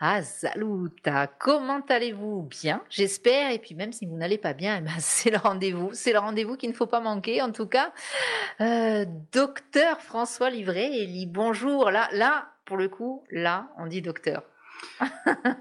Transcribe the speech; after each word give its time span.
Ah 0.00 0.22
saluta, 0.22 1.26
comment 1.26 1.80
allez-vous? 1.88 2.42
Bien, 2.42 2.82
j'espère. 2.90 3.50
Et 3.50 3.58
puis 3.58 3.74
même 3.74 3.92
si 3.92 4.06
vous 4.06 4.16
n'allez 4.16 4.38
pas 4.38 4.52
bien, 4.52 4.78
eh 4.78 4.80
ben, 4.80 4.92
c'est 4.98 5.30
le 5.30 5.38
rendez-vous. 5.38 5.90
C'est 5.92 6.12
le 6.12 6.18
rendez-vous 6.18 6.56
qu'il 6.56 6.70
ne 6.70 6.74
faut 6.74 6.86
pas 6.86 7.00
manquer. 7.00 7.42
En 7.42 7.52
tout 7.52 7.66
cas, 7.66 7.92
euh, 8.60 9.04
docteur 9.32 10.00
François 10.00 10.50
Livré, 10.50 11.02
Elie, 11.02 11.26
bonjour. 11.26 11.90
Là, 11.90 12.08
là, 12.12 12.48
pour 12.64 12.76
le 12.76 12.88
coup, 12.88 13.24
là, 13.30 13.68
on 13.78 13.86
dit 13.86 14.02
docteur. 14.02 14.42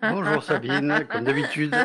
Bonjour 0.02 0.43
Sabine, 0.43 1.05
comme 1.09 1.23
d'habitude, 1.23 1.75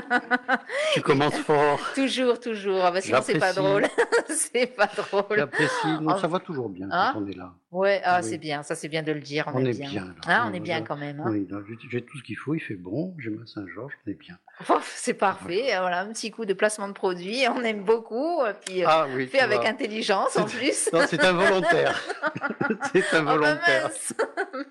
tu 0.94 1.00
commences 1.02 1.36
fort. 1.38 1.78
Toujours, 1.94 2.38
toujours. 2.40 2.84
Ah 2.84 2.90
bah 2.90 3.00
sinon, 3.00 3.20
c'est 3.22 3.38
pas 3.38 3.52
drôle. 3.52 3.86
c'est 4.28 4.66
pas 4.66 4.86
drôle. 4.86 5.36
J'apprécie. 5.38 6.00
Non, 6.00 6.18
ça 6.18 6.26
va 6.28 6.38
toujours 6.40 6.68
bien 6.68 6.88
Hein 6.90 7.10
quand 7.12 7.22
on 7.22 7.26
est 7.26 7.36
là. 7.36 7.52
Ouais, 7.70 8.00
ah, 8.04 8.20
Oui. 8.22 8.28
c'est 8.28 8.38
bien. 8.38 8.62
Ça, 8.62 8.74
c'est 8.74 8.88
bien 8.88 9.02
de 9.02 9.12
le 9.12 9.20
dire. 9.20 9.44
On, 9.48 9.60
On 9.60 9.64
est, 9.64 9.78
bien. 9.78 10.14
Hein, 10.26 10.48
on 10.50 10.54
est 10.54 10.60
bien 10.60 10.82
quand 10.82 10.96
même. 10.96 11.20
hein. 11.20 11.26
Oui, 11.28 11.46
j'ai 11.90 12.02
tout 12.02 12.18
ce 12.18 12.22
qu'il 12.22 12.36
faut, 12.36 12.54
il 12.54 12.60
fait 12.60 12.74
bon, 12.74 13.14
j'ai 13.18 13.30
ma 13.30 13.46
Saint-Georges, 13.46 13.94
on 14.06 14.10
est 14.10 14.14
bien. 14.14 14.38
C'est 14.82 15.14
parfait. 15.14 15.66
Voilà, 15.78 16.00
un 16.00 16.12
petit 16.12 16.30
coup 16.30 16.44
de 16.44 16.54
placement 16.54 16.88
de 16.88 16.92
produit. 16.92 17.44
On 17.48 17.62
aime 17.62 17.84
beaucoup. 17.84 18.40
Puis, 18.64 18.82
euh, 18.82 18.88
Ah 18.88 19.06
oui, 19.14 19.26
fait 19.26 19.40
avec 19.40 19.64
intelligence 19.64 20.36
en 20.36 20.44
plus. 20.44 20.90
Non, 20.92 21.00
c'est 21.08 21.22
involontaire. 21.22 22.00
c'est 22.92 22.98
Oh, 22.98 23.02
bah, 23.12 23.18
involontaire. 23.18 23.82
mince. 23.82 24.14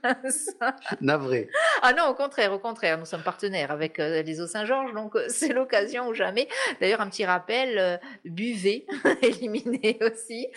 Mince. 0.03 0.49
Navré. 1.01 1.49
Ah 1.81 1.93
non, 1.93 2.05
au 2.07 2.13
contraire, 2.13 2.51
au 2.53 2.59
contraire, 2.59 2.97
nous 2.97 3.05
sommes 3.05 3.21
partenaires 3.21 3.71
avec 3.71 3.99
euh, 3.99 4.21
les 4.23 4.41
eaux 4.41 4.47
Saint-Georges, 4.47 4.93
donc 4.93 5.15
euh, 5.15 5.25
c'est 5.29 5.53
l'occasion 5.53 6.07
ou 6.07 6.13
jamais. 6.13 6.47
D'ailleurs, 6.79 7.01
un 7.01 7.09
petit 7.09 7.25
rappel, 7.25 7.77
euh, 7.77 7.97
buvez, 8.23 8.85
éliminez 9.21 9.99
aussi, 10.01 10.47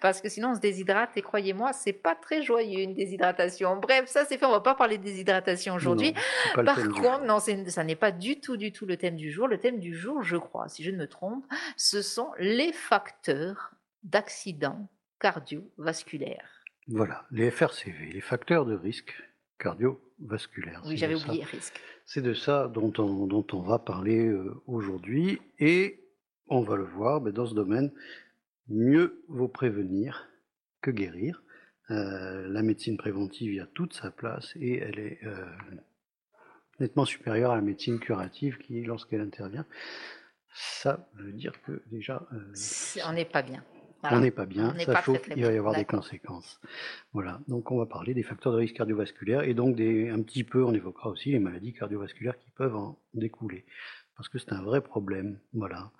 parce 0.00 0.20
que 0.20 0.28
sinon 0.28 0.50
on 0.50 0.54
se 0.54 0.60
déshydrate 0.60 1.10
et 1.16 1.22
croyez-moi, 1.22 1.72
c'est 1.72 1.92
pas 1.92 2.14
très 2.14 2.42
joyeux 2.42 2.80
une 2.80 2.94
déshydratation. 2.94 3.76
Bref, 3.76 4.04
ça 4.06 4.24
c'est 4.24 4.38
fait, 4.38 4.46
on 4.46 4.52
va 4.52 4.60
pas 4.60 4.74
parler 4.74 4.98
de 4.98 5.04
déshydratation 5.04 5.74
aujourd'hui. 5.74 6.14
Par 6.54 6.76
contre, 6.76 7.24
non, 7.24 7.38
ça 7.40 7.84
n'est 7.84 7.96
pas 7.96 8.10
du 8.10 8.40
tout, 8.40 8.56
du 8.56 8.72
tout 8.72 8.75
le 8.84 8.96
thème 8.98 9.16
du 9.16 9.30
jour. 9.30 9.48
Le 9.48 9.58
thème 9.58 9.78
du 9.78 9.94
jour, 9.96 10.22
je 10.22 10.36
crois, 10.36 10.68
si 10.68 10.82
je 10.82 10.90
ne 10.90 10.96
me 10.98 11.06
trompe, 11.06 11.46
ce 11.78 12.02
sont 12.02 12.32
les 12.38 12.72
facteurs 12.74 13.70
d'accidents 14.02 14.88
cardiovasculaires. 15.20 16.50
Voilà, 16.88 17.24
les 17.30 17.50
FRCV, 17.50 18.12
les 18.12 18.20
facteurs 18.20 18.66
de 18.66 18.74
risque 18.74 19.14
cardiovasculaire. 19.58 20.82
Oui, 20.86 20.96
j'avais 20.96 21.16
ça- 21.16 21.26
oublié 21.26 21.44
risque. 21.44 21.80
C'est 22.04 22.22
de 22.22 22.34
ça 22.34 22.68
dont 22.68 22.92
on, 22.98 23.26
dont 23.26 23.46
on 23.52 23.62
va 23.62 23.78
parler 23.78 24.26
euh, 24.28 24.54
aujourd'hui 24.66 25.40
et 25.58 26.00
on 26.48 26.60
va 26.60 26.76
le 26.76 26.84
voir 26.84 27.20
ben, 27.20 27.32
dans 27.32 27.46
ce 27.46 27.54
domaine. 27.54 27.90
Mieux 28.68 29.24
vaut 29.28 29.48
prévenir 29.48 30.28
que 30.82 30.90
guérir. 30.90 31.42
Euh, 31.90 32.48
la 32.48 32.62
médecine 32.62 32.96
préventive 32.96 33.52
y 33.54 33.60
a 33.60 33.66
toute 33.66 33.94
sa 33.94 34.10
place 34.10 34.52
et 34.56 34.78
elle 34.78 34.98
est 34.98 35.18
euh, 35.24 35.46
nettement 36.80 37.04
supérieure 37.04 37.50
à 37.50 37.56
la 37.56 37.62
médecine 37.62 37.98
curative 37.98 38.58
qui, 38.58 38.82
lorsqu'elle 38.82 39.20
intervient, 39.20 39.66
ça 40.52 41.08
veut 41.14 41.32
dire 41.32 41.52
que 41.62 41.82
déjà 41.90 42.26
euh, 42.32 42.52
On 43.06 43.12
n'est 43.12 43.24
pas 43.24 43.42
bien. 43.42 43.62
Voilà. 44.02 44.18
on 44.18 44.20
n'est 44.20 44.30
pas 44.30 44.46
bien, 44.46 44.74
On 44.76 44.80
ça 44.80 44.92
pas 44.92 45.02
chauffe, 45.02 45.28
il 45.34 45.44
va 45.44 45.52
y 45.52 45.56
avoir 45.56 45.74
des 45.74 45.84
conséquences. 45.84 46.60
Voilà, 47.12 47.40
donc 47.48 47.70
on 47.70 47.78
va 47.78 47.86
parler 47.86 48.14
des 48.14 48.22
facteurs 48.22 48.52
de 48.52 48.58
risque 48.58 48.76
cardiovasculaire 48.76 49.42
et 49.42 49.54
donc 49.54 49.74
des, 49.74 50.10
un 50.10 50.22
petit 50.22 50.44
peu, 50.44 50.62
on 50.64 50.74
évoquera 50.74 51.08
aussi 51.08 51.32
les 51.32 51.38
maladies 51.38 51.72
cardiovasculaires 51.72 52.38
qui 52.38 52.50
peuvent 52.50 52.76
en 52.76 52.98
découler, 53.14 53.64
parce 54.16 54.28
que 54.28 54.38
c'est 54.38 54.52
un 54.52 54.62
vrai 54.62 54.82
problème. 54.82 55.40
Voilà. 55.54 55.90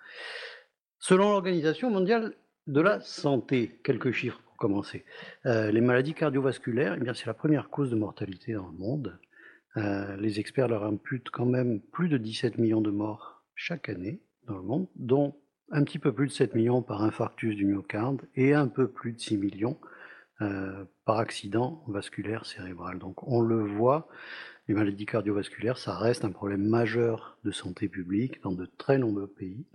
Selon 0.98 1.30
l'Organisation 1.30 1.90
mondiale 1.90 2.34
de 2.66 2.80
la 2.80 3.00
santé, 3.00 3.80
quelques 3.82 4.12
chiffres 4.12 4.40
pour 4.44 4.56
commencer. 4.56 5.04
Euh, 5.46 5.70
les 5.70 5.80
maladies 5.80 6.14
cardiovasculaires, 6.14 6.94
eh 6.96 7.00
bien, 7.02 7.14
c'est 7.14 7.26
la 7.26 7.34
première 7.34 7.70
cause 7.70 7.90
de 7.90 7.96
mortalité 7.96 8.52
dans 8.54 8.66
le 8.66 8.76
monde. 8.76 9.18
Euh, 9.76 10.16
les 10.16 10.40
experts 10.40 10.68
leur 10.68 10.84
imputent 10.84 11.30
quand 11.30 11.46
même 11.46 11.80
plus 11.80 12.08
de 12.08 12.16
17 12.16 12.58
millions 12.58 12.80
de 12.80 12.90
morts 12.90 13.44
chaque 13.54 13.88
année 13.88 14.22
dans 14.46 14.56
le 14.56 14.62
monde, 14.62 14.88
dont 14.96 15.36
un 15.70 15.82
petit 15.84 15.98
peu 15.98 16.12
plus 16.12 16.28
de 16.28 16.32
7 16.32 16.54
millions 16.54 16.82
par 16.82 17.02
infarctus 17.02 17.56
du 17.56 17.66
myocarde 17.66 18.22
et 18.34 18.54
un 18.54 18.68
peu 18.68 18.88
plus 18.88 19.12
de 19.12 19.20
6 19.20 19.36
millions 19.36 19.78
euh, 20.40 20.84
par 21.04 21.18
accident 21.18 21.82
vasculaire 21.88 22.46
cérébral. 22.46 22.98
Donc 22.98 23.26
on 23.26 23.40
le 23.40 23.64
voit, 23.64 24.08
les 24.68 24.74
maladies 24.74 25.06
cardiovasculaires, 25.06 25.78
ça 25.78 25.96
reste 25.96 26.24
un 26.24 26.30
problème 26.30 26.64
majeur 26.64 27.38
de 27.44 27.50
santé 27.50 27.88
publique 27.88 28.42
dans 28.42 28.52
de 28.52 28.66
très 28.78 28.98
nombreux 28.98 29.26
pays, 29.26 29.66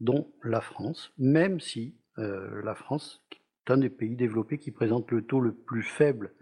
dont 0.00 0.32
la 0.42 0.60
France, 0.60 1.12
même 1.18 1.60
si 1.60 1.96
euh, 2.18 2.62
la 2.62 2.74
France 2.74 3.24
est 3.32 3.70
un 3.70 3.78
des 3.78 3.90
pays 3.90 4.16
développés 4.16 4.58
qui 4.58 4.70
présente 4.70 5.10
le 5.10 5.24
taux 5.24 5.40
le 5.40 5.52
plus 5.52 5.82
faible 5.82 6.32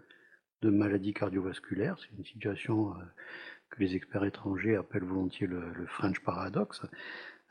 de 0.63 0.69
maladies 0.69 1.13
cardiovasculaires. 1.13 1.97
C'est 1.99 2.17
une 2.17 2.25
situation 2.25 2.91
euh, 2.91 3.03
que 3.69 3.81
les 3.81 3.95
experts 3.95 4.23
étrangers 4.23 4.75
appellent 4.75 5.03
volontiers 5.03 5.47
le, 5.47 5.71
le 5.73 5.85
French 5.87 6.19
paradoxe. 6.21 6.81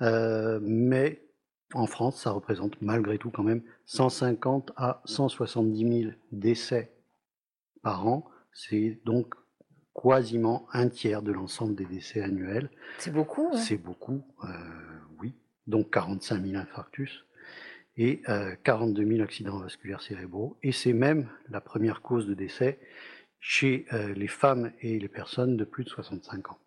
Euh, 0.00 0.58
mais 0.62 1.22
en 1.74 1.86
France, 1.86 2.20
ça 2.22 2.30
représente 2.30 2.80
malgré 2.82 3.18
tout 3.18 3.30
quand 3.30 3.42
même 3.42 3.62
150 3.86 4.72
à 4.76 5.02
170 5.04 6.02
000 6.02 6.12
décès 6.32 6.92
par 7.82 8.06
an. 8.06 8.28
C'est 8.52 9.00
donc 9.04 9.34
quasiment 9.94 10.66
un 10.72 10.88
tiers 10.88 11.22
de 11.22 11.32
l'ensemble 11.32 11.74
des 11.74 11.86
décès 11.86 12.22
annuels. 12.22 12.70
C'est 12.98 13.12
beaucoup. 13.12 13.50
hein. 13.52 13.56
C'est 13.56 13.76
beaucoup, 13.76 14.22
euh, 14.44 14.48
oui. 15.20 15.34
Donc 15.66 15.92
45 15.92 16.44
000 16.44 16.56
infarctus 16.60 17.24
et 17.96 18.22
euh, 18.28 18.54
42 18.64 19.06
000 19.06 19.22
accidents 19.22 19.58
vasculaires 19.58 20.02
cérébraux. 20.02 20.56
Et 20.62 20.72
c'est 20.72 20.92
même 20.92 21.28
la 21.48 21.60
première 21.60 22.02
cause 22.02 22.26
de 22.26 22.34
décès 22.34 22.78
chez 23.40 23.86
euh, 23.92 24.14
les 24.14 24.28
femmes 24.28 24.72
et 24.80 24.98
les 24.98 25.08
personnes 25.08 25.56
de 25.56 25.64
plus 25.64 25.84
de 25.84 25.88
65 25.88 26.50
ans. 26.50 26.58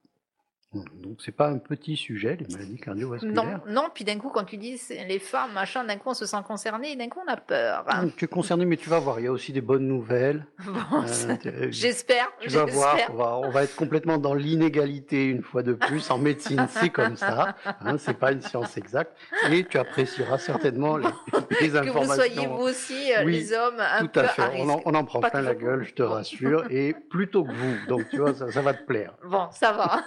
Donc 1.02 1.22
c'est 1.24 1.32
pas 1.32 1.48
un 1.48 1.58
petit 1.58 1.96
sujet, 1.96 2.38
les 2.40 2.48
maladies 2.54 2.74
Non, 2.74 2.78
cardiovasculaires. 2.84 3.62
non, 3.68 3.84
puis 3.94 4.04
d'un 4.04 4.18
coup, 4.18 4.30
quand 4.30 4.44
tu 4.44 4.58
dis 4.58 4.80
les 5.08 5.20
femmes, 5.20 5.52
machin, 5.54 5.84
d'un 5.84 5.96
coup 5.98 6.10
on 6.10 6.14
se 6.14 6.26
sent 6.26 6.38
concerné 6.48 6.92
et 6.92 6.96
d'un 6.96 7.08
coup 7.10 7.20
on 7.26 7.32
a 7.32 7.38
peur. 7.38 7.86
hein. 7.88 8.10
Tu 8.18 8.26
es 8.26 8.28
concerné, 8.28 8.66
mais 8.66 8.78
tu 8.78 8.90
vas 8.90 9.00
voir, 9.00 9.20
il 9.20 9.24
y 9.24 9.28
a 9.28 9.32
aussi 9.32 9.54
des 9.54 9.62
bonnes 9.62 9.88
nouvelles. 9.88 10.46
Bon, 10.66 11.04
Euh, 11.04 11.36
tu- 11.42 11.72
J'espère, 11.72 12.28
tu 12.40 12.50
vas 12.50 12.66
voir, 12.66 12.98
on 13.10 13.14
va, 13.16 13.38
on 13.38 13.50
va 13.50 13.64
être 13.64 13.76
complètement 13.76 14.18
dans 14.18 14.34
l'inégalité 14.34 15.26
une 15.26 15.42
fois 15.44 15.64
de 15.64 15.74
plus. 15.74 16.10
En 16.12 16.18
médecine, 16.18 16.66
c'est 16.70 16.90
comme 16.90 17.16
ça. 17.16 17.56
Hein, 17.82 17.98
c'est 17.98 18.18
pas 18.18 18.32
une 18.32 18.42
science 18.42 18.78
exacte. 18.78 19.16
Et 19.52 19.64
tu 19.64 19.78
apprécieras 19.78 20.38
certainement 20.38 20.98
les, 20.98 21.08
les 21.62 21.70
Que 21.70 21.72
vous 21.72 21.78
informations. 21.78 22.14
soyez 22.16 22.48
vous 22.48 22.62
aussi, 22.64 23.14
euh, 23.14 23.24
Oui, 23.26 23.32
les 23.34 23.54
hommes, 23.54 23.80
un 23.80 24.02
Tout 24.02 24.08
peu 24.10 24.20
à 24.22 24.28
fait. 24.28 24.42
à 24.42 24.52
On 24.58 24.70
en, 24.70 24.82
on 24.86 24.94
en 24.94 25.06
prend 25.06 25.20
Pas 25.22 25.30
plein 25.30 25.42
la 25.42 25.56
gueule, 25.56 25.84
je 25.84 25.94
te 25.94 26.04
rassure, 26.04 26.66
et 26.70 26.94
plutôt 26.94 27.44
que 27.44 27.52
vous. 27.52 27.76
Donc, 27.88 28.10
tu 28.10 28.18
vois, 28.18 28.34
ça, 28.34 28.52
ça 28.52 28.62
va 28.62 28.74
te 28.74 28.84
plaire. 28.86 29.14
Bon, 29.26 29.48
ça 29.52 29.72
va. 29.72 30.04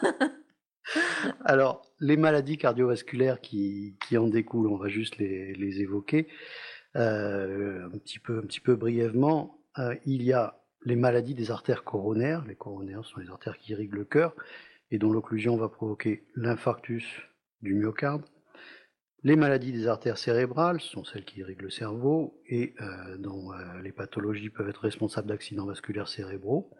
Alors, 1.49 1.81
les 1.99 2.19
maladies 2.19 2.59
cardiovasculaires 2.59 3.41
qui, 3.41 3.97
en 4.15 4.27
découlent, 4.29 4.67
on 4.67 4.77
va 4.77 4.89
juste 4.89 5.17
les, 5.17 5.81
évoquer 5.81 6.29
euh, 6.95 7.87
un, 7.87 7.99
petit 7.99 8.19
peu, 8.19 8.77
brièvement. 8.77 9.59
Euh, 9.79 9.95
il 10.05 10.23
y 10.25 10.35
a 10.35 10.61
les 10.85 10.95
maladies 10.95 11.35
des 11.35 11.51
artères 11.51 11.85
coronaires. 11.85 12.45
Les 12.45 12.55
coronaires 12.55 13.03
sont 13.07 13.19
les 13.19 13.31
artères 13.31 13.57
qui 13.57 13.73
irriguent 13.73 13.95
le 13.95 14.05
cœur 14.05 14.37
et 14.91 14.99
dont 14.99 15.11
l'occlusion 15.11 15.57
va 15.57 15.71
provoquer 15.71 16.27
l'infarctus 16.35 17.07
du 17.63 17.73
myocarde. 17.73 18.27
Les 19.23 19.35
maladies 19.35 19.73
des 19.73 19.87
artères 19.87 20.19
cérébrales 20.19 20.83
sont 20.83 21.05
celles 21.05 21.25
qui 21.25 21.41
irriguent 21.41 21.63
le 21.63 21.71
cerveau 21.71 22.43
et 22.47 22.75
euh, 22.83 23.17
dont 23.17 23.53
les 23.83 23.93
pathologies 23.93 24.51
peuvent 24.51 24.69
être 24.69 24.83
responsables 24.83 25.29
d'accidents 25.29 25.65
vasculaires 25.65 26.09
cérébraux. 26.09 26.71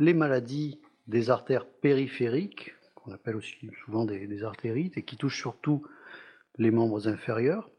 Les 0.00 0.14
maladies 0.14 0.80
des 1.06 1.30
artères 1.30 1.66
périphériques, 1.80 2.74
qu'on 3.04 3.12
appelle 3.12 3.36
aussi 3.36 3.70
souvent 3.84 4.04
des, 4.04 4.42
artérites, 4.44 4.96
et 4.96 5.02
qui 5.02 5.16
touchent 5.16 5.38
surtout 5.38 5.86
les 6.58 6.70
membres 6.70 7.08
inférieurs. 7.08 7.70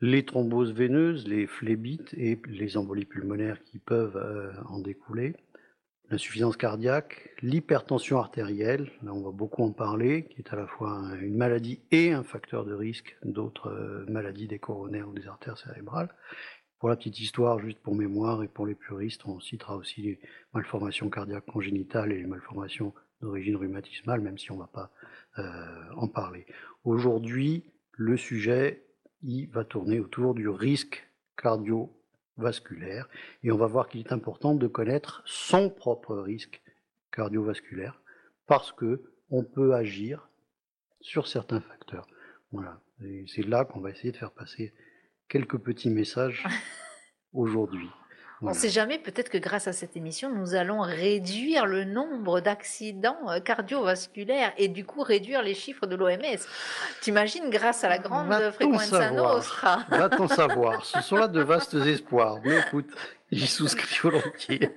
Les 0.00 0.26
thromboses 0.26 0.74
veineuses, 0.74 1.26
les 1.26 1.46
phlébites 1.46 2.12
et 2.14 2.38
les 2.46 2.76
embolies 2.76 3.06
pulmonaires 3.06 3.62
qui 3.62 3.78
peuvent 3.78 4.16
euh, 4.16 4.52
en 4.66 4.78
découler. 4.78 5.34
L'insuffisance 6.10 6.56
cardiaque, 6.56 7.30
l'hypertension 7.42 8.18
artérielle, 8.18 8.92
là 9.02 9.12
on 9.12 9.22
va 9.22 9.30
beaucoup 9.32 9.64
en 9.64 9.72
parler, 9.72 10.24
qui 10.24 10.40
est 10.40 10.52
à 10.52 10.56
la 10.56 10.66
fois 10.66 10.90
un- 10.90 11.18
une 11.18 11.36
maladie 11.36 11.80
et 11.90 12.12
un 12.12 12.22
facteur 12.22 12.64
de 12.64 12.74
risque 12.74 13.16
d'autres 13.24 13.70
euh, 13.70 14.04
maladies 14.08 14.46
des 14.46 14.58
coronaires 14.58 15.08
ou 15.08 15.12
des 15.14 15.26
artères 15.26 15.58
cérébrales. 15.58 16.10
Pour 16.78 16.90
la 16.90 16.96
petite 16.96 17.18
histoire, 17.18 17.58
juste 17.58 17.78
pour 17.78 17.94
mémoire 17.94 18.42
et 18.42 18.48
pour 18.48 18.66
les 18.66 18.74
puristes, 18.74 19.24
on 19.24 19.40
citera 19.40 19.76
aussi 19.76 20.02
les 20.02 20.20
malformations 20.52 21.08
cardiaques 21.08 21.46
congénitales 21.46 22.12
et 22.12 22.18
les 22.18 22.26
malformations 22.26 22.92
d'origine 23.20 23.56
rhumatismale, 23.56 24.20
même 24.20 24.38
si 24.38 24.50
on 24.50 24.56
ne 24.56 24.60
va 24.60 24.66
pas 24.66 24.90
euh, 25.38 25.90
en 25.96 26.08
parler. 26.08 26.46
Aujourd'hui, 26.84 27.64
le 27.92 28.16
sujet, 28.16 28.84
il 29.22 29.48
va 29.48 29.64
tourner 29.64 30.00
autour 30.00 30.34
du 30.34 30.48
risque 30.48 31.08
cardiovasculaire 31.36 33.08
et 33.42 33.50
on 33.50 33.56
va 33.56 33.66
voir 33.66 33.88
qu'il 33.88 34.00
est 34.00 34.12
important 34.12 34.54
de 34.54 34.66
connaître 34.66 35.22
son 35.24 35.70
propre 35.70 36.16
risque 36.16 36.62
cardiovasculaire 37.10 38.00
parce 38.46 38.72
que 38.72 39.02
on 39.30 39.42
peut 39.42 39.74
agir 39.74 40.28
sur 41.00 41.26
certains 41.26 41.60
facteurs. 41.60 42.06
Voilà. 42.52 42.80
Et 43.02 43.24
c'est 43.28 43.42
là 43.42 43.64
qu'on 43.64 43.80
va 43.80 43.90
essayer 43.90 44.12
de 44.12 44.16
faire 44.16 44.32
passer 44.32 44.72
quelques 45.28 45.58
petits 45.58 45.90
messages 45.90 46.44
aujourd'hui. 47.32 47.88
On 48.42 48.50
ne 48.50 48.54
sait 48.54 48.68
jamais, 48.68 48.98
peut-être 48.98 49.30
que 49.30 49.38
grâce 49.38 49.66
à 49.66 49.72
cette 49.72 49.96
émission, 49.96 50.30
nous 50.34 50.54
allons 50.54 50.80
réduire 50.80 51.64
le 51.64 51.84
nombre 51.84 52.40
d'accidents 52.40 53.30
euh, 53.30 53.40
cardiovasculaires 53.40 54.52
et 54.58 54.68
du 54.68 54.84
coup 54.84 55.02
réduire 55.02 55.42
les 55.42 55.54
chiffres 55.54 55.86
de 55.86 55.96
l'OMS. 55.96 56.38
T'imagines, 57.00 57.48
grâce 57.48 57.82
à 57.82 57.88
la 57.88 57.98
grande 57.98 58.32
fréquence 58.52 58.92
nostra. 58.92 59.86
Va-t-on 59.90 60.28
savoir? 60.28 60.84
Ce 60.84 61.00
sont 61.00 61.16
là 61.16 61.28
de 61.28 61.40
vastes 61.40 61.74
espoirs. 61.74 62.40
Mais 62.44 62.58
écoute, 62.58 62.90
j'y 63.32 63.46
souscris 63.46 63.98
volontiers. 64.02 64.70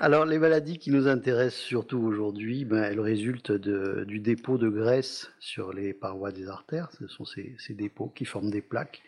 Alors, 0.00 0.24
les 0.24 0.38
maladies 0.38 0.78
qui 0.78 0.90
nous 0.90 1.08
intéressent 1.08 1.62
surtout 1.62 1.98
aujourd'hui, 1.98 2.64
ben, 2.64 2.84
elles 2.84 3.00
résultent 3.00 3.52
du 3.52 4.18
dépôt 4.20 4.56
de 4.56 4.68
graisse 4.68 5.30
sur 5.40 5.72
les 5.72 5.92
parois 5.92 6.32
des 6.32 6.48
artères. 6.48 6.88
Ce 6.98 7.06
sont 7.06 7.24
ces, 7.24 7.56
dépôts 7.70 8.08
qui 8.08 8.24
forment 8.24 8.50
des 8.50 8.62
plaques 8.62 9.02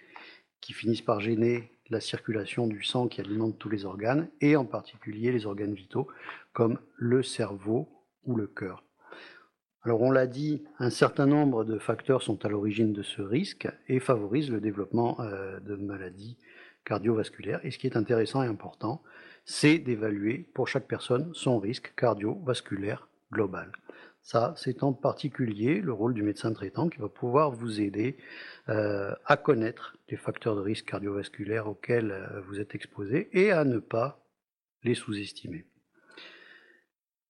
qui 0.61 0.73
finissent 0.73 1.03
par 1.03 1.21
gêner 1.21 1.74
la 1.91 2.01
circulation 2.01 2.67
du 2.67 2.83
sang 2.83 3.09
qui 3.09 3.21
alimente 3.21 3.59
tous 3.59 3.69
les 3.69 3.85
organes, 3.85 4.29
et 4.41 4.57
en 4.57 4.65
particulier 4.65 5.33
les 5.33 5.47
organes 5.47 5.75
vitaux, 5.75 6.09
comme 6.53 6.79
le 6.97 7.23
cerveau 7.23 7.89
ou 8.25 8.37
le 8.37 8.47
cœur. 8.47 8.85
Alors 9.83 10.01
on 10.01 10.11
l'a 10.11 10.27
dit, 10.27 10.65
un 10.79 10.89
certain 10.89 11.27
nombre 11.27 11.65
de 11.65 11.79
facteurs 11.79 12.23
sont 12.23 12.45
à 12.47 12.49
l'origine 12.49 12.95
de 12.95 13.03
ce 13.03 13.21
risque 13.21 13.69
et 13.87 14.01
favorisent 14.01 14.51
le 14.51 14.61
développement 14.61 15.21
euh, 15.21 15.61
de 15.61 15.77
maladies 15.77 16.39
cardiovasculaires. 16.87 17.61
Et 17.65 17.71
ce 17.71 17.79
qui 17.79 17.87
est 17.87 17.97
intéressant 17.97 18.43
et 18.43 18.47
important, 18.47 19.03
c'est 19.45 19.79
d'évaluer 19.79 20.47
pour 20.55 20.69
chaque 20.69 20.87
personne 20.87 21.31
son 21.35 21.59
risque 21.59 21.93
cardiovasculaire 21.97 23.09
global. 23.31 23.73
Ça, 24.25 24.55
c'est 24.57 24.83
en 24.83 24.95
particulier 24.95 25.83
le 25.83 25.93
rôle 25.93 26.15
du 26.15 26.23
médecin 26.23 26.51
traitant 26.55 26.89
qui 26.89 26.99
va 26.99 27.11
pouvoir 27.11 27.51
vous 27.51 27.83
aider 27.83 28.17
euh, 28.71 29.15
à 29.27 29.37
connaître 29.37 29.99
les 30.09 30.17
facteurs 30.17 30.57
de 30.57 30.63
risque 30.63 30.87
cardiovasculaire 30.87 31.69
auxquels 31.69 32.11
euh, 32.11 32.41
vous 32.49 32.59
êtes 32.59 32.75
exposé 32.75 33.29
et 33.39 33.51
à 33.51 33.65
ne 33.65 33.79
pas 33.79 34.25
les 34.83 34.95
sous-estimer. 34.95 35.67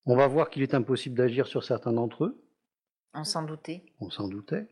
On 0.07 0.15
va 0.15 0.29
voir 0.29 0.51
qu'il 0.51 0.63
est 0.63 0.73
impossible 0.73 1.17
d'agir 1.17 1.49
sur 1.49 1.65
certains 1.65 1.93
d'entre 1.93 2.27
eux. 2.27 2.41
On 3.13 3.25
s'en 3.25 3.43
doutait. 3.43 3.83
On 3.99 4.11
s'en 4.11 4.29
doutait. 4.29 4.69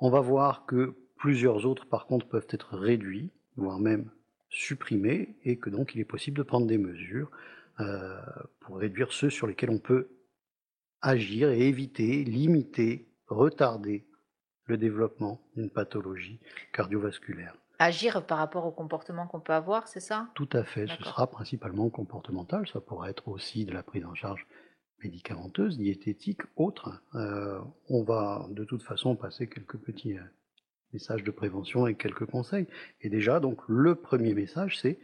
On 0.00 0.10
va 0.10 0.20
voir 0.20 0.66
que 0.66 0.96
plusieurs 1.18 1.66
autres, 1.66 1.86
par 1.86 2.06
contre, 2.06 2.26
peuvent 2.26 2.48
être 2.50 2.76
réduits, 2.76 3.30
voire 3.54 3.78
même 3.78 4.10
supprimés, 4.48 5.36
et 5.44 5.56
que 5.56 5.70
donc 5.70 5.94
il 5.94 6.00
est 6.00 6.04
possible 6.04 6.38
de 6.38 6.42
prendre 6.42 6.66
des 6.66 6.78
mesures 6.78 7.30
euh, 7.78 8.20
pour 8.58 8.78
réduire 8.78 9.12
ceux 9.12 9.30
sur 9.30 9.46
lesquels 9.46 9.70
on 9.70 9.78
peut 9.78 10.08
agir 11.02 11.50
et 11.50 11.68
éviter, 11.68 12.24
limiter, 12.24 13.08
retarder 13.26 14.06
le 14.66 14.76
développement 14.76 15.40
d'une 15.56 15.70
pathologie 15.70 16.40
cardiovasculaire. 16.72 17.54
Agir 17.78 18.24
par 18.26 18.38
rapport 18.38 18.66
au 18.66 18.72
comportement 18.72 19.26
qu'on 19.26 19.40
peut 19.40 19.54
avoir, 19.54 19.88
c'est 19.88 20.00
ça? 20.00 20.28
Tout 20.34 20.48
à 20.52 20.64
fait, 20.64 20.86
ce 20.86 21.02
sera 21.02 21.26
principalement 21.26 21.88
comportemental, 21.88 22.68
ça 22.68 22.80
pourrait 22.80 23.10
être 23.10 23.28
aussi 23.28 23.64
de 23.64 23.72
la 23.72 23.82
prise 23.82 24.04
en 24.04 24.14
charge 24.14 24.46
médicamenteuse, 25.02 25.78
diététique, 25.78 26.42
autre. 26.56 27.02
Euh, 27.14 27.58
on 27.88 28.02
va 28.02 28.46
de 28.50 28.64
toute 28.64 28.82
façon 28.82 29.16
passer 29.16 29.48
quelques 29.48 29.78
petits 29.78 30.18
euh, 30.18 30.22
messages 30.92 31.24
de 31.24 31.30
prévention 31.30 31.86
et 31.86 31.94
quelques 31.94 32.26
conseils. 32.26 32.66
Et 33.00 33.08
déjà, 33.08 33.40
donc, 33.40 33.60
le 33.66 33.94
premier 33.94 34.34
message, 34.34 34.78
c'est 34.78 34.98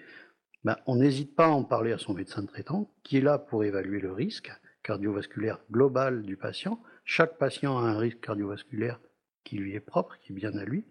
ben, 0.65 0.77
on 0.87 0.97
n'hésite 0.97 1.35
pas 1.35 1.47
à 1.47 1.51
en 1.51 1.65
parler 1.65 1.93
à 1.93 1.99
son 1.99 2.13
médecin 2.13 2.45
traitant, 2.45 2.91
qui 3.05 3.19
est 3.19 3.21
là 3.21 3.39
pour 3.39 3.65
évaluer 3.65 4.01
le 4.01 4.13
risque 4.13 4.53
cardiovasculaire 4.87 5.59
global 5.71 6.23
du 6.23 6.37
patient. 6.37 6.81
Chaque 7.05 7.39
patient 7.39 7.77
a 7.77 7.83
un 7.83 7.99
risque 7.99 8.21
cardiovasculaire 8.21 9.01
qui 9.45 9.57
lui 9.57 9.75
est 9.75 9.81
propre, 9.81 10.17
qui 10.23 10.33
est 10.33 10.37
bien 10.37 10.57
à 10.57 10.65
lui. 10.65 10.85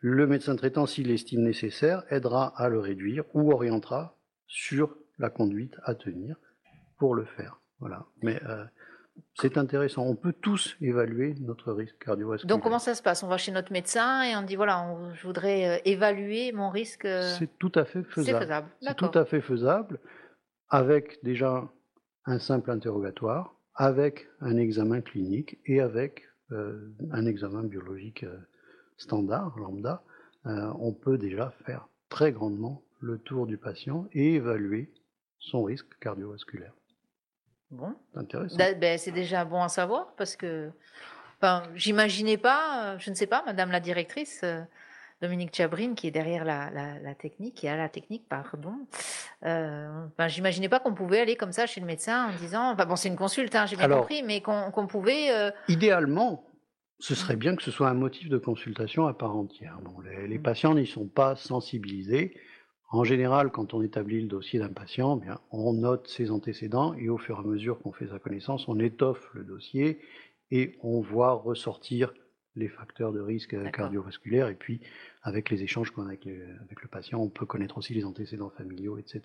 Le 0.00 0.26
médecin 0.26 0.56
traitant, 0.56 0.86
s'il 0.86 1.10
estime 1.10 1.42
nécessaire, 1.42 2.04
aidera 2.10 2.52
à 2.56 2.68
le 2.68 2.80
réduire 2.80 3.24
ou 3.34 3.52
orientera 3.52 4.16
sur 4.46 4.96
la 5.18 5.30
conduite 5.30 5.74
à 5.84 5.94
tenir 5.94 6.36
pour 6.98 7.14
le 7.14 7.24
faire. 7.24 7.60
Voilà. 7.80 8.06
Mais 8.22 8.40
euh, 8.44 8.64
c'est 9.34 9.58
intéressant. 9.58 10.06
On 10.06 10.16
peut 10.16 10.32
tous 10.32 10.76
évaluer 10.80 11.34
notre 11.40 11.72
risque 11.72 11.98
cardiovasculaire. 11.98 12.56
Donc 12.56 12.62
comment 12.62 12.78
ça 12.78 12.94
se 12.94 13.02
passe? 13.02 13.22
On 13.22 13.28
va 13.28 13.38
chez 13.38 13.52
notre 13.52 13.72
médecin 13.72 14.22
et 14.22 14.34
on 14.36 14.42
dit 14.42 14.56
voilà, 14.56 14.96
je 15.14 15.26
voudrais 15.26 15.68
euh, 15.68 15.82
évaluer 15.84 16.52
mon 16.52 16.70
risque. 16.70 17.04
Euh, 17.04 17.34
c'est 17.38 17.58
tout 17.58 17.72
à 17.74 17.84
fait 17.84 18.02
faisable. 18.02 18.38
C'est 18.38 18.44
faisable. 18.44 18.68
C'est 18.80 18.96
tout 18.96 19.18
à 19.18 19.24
fait 19.24 19.40
faisable 19.40 20.00
avec 20.68 21.22
déjà 21.22 21.68
un 22.26 22.38
simple 22.38 22.70
interrogatoire, 22.70 23.54
avec 23.74 24.26
un 24.40 24.56
examen 24.56 25.00
clinique 25.00 25.58
et 25.66 25.80
avec 25.80 26.24
euh, 26.52 26.92
un 27.12 27.26
examen 27.26 27.62
biologique 27.62 28.24
euh, 28.24 28.38
standard, 28.96 29.56
lambda, 29.58 30.02
euh, 30.46 30.72
on 30.78 30.92
peut 30.92 31.18
déjà 31.18 31.52
faire 31.64 31.88
très 32.08 32.32
grandement 32.32 32.82
le 33.00 33.18
tour 33.18 33.46
du 33.46 33.58
patient 33.58 34.06
et 34.12 34.34
évaluer 34.34 34.92
son 35.38 35.64
risque 35.64 35.98
cardiovasculaire. 36.00 36.72
Bon. 37.70 37.94
C'est 38.12 38.20
intéressant. 38.20 38.56
Ben, 38.56 38.98
c'est 38.98 39.12
déjà 39.12 39.44
bon 39.44 39.62
à 39.62 39.68
savoir 39.68 40.14
parce 40.16 40.36
que 40.36 40.70
j'imaginais 41.74 42.38
pas, 42.38 42.96
je 42.98 43.10
ne 43.10 43.14
sais 43.14 43.26
pas, 43.26 43.42
Madame 43.44 43.70
la 43.70 43.80
directrice, 43.80 44.44
Dominique 45.22 45.54
Chabrine 45.54 45.94
qui 45.94 46.06
est 46.06 46.10
derrière 46.10 46.44
la, 46.44 47.14
technique, 47.14 47.54
qui 47.54 47.68
a 47.68 47.76
la 47.76 47.88
technique, 47.88 48.28
pardon. 48.28 48.74
Euh, 49.44 50.06
ben, 50.18 50.28
J'imaginais 50.28 50.68
pas 50.68 50.78
qu'on 50.78 50.94
pouvait 50.94 51.20
aller 51.20 51.36
comme 51.36 51.52
ça 51.52 51.66
chez 51.66 51.80
le 51.80 51.86
médecin 51.86 52.28
en 52.28 52.36
disant, 52.38 52.72
enfin 52.72 52.84
bon, 52.84 52.96
c'est 52.96 53.08
une 53.08 53.16
consulte, 53.16 53.54
hein, 53.54 53.66
j'ai 53.66 53.76
bien 53.76 53.88
compris, 53.88 54.22
mais 54.22 54.40
qu'on 54.42 54.86
pouvait. 54.86 55.30
Euh, 55.30 55.50
idéalement, 55.68 56.44
ce 56.98 57.14
serait 57.14 57.36
bien 57.36 57.56
que 57.56 57.62
ce 57.62 57.70
soit 57.70 57.88
un 57.88 57.94
motif 57.94 58.28
de 58.28 58.38
consultation 58.38 59.06
à 59.06 59.14
part 59.14 59.36
entière. 59.36 59.78
Bon, 59.82 59.96
les, 60.00 60.38
patients 60.38 60.74
n'y 60.74 60.86
sont 60.86 61.06
pas 61.06 61.36
sensibilisés. 61.36 62.34
En 62.90 63.02
général, 63.02 63.50
quand 63.50 63.74
on 63.74 63.82
établit 63.82 64.20
le 64.20 64.28
dossier 64.28 64.58
d'un 64.58 64.72
patient, 64.72 65.16
bien, 65.16 65.40
on 65.50 65.72
note 65.72 66.08
ses 66.08 66.30
antécédents 66.30 66.94
et 66.94 67.08
au 67.08 67.18
fur 67.18 67.38
et 67.38 67.40
à 67.40 67.42
mesure 67.42 67.80
qu'on 67.80 67.92
fait 67.92 68.06
sa 68.06 68.18
connaissance, 68.18 68.68
on 68.68 68.78
étoffe 68.78 69.28
le 69.34 69.44
dossier 69.44 69.98
et 70.50 70.78
on 70.82 71.00
voit 71.00 71.32
ressortir 71.32 72.14
les 72.56 72.68
facteurs 72.68 73.12
de 73.12 73.20
risque 73.20 73.56
cardiovasculaire. 73.70 74.48
Et 74.48 74.54
puis, 74.54 74.80
avec 75.22 75.50
les 75.50 75.62
échanges 75.62 75.90
qu'on 75.90 76.06
a 76.06 76.08
avec, 76.08 76.24
le 76.24 76.88
patient, 76.90 77.20
on 77.20 77.28
peut 77.28 77.46
connaître 77.46 77.78
aussi 77.78 77.94
les 77.94 78.04
antécédents 78.04 78.50
familiaux, 78.50 78.98
etc. 78.98 79.22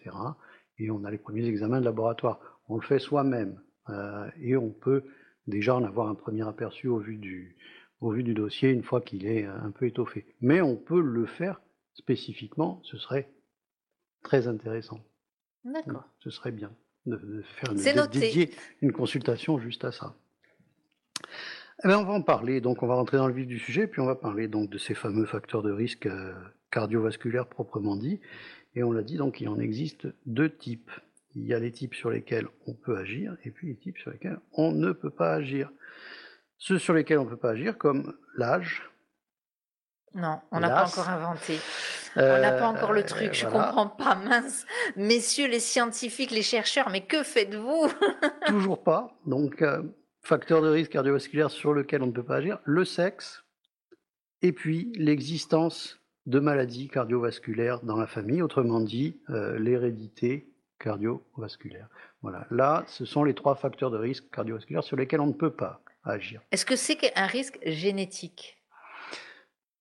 Et 0.78 0.92
on 0.92 1.04
a 1.04 1.12
les 1.12 1.18
premiers 1.18 1.46
examens 1.46 1.80
de 1.80 1.86
laboratoire. 1.86 2.40
On 2.68 2.76
le 2.76 2.82
fait 2.82 3.00
soi-même. 3.00 3.60
Euh, 3.90 4.30
et 4.40 4.56
on 4.56 4.70
peut 4.70 5.04
déjà 5.48 5.76
en 5.76 5.84
avoir 5.84 6.08
un 6.08 6.16
premier 6.16 6.48
aperçu 6.48 6.88
au 6.88 7.00
vu 7.00 7.18
du, 7.18 7.56
au 8.00 8.12
vu 8.12 8.24
du 8.24 8.34
dossier 8.34 8.70
une 8.70 8.84
fois 8.84 9.02
qu'il 9.02 9.26
est 9.26 9.46
un 9.46 9.72
peu 9.72 9.88
étoffé. 9.88 10.26
Mais 10.42 10.62
on 10.62 10.76
peut 10.76 11.02
le 11.02 11.26
faire 11.26 11.62
spécifiquement, 11.94 12.80
ce 12.84 12.98
serait 12.98 13.32
très 14.24 14.48
intéressant. 14.48 15.00
D'accord. 15.64 16.08
Ce 16.20 16.30
serait 16.30 16.52
bien 16.52 16.72
de, 17.06 17.42
faire 17.42 17.72
une, 17.72 18.08
dédier 18.12 18.52
une 18.82 18.92
consultation 18.92 19.60
juste 19.60 19.84
à 19.86 19.92
ça. 19.92 20.16
Eh 21.84 21.88
ben, 21.88 21.98
on 21.98 22.04
va 22.04 22.14
en 22.14 22.22
parler, 22.22 22.62
donc 22.62 22.84
on 22.84 22.88
va 22.88 22.94
rentrer 22.94 23.18
dans 23.18 23.28
le 23.28 23.34
vif 23.34 23.48
du 23.48 23.58
sujet, 23.58 23.88
puis 23.88 24.02
on 24.02 24.06
va 24.06 24.16
parler 24.16 24.48
donc 24.48 24.70
de 24.70 24.78
ces 24.78 24.94
fameux 24.94 25.26
facteurs 25.26 25.64
de 25.64 25.72
risque 25.72 26.06
euh, 26.06 26.32
cardiovasculaires 26.70 27.48
proprement 27.48 27.96
dit. 27.96 28.22
Et 28.76 28.84
on 28.84 28.92
l'a 28.92 29.02
dit, 29.02 29.18
donc 29.18 29.42
il 29.42 29.50
en 29.50 29.60
existe 29.60 30.08
deux 30.28 30.50
types. 30.56 30.92
Il 31.34 31.44
y 31.44 31.56
a 31.56 31.60
les 31.60 31.72
types 31.72 31.96
sur 31.96 32.12
lesquels 32.12 32.48
on 32.68 32.74
peut 32.76 32.98
agir, 32.98 33.36
et 33.44 33.50
puis 33.50 33.70
les 33.70 33.78
types 33.78 33.98
sur 33.98 34.12
lesquels 34.12 34.40
on 34.54 34.74
ne 34.74 34.92
peut 34.92 35.10
pas 35.10 35.34
agir. 35.34 35.72
Ceux 36.60 36.78
sur 36.78 36.94
lesquels 36.94 37.18
on 37.18 37.26
ne 37.26 37.30
peut 37.30 37.38
pas 37.38 37.52
agir, 37.52 37.76
comme 37.80 38.16
l'âge. 38.38 38.84
Non, 40.14 40.40
on 40.52 40.60
n'a 40.60 40.70
pas 40.70 40.88
encore 40.88 41.10
inventé. 41.10 41.58
on 42.16 42.20
n'a 42.20 42.52
pas 42.52 42.68
encore 42.68 42.92
le 42.94 43.04
truc, 43.04 43.34
je 43.34 43.48
ne 43.48 43.52
comprends 43.52 43.88
pas, 43.88 44.14
mince. 44.14 44.68
Messieurs 44.98 45.48
les 45.48 45.60
scientifiques, 45.60 46.32
les 46.32 46.44
chercheurs, 46.44 46.90
mais 46.92 47.02
que 47.02 47.24
faites-vous? 47.24 47.88
Toujours 48.46 48.84
pas. 48.84 49.18
Donc, 49.26 49.64
euh, 49.64 49.82
facteur 50.22 50.62
de 50.62 50.70
risque 50.70 50.92
cardiovasculaire 50.92 51.50
sur 51.52 51.74
lequel 51.74 52.04
on 52.04 52.08
ne 52.08 52.12
peut 52.12 52.24
pas 52.24 52.36
agir, 52.36 52.60
le 52.64 52.86
sexe, 52.86 53.44
et 54.42 54.52
puis 54.52 54.92
l'existence 54.96 56.00
de 56.26 56.40
maladies 56.40 56.88
cardiovasculaires 56.88 57.82
dans 57.82 57.98
la 57.98 58.08
famille, 58.08 58.42
autrement 58.42 58.80
dit 58.80 59.20
euh, 59.30 59.58
l'hérédité 59.60 60.48
cardiovasculaire. 60.80 61.88
Voilà, 62.22 62.46
là, 62.52 62.84
ce 62.88 63.06
sont 63.06 63.24
les 63.24 63.34
trois 63.34 63.56
facteurs 63.56 63.92
de 63.92 63.98
risque 63.98 64.30
cardiovasculaire 64.32 64.84
sur 64.84 64.98
lesquels 64.98 65.22
on 65.22 65.28
ne 65.28 65.34
peut 65.34 65.54
pas 65.54 65.82
agir. 66.04 66.42
Est-ce 66.52 66.66
que 66.66 66.76
c'est 66.76 67.12
un 67.16 67.26
risque 67.26 67.60
génétique? 67.66 68.58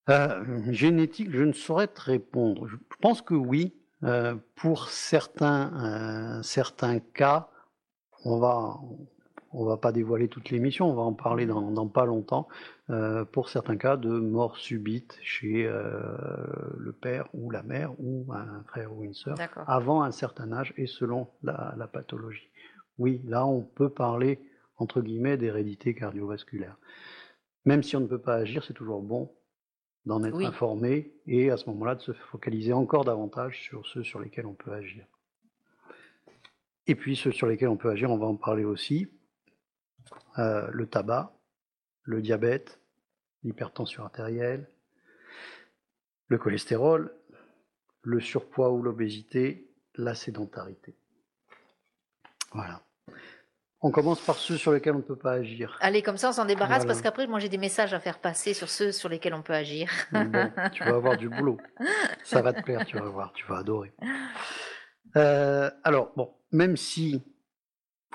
Euh, 0.08 0.72
Génétique, 0.72 1.30
je 1.30 1.44
ne 1.44 1.52
saurais 1.52 1.86
te 1.86 2.00
répondre. 2.00 2.66
Je 2.66 2.76
pense 3.00 3.22
que 3.22 3.34
oui. 3.34 3.74
Euh, 4.02 4.34
pour 4.54 4.88
certains, 4.88 6.40
certains 6.42 7.00
cas, 7.00 7.50
on 8.24 8.38
va, 8.38 8.78
on 9.52 9.64
va 9.64 9.76
pas 9.76 9.92
dévoiler 9.92 10.28
toute 10.28 10.50
l'émission, 10.50 10.88
on 10.90 10.94
va 10.94 11.02
en 11.02 11.12
parler 11.12 11.46
dans, 11.46 11.88
pas 11.88 12.04
longtemps, 12.04 12.48
euh, 12.90 13.24
pour 13.24 13.48
certains 13.48 13.76
cas 13.76 13.96
de 13.96 14.08
mort 14.08 14.56
subite 14.56 15.18
chez 15.22 15.66
euh, 15.66 16.16
le 16.78 16.92
père 16.92 17.28
ou 17.34 17.50
la 17.50 17.62
mère 17.62 17.92
ou 17.98 18.32
un 18.32 18.62
frère 18.64 18.96
ou 18.96 19.02
une 19.02 19.14
sœur 19.14 19.36
avant 19.66 20.02
un 20.02 20.12
certain 20.12 20.52
âge 20.52 20.72
et 20.76 20.86
selon 20.86 21.28
la, 21.42 21.88
pathologie. 21.92 22.48
Oui, 22.98 23.22
là 23.24 23.46
on 23.46 23.62
peut 23.62 23.90
parler 23.90 24.38
entre 24.76 25.00
guillemets 25.00 25.36
d'hérédité 25.36 25.94
cardiovasculaire. 25.94 26.76
Même 27.64 27.82
si 27.82 27.96
on 27.96 28.00
ne 28.00 28.06
peut 28.06 28.20
pas 28.20 28.36
agir, 28.36 28.64
c'est 28.64 28.74
toujours 28.74 29.02
bon 29.02 29.32
d'en 30.06 30.24
être 30.24 30.36
Oui. 30.36 30.46
informé 30.46 31.12
et 31.26 31.50
à 31.50 31.56
ce 31.56 31.68
moment-là 31.70 31.96
de 31.96 32.00
se 32.00 32.12
focaliser 32.12 32.72
encore 32.72 33.04
davantage 33.04 33.60
sur 33.62 33.86
ceux 33.86 34.02
sur 34.02 34.20
lesquels 34.20 34.46
on 34.46 34.54
peut 34.54 34.72
agir. 34.72 35.04
Et 36.86 36.94
puis 36.94 37.16
ceux 37.16 37.32
sur 37.32 37.46
lesquels 37.46 37.68
on 37.68 37.76
peut 37.76 37.90
agir, 37.90 38.10
on 38.10 38.16
va 38.16 38.26
en 38.26 38.36
parler 38.36 38.64
aussi. 38.64 39.10
Euh, 40.38 40.68
le 40.72 40.86
tabac, 40.86 41.32
le 42.02 42.22
diabète, 42.22 42.80
l'hypertension 43.42 44.04
artérielle, 44.04 44.68
le 46.28 46.38
cholestérol, 46.38 47.14
le 48.02 48.20
surpoids 48.20 48.70
ou 48.70 48.82
l'obésité, 48.82 49.68
la 49.96 50.14
sédentarité. 50.14 50.96
Voilà. 52.52 52.82
On 53.82 53.90
commence 53.90 54.20
par 54.20 54.36
ceux 54.36 54.58
sur 54.58 54.72
lesquels 54.72 54.94
on 54.94 54.98
ne 54.98 55.02
peut 55.02 55.16
pas 55.16 55.32
agir. 55.32 55.78
Allez, 55.80 56.02
comme 56.02 56.18
ça, 56.18 56.28
on 56.28 56.32
s'en 56.32 56.44
débarrasse 56.44 56.78
Voilà. 56.78 56.86
parce 56.86 57.00
qu'après, 57.00 57.26
moi, 57.26 57.38
j'ai 57.38 57.48
des 57.48 57.56
messages 57.58 57.94
à 57.94 58.00
faire 58.00 58.18
passer 58.18 58.52
sur 58.52 58.68
ceux 58.68 58.92
sur 58.92 59.08
lesquels 59.08 59.32
on 59.32 59.42
peut 59.42 59.54
agir. 59.54 59.90
Bon, 60.12 60.30
tu 60.72 60.84
vas 60.84 60.96
avoir 60.96 61.16
du 61.16 61.28
boulot. 61.30 61.58
Ça 62.22 62.42
va 62.42 62.52
te 62.52 62.60
plaire, 62.62 62.84
tu 62.84 62.98
vas 62.98 63.08
voir, 63.08 63.32
tu 63.32 63.46
vas 63.46 63.58
adorer. 63.58 63.92
Euh, 65.16 65.70
alors, 65.82 66.12
bon, 66.14 66.30
même 66.52 66.76
si 66.76 67.22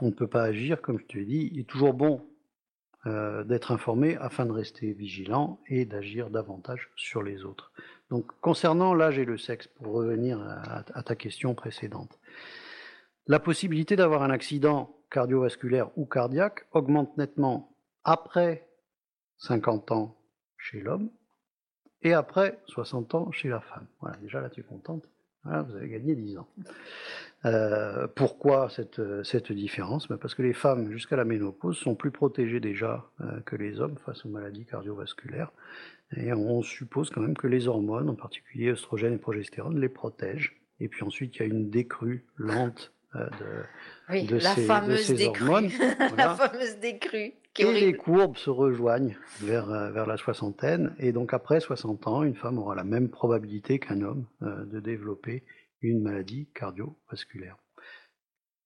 on 0.02 0.08
ne 0.08 0.12
peut 0.12 0.28
pas 0.28 0.44
agir, 0.44 0.82
comme 0.82 1.00
je 1.00 1.06
te 1.06 1.18
l'ai 1.18 1.26
dit, 1.26 1.50
il 1.52 1.60
est 1.60 1.70
toujours 1.70 1.94
bon 1.94 2.26
euh, 3.06 3.44
d'être 3.44 3.72
informé 3.72 4.18
afin 4.18 4.46
de 4.46 4.52
rester 4.52 4.94
vigilant 4.94 5.60
et 5.68 5.86
d'agir 5.86 6.30
davantage 6.30 6.90
sur 6.96 7.22
les 7.22 7.46
autres. 7.46 7.72
Donc, 8.10 8.32
concernant 8.42 8.94
l'âge 8.94 9.20
et 9.20 9.26
le 9.26 9.38
sexe, 9.38 9.68
pour 9.68 9.94
revenir 9.94 10.40
à, 10.42 10.84
à 10.94 11.04
ta 11.04 11.16
question 11.16 11.56
précédente, 11.56 12.20
la 13.28 13.40
possibilité 13.40 13.96
d'avoir 13.96 14.24
un 14.24 14.30
accident 14.30 14.96
cardiovasculaire 15.10 15.90
ou 15.98 16.06
cardiaque 16.06 16.68
augmente 16.72 17.18
nettement 17.18 17.76
après 18.04 18.68
50 19.38 19.92
ans 19.92 20.18
chez 20.58 20.80
l'homme 20.80 21.10
et 22.02 22.14
après 22.14 22.60
60 22.68 23.16
ans 23.16 23.32
chez 23.32 23.50
la 23.50 23.62
femme. 23.62 23.88
Voilà, 24.02 24.18
déjà 24.18 24.42
là 24.42 24.50
tu 24.50 24.62
es 24.62 24.64
contente, 24.64 25.08
Voilà, 25.46 25.62
vous 25.62 25.76
avez 25.76 25.88
gagné 25.90 26.16
10 26.16 26.38
ans. 26.40 26.48
Euh, 27.46 28.08
pourquoi 28.16 28.70
cette, 28.70 29.00
cette 29.24 29.52
différence? 29.52 30.08
Ben, 30.08 30.18
Parce 30.18 30.34
que 30.34 30.42
les 30.42 30.54
femmes 30.54 30.92
jusqu'à 30.92 31.16
la 31.16 31.26
ménopause 31.26 31.78
sont 31.78 31.94
plus 31.96 32.10
protégées 32.12 32.60
déjà 32.60 33.06
euh, 33.22 33.40
que 33.46 33.56
les 33.56 33.80
hommes 33.80 33.98
face 34.04 34.26
aux 34.26 34.30
maladies 34.30 34.66
cardiovasculaires. 34.66 35.52
Et 36.18 36.34
on 36.34 36.62
suppose 36.64 37.10
quand 37.12 37.22
même 37.22 37.38
que 37.38 37.48
les 37.48 37.68
hormones, 37.68 38.10
en 38.10 38.16
particulier 38.16 38.72
œstrogène 38.72 39.14
et 39.14 39.18
progestérone, 39.18 39.80
les 39.80 39.90
protègent. 39.90 40.60
Et 40.80 40.88
puis 40.88 41.04
ensuite, 41.04 41.36
il 41.36 41.40
y 41.40 41.44
a 41.44 41.46
une 41.46 41.70
décrue 41.70 42.26
lente 42.38 42.92
euh, 43.16 43.26
de, 43.26 43.64
Oui, 44.10 44.26
de 44.26 44.36
la 44.38 44.56
ces- 44.56 44.62
de 44.62 44.66
fameuse 44.68 45.02
ces 45.06 45.14
décrue. 45.14 45.44
hormones, 45.48 45.70
la 46.18 46.36
fameuse 46.36 46.78
décrue. 46.80 47.34
Qui 47.56 47.64
Et 47.64 47.72
les 47.72 47.94
courbes 47.94 48.36
se 48.36 48.50
rejoignent 48.50 49.16
vers, 49.40 49.72
euh, 49.72 49.90
vers 49.90 50.06
la 50.06 50.18
soixantaine. 50.18 50.94
Et 51.00 51.14
donc 51.14 51.34
après 51.34 51.62
60 51.62 52.06
ans, 52.06 52.24
une 52.24 52.36
femme 52.36 52.60
aura 52.60 52.76
la 52.76 52.84
même 52.84 53.10
probabilité 53.10 53.80
qu'un 53.80 54.02
homme 54.02 54.26
euh, 54.42 54.66
de 54.66 54.82
développer 54.82 55.46
une 55.82 56.02
maladie 56.02 56.50
cardiovasculaire. 56.54 57.56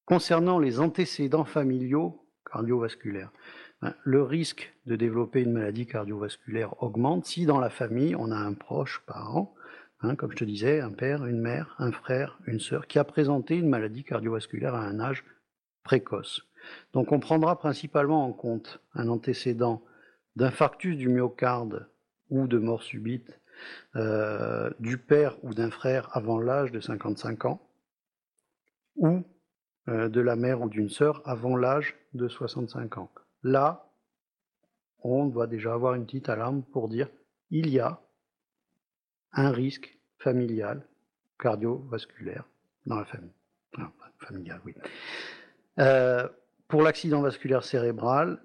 Concernant 0.06 0.58
les 0.58 0.80
antécédents 0.80 1.46
familiaux 1.46 2.26
cardiovasculaires, 2.52 3.32
ben, 3.84 3.94
le 4.04 4.24
risque 4.24 4.74
de 4.88 4.96
développer 4.96 5.44
une 5.44 5.54
maladie 5.54 5.86
cardiovasculaire 5.86 6.82
augmente 6.82 7.26
si 7.26 7.46
dans 7.46 7.60
la 7.60 7.70
famille 7.70 8.16
on 8.16 8.32
a 8.32 8.38
un 8.38 8.54
proche 8.54 9.04
parent, 9.06 9.54
hein, 10.02 10.16
comme 10.16 10.32
je 10.32 10.38
te 10.38 10.46
disais, 10.46 10.80
un 10.80 10.92
père, 10.92 11.28
une 11.28 11.42
mère, 11.42 11.76
un 11.78 11.92
frère, 11.92 12.40
une 12.48 12.60
sœur, 12.60 12.88
qui 12.88 12.98
a 12.98 13.04
présenté 13.04 13.56
une 13.56 13.70
maladie 13.70 14.04
cardiovasculaire 14.04 14.74
à 14.74 14.82
un 14.82 15.00
âge 15.00 15.24
précoce. 15.84 16.49
Donc 16.94 17.12
on 17.12 17.20
prendra 17.20 17.58
principalement 17.58 18.26
en 18.26 18.34
compte 18.34 18.82
un 18.94 19.08
antécédent 19.10 19.84
d'infarctus 20.36 20.98
du 20.98 21.10
myocarde 21.10 21.90
ou 22.30 22.48
de 22.48 22.58
mort 22.58 22.84
subite 22.84 23.40
euh, 23.96 24.70
du 24.80 24.98
père 24.98 25.38
ou 25.44 25.54
d'un 25.54 25.72
frère 25.72 26.16
avant 26.16 26.40
l'âge 26.40 26.72
de 26.72 26.80
55 26.80 27.46
ans, 27.46 27.62
ou 28.96 29.24
euh, 29.88 30.10
de 30.10 30.22
la 30.22 30.36
mère 30.36 30.62
ou 30.62 30.70
d'une 30.70 30.90
sœur 30.90 31.22
avant 31.26 31.56
l'âge 31.56 31.96
de 32.14 32.28
65 32.28 32.98
ans. 32.98 33.12
Là, 33.44 33.92
on 35.02 35.26
doit 35.26 35.48
déjà 35.48 35.74
avoir 35.74 35.96
une 35.96 36.06
petite 36.06 36.30
alarme 36.30 36.64
pour 36.64 36.90
dire 36.90 37.10
il 37.50 37.70
y 37.70 37.80
a 37.80 38.02
un 39.34 39.52
risque 39.52 39.98
familial 40.18 40.86
cardiovasculaire 41.40 42.44
dans 42.86 42.98
la 42.98 43.06
famille. 43.06 43.34
Familial, 44.20 44.60
oui. 44.66 44.76
Euh, 45.80 46.28
pour 46.70 46.84
l'accident 46.84 47.22
vasculaire 47.22 47.64
cérébral, 47.64 48.42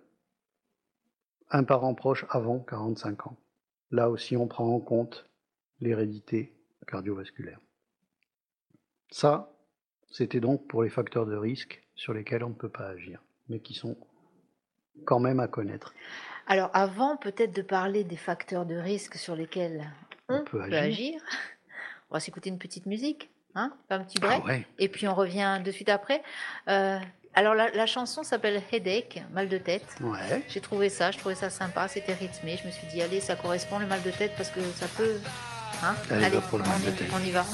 un 1.50 1.62
parent 1.62 1.94
proche 1.94 2.24
avant 2.30 2.58
45 2.58 3.28
ans. 3.28 3.36
Là 3.92 4.10
aussi, 4.10 4.36
on 4.36 4.48
prend 4.48 4.66
en 4.66 4.80
compte 4.80 5.26
l'hérédité 5.80 6.56
cardiovasculaire. 6.88 7.60
Ça, 9.10 9.52
c'était 10.10 10.40
donc 10.40 10.66
pour 10.66 10.82
les 10.82 10.88
facteurs 10.88 11.26
de 11.26 11.36
risque 11.36 11.82
sur 11.94 12.14
lesquels 12.14 12.42
on 12.42 12.48
ne 12.48 12.54
peut 12.54 12.70
pas 12.70 12.88
agir, 12.88 13.22
mais 13.48 13.60
qui 13.60 13.74
sont 13.74 13.96
quand 15.04 15.20
même 15.20 15.38
à 15.38 15.46
connaître. 15.46 15.94
Alors, 16.46 16.70
avant 16.72 17.16
peut-être 17.16 17.54
de 17.54 17.62
parler 17.62 18.04
des 18.04 18.16
facteurs 18.16 18.64
de 18.64 18.74
risque 18.74 19.16
sur 19.16 19.36
lesquels 19.36 19.84
on, 20.28 20.42
peut, 20.44 20.62
agir. 20.62 21.20
on 22.10 22.14
va 22.14 22.20
s'écouter 22.20 22.48
une 22.48 22.58
petite 22.58 22.86
musique, 22.86 23.30
hein, 23.54 23.76
un 23.90 24.02
petit 24.02 24.18
break, 24.18 24.40
Ah 24.44 24.46
ouais. 24.46 24.66
et 24.78 24.88
puis 24.88 25.06
on 25.08 25.14
revient 25.14 25.60
de 25.62 25.70
suite 25.70 25.90
après. 25.90 26.22
Euh, 26.68 26.98
alors, 27.34 27.54
la, 27.54 27.70
la 27.70 27.86
chanson 27.86 28.22
s'appelle 28.22 28.62
Headache, 28.72 29.18
mal 29.32 29.48
de 29.48 29.58
tête. 29.58 29.84
Ouais. 30.00 30.42
J'ai 30.48 30.60
trouvé 30.60 30.88
ça, 30.88 31.10
je 31.10 31.18
trouvais 31.18 31.34
ça 31.34 31.50
sympa, 31.50 31.88
c'était 31.88 32.14
rythmé. 32.14 32.58
Je 32.60 32.66
me 32.66 32.72
suis 32.72 32.86
dit, 32.86 33.02
allez, 33.02 33.20
ça 33.20 33.34
correspond 33.36 33.78
le 33.78 33.86
mal 33.86 34.02
de 34.02 34.10
tête 34.10 34.32
parce 34.36 34.50
que 34.50 34.60
ça 34.76 34.86
peut. 34.96 35.16
Hein 35.82 35.94
Allez, 36.10 36.38
pour 36.48 36.58
le 36.58 36.64
on, 36.64 36.78
de 36.90 36.96
tête. 36.96 37.08
on 37.14 37.24
y 37.24 37.30
va. 37.30 37.44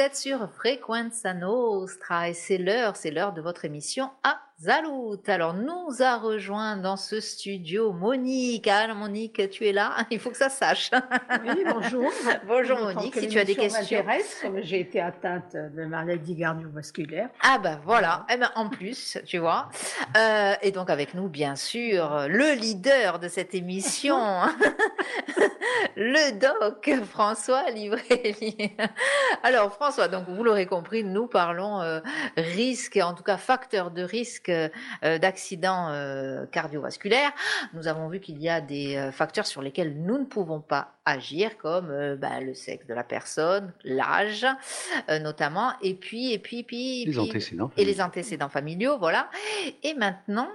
Êtes 0.00 0.16
sur 0.16 0.48
Frequenza 0.50 1.34
Nostra 1.34 2.30
et 2.30 2.34
c'est 2.34 2.56
l'heure, 2.56 2.96
c'est 2.96 3.10
l'heure 3.10 3.34
de 3.34 3.42
votre 3.42 3.66
émission 3.66 4.10
à 4.22 4.40
Zalout. 4.62 5.22
Alors, 5.26 5.54
nous 5.54 6.02
a 6.02 6.18
rejoint 6.18 6.76
dans 6.76 6.98
ce 6.98 7.18
studio 7.18 7.94
Monique. 7.94 8.68
Ah, 8.68 8.92
Monique, 8.92 9.48
tu 9.48 9.66
es 9.66 9.72
là? 9.72 9.96
Il 10.10 10.20
faut 10.20 10.28
que 10.28 10.36
ça 10.36 10.50
sache. 10.50 10.90
Oui, 11.46 11.64
bonjour. 11.64 12.12
bonjour 12.46 12.78
Monique, 12.78 13.14
si 13.14 13.28
tu 13.28 13.38
as 13.38 13.46
des 13.46 13.54
questions. 13.54 14.04
comme 14.42 14.60
j'ai 14.60 14.80
été 14.80 15.00
atteinte 15.00 15.54
de 15.54 15.86
maladie 15.86 16.36
cardiovasculaire. 16.36 17.30
Ah 17.40 17.56
ben 17.56 17.80
voilà, 17.86 18.26
eh 18.30 18.36
ben, 18.36 18.50
en 18.54 18.68
plus, 18.68 19.16
tu 19.24 19.38
vois. 19.38 19.70
Euh, 20.18 20.52
et 20.60 20.72
donc 20.72 20.90
avec 20.90 21.14
nous, 21.14 21.28
bien 21.28 21.56
sûr, 21.56 22.26
le 22.28 22.54
leader 22.54 23.18
de 23.18 23.28
cette 23.28 23.54
émission, 23.54 24.18
le 25.96 26.38
doc 26.38 26.90
François 27.06 27.70
Livrelli. 27.70 28.76
Alors 29.42 29.72
François, 29.72 30.08
donc 30.08 30.28
vous 30.28 30.44
l'aurez 30.44 30.66
compris, 30.66 31.02
nous 31.02 31.28
parlons 31.28 31.80
euh, 31.80 32.00
risque, 32.36 32.98
en 33.02 33.14
tout 33.14 33.22
cas 33.22 33.38
facteur 33.38 33.90
de 33.90 34.02
risque 34.02 34.49
euh, 34.50 35.18
d'accidents 35.18 35.88
euh, 35.90 36.46
cardiovasculaires. 36.46 37.32
Nous 37.74 37.88
avons 37.88 38.08
vu 38.08 38.20
qu'il 38.20 38.38
y 38.38 38.48
a 38.48 38.60
des 38.60 38.96
euh, 38.96 39.12
facteurs 39.12 39.46
sur 39.46 39.62
lesquels 39.62 39.94
nous 40.02 40.18
ne 40.18 40.24
pouvons 40.24 40.60
pas 40.60 40.94
agir, 41.04 41.56
comme 41.58 41.88
ben, 42.16 42.40
le 42.40 42.54
sexe 42.54 42.86
de 42.86 42.94
la 42.94 43.02
personne, 43.02 43.72
l'âge 43.82 44.46
notamment, 45.08 45.72
et 45.82 45.94
puis 45.94 46.32
et 46.32 46.38
puis 46.38 46.62
puis, 46.62 47.04
les 47.04 47.18
antécédents 47.18 47.70
et 47.76 47.84
les 47.84 48.00
antécédents 48.00 48.48
familiaux, 48.48 48.96
voilà. 48.98 49.28
Et 49.82 49.94
maintenant, 49.94 50.48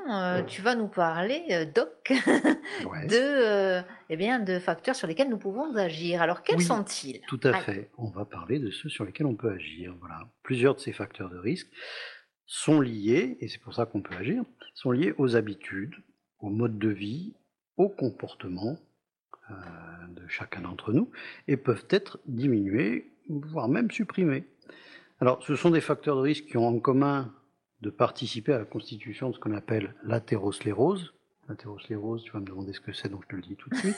tu 0.47 0.61
vas 0.61 0.75
nous 0.75 0.87
parler, 0.87 1.67
Doc, 1.73 1.89
de 3.09 3.81
eh 4.09 4.15
bien 4.15 4.39
de 4.39 4.59
facteurs 4.59 4.95
sur 4.95 5.07
lesquels 5.07 5.29
nous 5.29 5.37
pouvons 5.37 5.75
agir. 5.75 6.21
Alors 6.21 6.41
quels 6.41 6.61
sont-ils? 6.61 7.19
Tout 7.27 7.39
à 7.43 7.53
fait. 7.53 7.89
On 7.97 8.09
va 8.09 8.23
parler 8.23 8.59
de 8.59 8.71
ceux 8.71 8.87
sur 8.87 9.03
lesquels 9.03 9.25
on 9.25 9.35
peut 9.35 9.51
agir. 9.51 9.93
Voilà, 9.99 10.19
plusieurs 10.43 10.75
de 10.75 10.79
ces 10.79 10.93
facteurs 10.93 11.29
de 11.29 11.37
risque 11.37 11.67
sont 12.45 12.79
liés, 12.79 13.37
et 13.39 13.47
c'est 13.47 13.59
pour 13.59 13.73
ça 13.73 13.85
qu'on 13.85 14.01
peut 14.01 14.15
agir, 14.15 14.43
sont 14.73 14.91
liés 14.91 15.13
aux 15.17 15.35
habitudes, 15.35 15.95
au 16.39 16.49
mode 16.49 16.77
de 16.77 16.89
vie, 16.89 17.33
au 17.77 17.89
comportement 17.89 18.77
euh, 19.49 19.53
de 20.09 20.27
chacun 20.27 20.61
d'entre 20.61 20.93
nous, 20.93 21.09
et 21.47 21.57
peuvent 21.57 21.85
être 21.89 22.19
diminués, 22.27 23.11
voire 23.29 23.67
même 23.67 23.89
supprimés. 23.89 24.45
Alors, 25.19 25.41
ce 25.43 25.55
sont 25.55 25.71
des 25.71 25.81
facteurs 25.81 26.17
de 26.17 26.21
risque 26.21 26.45
qui 26.45 26.57
ont 26.57 26.67
en 26.67 26.79
commun 26.79 27.33
de 27.81 27.89
participer 27.89 28.53
à 28.53 28.59
la 28.59 28.65
constitution 28.65 29.29
de 29.29 29.35
ce 29.35 29.39
qu'on 29.39 29.53
appelle 29.53 29.95
l'athérosclérose. 30.03 31.13
L'athérosclérose, 31.47 32.23
tu 32.23 32.31
vas 32.31 32.39
me 32.39 32.45
demander 32.45 32.73
ce 32.73 32.79
que 32.79 32.91
c'est, 32.91 33.09
donc 33.09 33.23
je 33.23 33.29
te 33.29 33.35
le 33.35 33.41
dis 33.43 33.55
tout 33.55 33.69
de 33.69 33.75
suite. 33.75 33.95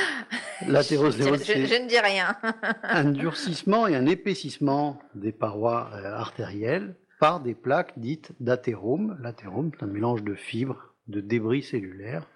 L'athérosclérose, 0.68 1.44
je, 1.44 1.66
je, 1.66 1.82
ne 1.82 1.88
dis 1.88 1.98
rien. 1.98 2.36
un 2.82 3.04
durcissement 3.10 3.86
et 3.86 3.96
un 3.96 4.06
épaississement 4.06 4.98
des 5.14 5.32
parois 5.32 5.90
euh, 5.94 6.12
artérielles 6.14 6.94
par 7.24 7.40
des 7.40 7.54
plaques 7.54 7.94
dites 7.96 8.32
d'athérome. 8.38 9.16
L'athérome, 9.22 9.70
c'est 9.72 9.82
un 9.82 9.88
mélange 9.88 10.22
de 10.24 10.34
fibres, 10.34 10.92
de 11.08 11.22
débris 11.22 11.62
cellulaires 11.62 12.28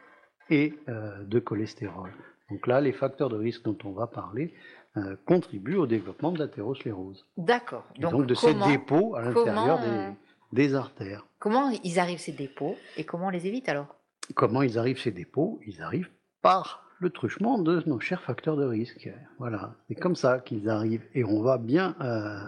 et 0.48 0.78
euh, 0.88 1.22
de 1.24 1.38
cholestérol. 1.38 2.10
Donc 2.50 2.66
là, 2.66 2.80
les 2.80 2.94
facteurs 2.94 3.28
de 3.28 3.36
risque 3.36 3.64
dont 3.64 3.76
on 3.84 3.92
va 3.92 4.06
parler 4.06 4.54
euh, 4.96 5.14
contribuent 5.26 5.76
au 5.76 5.86
développement 5.86 6.32
de 6.32 6.38
l'athérosclérose. 6.38 7.26
D'accord. 7.36 7.84
Donc, 7.98 8.12
donc, 8.12 8.26
de 8.26 8.34
ces 8.34 8.54
dépôts 8.54 9.14
à 9.14 9.20
l'intérieur 9.20 9.78
des, 9.78 10.14
des, 10.52 10.74
artères. 10.74 11.26
Comment 11.38 11.68
ils 11.84 12.00
arrivent 12.00 12.18
ces 12.18 12.32
dépôts 12.32 12.78
et 12.96 13.04
comment 13.04 13.26
on 13.26 13.30
les 13.30 13.46
évite 13.46 13.68
alors? 13.68 13.94
Comment 14.34 14.62
ils 14.62 14.78
arrivent 14.78 15.02
ces 15.02 15.12
dépôts? 15.12 15.60
Ils 15.66 15.82
arrivent 15.82 16.08
par 16.40 16.88
le 16.98 17.10
truchement 17.10 17.58
de 17.58 17.82
nos 17.84 18.00
chers 18.00 18.22
facteurs 18.22 18.56
de 18.56 18.64
risque. 18.64 19.10
Voilà, 19.38 19.74
c'est 19.86 19.96
comme 19.96 20.16
ça 20.16 20.38
qu'ils 20.38 20.70
arrivent 20.70 21.04
et 21.12 21.24
on 21.24 21.42
va 21.42 21.58
bien 21.58 21.94
euh, 22.00 22.40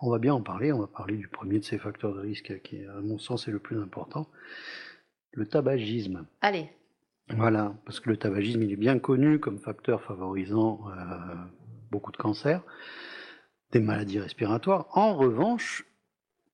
on 0.00 0.10
va 0.10 0.18
bien 0.18 0.34
en 0.34 0.42
parler, 0.42 0.72
on 0.72 0.80
va 0.80 0.86
parler 0.86 1.16
du 1.16 1.28
premier 1.28 1.58
de 1.58 1.64
ces 1.64 1.78
facteurs 1.78 2.14
de 2.14 2.20
risque 2.20 2.60
qui, 2.62 2.84
à 2.84 3.00
mon 3.00 3.18
sens, 3.18 3.48
est 3.48 3.50
le 3.50 3.58
plus 3.58 3.80
important, 3.80 4.28
le 5.32 5.46
tabagisme. 5.46 6.26
Allez. 6.40 6.70
Voilà, 7.36 7.74
parce 7.84 8.00
que 8.00 8.08
le 8.08 8.16
tabagisme, 8.16 8.62
il 8.62 8.72
est 8.72 8.76
bien 8.76 8.98
connu 8.98 9.38
comme 9.38 9.58
facteur 9.58 10.02
favorisant 10.02 10.80
euh, 10.88 11.34
beaucoup 11.90 12.10
de 12.10 12.16
cancers, 12.16 12.62
des 13.72 13.80
maladies 13.80 14.20
respiratoires. 14.20 14.86
En 14.92 15.14
revanche, 15.14 15.84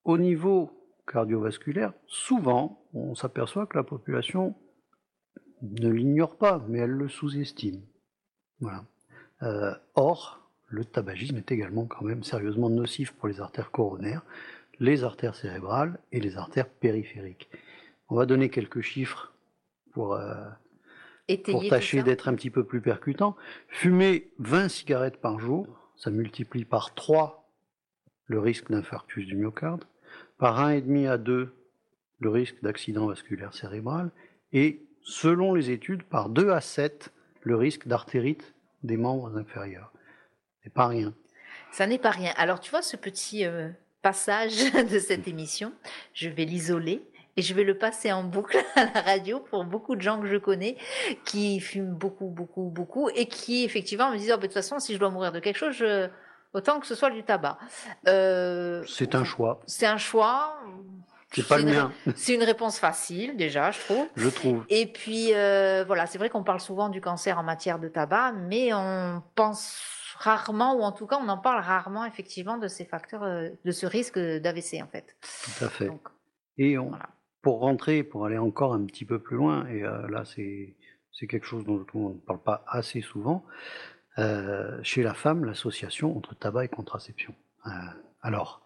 au 0.04 0.18
niveau 0.18 0.72
cardiovasculaire, 1.06 1.92
souvent, 2.06 2.82
on 2.92 3.14
s'aperçoit 3.14 3.66
que 3.66 3.76
la 3.76 3.84
population 3.84 4.56
ne 5.62 5.88
l'ignore 5.88 6.36
pas, 6.36 6.64
mais 6.68 6.80
elle 6.80 6.90
le 6.90 7.08
sous-estime. 7.08 7.82
Voilà. 8.60 8.84
Euh, 9.42 9.74
or, 9.94 10.43
le 10.74 10.84
tabagisme 10.84 11.36
est 11.36 11.52
également 11.52 11.86
quand 11.86 12.04
même 12.04 12.22
sérieusement 12.22 12.68
nocif 12.68 13.12
pour 13.12 13.28
les 13.28 13.40
artères 13.40 13.70
coronaires, 13.70 14.22
les 14.80 15.04
artères 15.04 15.36
cérébrales 15.36 16.00
et 16.10 16.20
les 16.20 16.36
artères 16.36 16.68
périphériques. 16.68 17.48
On 18.08 18.16
va 18.16 18.26
donner 18.26 18.50
quelques 18.50 18.80
chiffres 18.80 19.32
pour, 19.92 20.14
euh, 20.14 20.34
pour 21.44 21.66
tâcher 21.68 22.02
d'être 22.02 22.28
un 22.28 22.34
petit 22.34 22.50
peu 22.50 22.64
plus 22.64 22.80
percutant. 22.80 23.36
Fumer 23.68 24.32
20 24.38 24.68
cigarettes 24.68 25.20
par 25.20 25.38
jour, 25.38 25.66
ça 25.96 26.10
multiplie 26.10 26.64
par 26.64 26.94
3 26.94 27.48
le 28.26 28.40
risque 28.40 28.70
d'infarctus 28.70 29.26
du 29.26 29.36
myocarde, 29.36 29.84
par 30.38 30.60
1,5 30.60 31.08
à 31.08 31.18
2 31.18 31.54
le 32.20 32.30
risque 32.30 32.60
d'accident 32.62 33.06
vasculaire 33.06 33.54
cérébral, 33.54 34.10
et 34.52 34.82
selon 35.02 35.54
les 35.54 35.70
études, 35.70 36.02
par 36.02 36.30
2 36.30 36.50
à 36.50 36.60
7 36.60 37.12
le 37.42 37.56
risque 37.56 37.86
d'artérite 37.86 38.54
des 38.82 38.96
membres 38.96 39.36
inférieurs 39.36 39.92
pas 40.70 40.86
rien. 40.86 41.12
Ça 41.72 41.86
n'est 41.86 41.98
pas 41.98 42.10
rien. 42.10 42.32
Alors, 42.36 42.60
tu 42.60 42.70
vois, 42.70 42.82
ce 42.82 42.96
petit 42.96 43.44
euh, 43.44 43.68
passage 44.02 44.72
de 44.90 44.98
cette 44.98 45.28
émission, 45.28 45.72
je 46.12 46.28
vais 46.28 46.44
l'isoler 46.44 47.02
et 47.36 47.42
je 47.42 47.52
vais 47.52 47.64
le 47.64 47.76
passer 47.76 48.12
en 48.12 48.22
boucle 48.22 48.58
à 48.76 48.84
la 48.94 49.00
radio 49.00 49.40
pour 49.40 49.64
beaucoup 49.64 49.96
de 49.96 50.02
gens 50.02 50.20
que 50.20 50.26
je 50.26 50.36
connais 50.36 50.76
qui 51.24 51.60
fument 51.60 51.94
beaucoup, 51.94 52.28
beaucoup, 52.28 52.70
beaucoup 52.70 53.08
et 53.10 53.26
qui, 53.26 53.64
effectivement, 53.64 54.10
me 54.10 54.16
disent 54.16 54.32
oh, 54.32 54.36
ben, 54.36 54.42
de 54.42 54.46
toute 54.46 54.54
façon, 54.54 54.78
si 54.78 54.94
je 54.94 54.98
dois 54.98 55.10
mourir 55.10 55.32
de 55.32 55.40
quelque 55.40 55.58
chose, 55.58 55.82
autant 56.54 56.80
que 56.80 56.86
ce 56.86 56.94
soit 56.94 57.10
du 57.10 57.22
tabac. 57.22 57.58
Euh, 58.08 58.82
c'est 58.88 59.14
un 59.14 59.24
choix. 59.24 59.60
C'est 59.66 59.86
un 59.86 59.98
choix. 59.98 60.56
C'est 61.32 61.46
pas 61.46 61.58
le 61.58 61.64
mien. 61.64 61.92
C'est 62.14 62.34
une 62.34 62.44
réponse 62.44 62.78
facile 62.78 63.36
déjà, 63.36 63.72
je 63.72 63.80
trouve. 63.80 64.06
Je 64.14 64.28
trouve. 64.28 64.64
Et 64.68 64.86
puis 64.86 65.34
euh, 65.34 65.84
voilà, 65.84 66.06
c'est 66.06 66.16
vrai 66.16 66.30
qu'on 66.30 66.44
parle 66.44 66.60
souvent 66.60 66.88
du 66.88 67.00
cancer 67.00 67.38
en 67.38 67.42
matière 67.42 67.80
de 67.80 67.88
tabac, 67.88 68.32
mais 68.32 68.72
on 68.72 69.20
pense 69.34 69.76
rarement, 70.18 70.74
ou 70.74 70.82
en 70.82 70.92
tout 70.92 71.06
cas, 71.06 71.18
on 71.20 71.28
en 71.28 71.38
parle 71.38 71.60
rarement 71.60 72.04
effectivement 72.04 72.58
de 72.58 72.68
ces 72.68 72.84
facteurs, 72.84 73.22
euh, 73.22 73.50
de 73.64 73.70
ce 73.70 73.86
risque 73.86 74.18
d'AVC 74.18 74.82
en 74.82 74.86
fait. 74.86 75.16
Tout 75.20 75.64
à 75.64 75.68
fait. 75.68 75.90
et 76.58 76.76
pour 77.42 77.60
rentrer, 77.60 78.02
pour 78.02 78.24
aller 78.24 78.38
encore 78.38 78.74
un 78.74 78.84
petit 78.86 79.04
peu 79.04 79.18
plus 79.18 79.36
loin, 79.36 79.66
et 79.66 79.84
euh, 79.84 80.08
là 80.08 80.24
c'est 80.24 80.76
quelque 81.28 81.46
chose 81.46 81.64
dont 81.64 81.86
on 81.94 82.10
ne 82.10 82.18
parle 82.18 82.42
pas 82.42 82.64
assez 82.66 83.00
souvent, 83.00 83.44
euh, 84.18 84.78
chez 84.82 85.02
la 85.02 85.14
femme, 85.14 85.44
l'association 85.44 86.16
entre 86.16 86.34
tabac 86.34 86.64
et 86.66 86.68
contraception. 86.68 87.34
alors, 88.22 88.62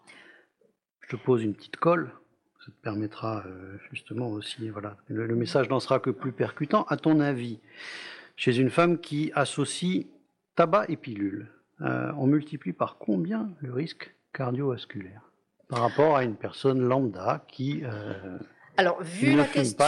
je 1.01 1.15
te 1.15 1.15
pose 1.15 1.43
une 1.43 1.53
petite 1.53 1.77
colle, 1.77 2.11
ça 2.59 2.71
te 2.71 2.81
permettra 2.81 3.43
justement 3.91 4.27
aussi, 4.27 4.69
voilà, 4.69 4.97
le, 5.07 5.25
le 5.25 5.35
message 5.35 5.69
n'en 5.69 5.79
sera 5.79 5.99
que 5.99 6.09
plus 6.09 6.33
percutant. 6.33 6.83
À 6.83 6.97
ton 6.97 7.19
avis, 7.21 7.59
chez 8.35 8.57
une 8.57 8.69
femme 8.69 8.99
qui 8.99 9.31
associe 9.35 10.05
tabac 10.59 10.87
et 10.89 10.97
pilule, 10.97 11.47
euh, 11.79 12.11
on 12.17 12.27
multiplie 12.27 12.73
par 12.73 12.97
combien 12.97 13.49
le 13.61 13.71
risque 13.71 14.13
cardiovasculaire 14.33 15.21
par 15.69 15.79
rapport 15.79 16.17
à 16.17 16.25
une 16.25 16.35
personne 16.35 16.81
lambda 16.81 17.45
qui 17.47 17.81
euh, 17.85 18.37
alors 18.75 19.01
vu 19.01 19.37
la 19.37 19.45
question, 19.45 19.85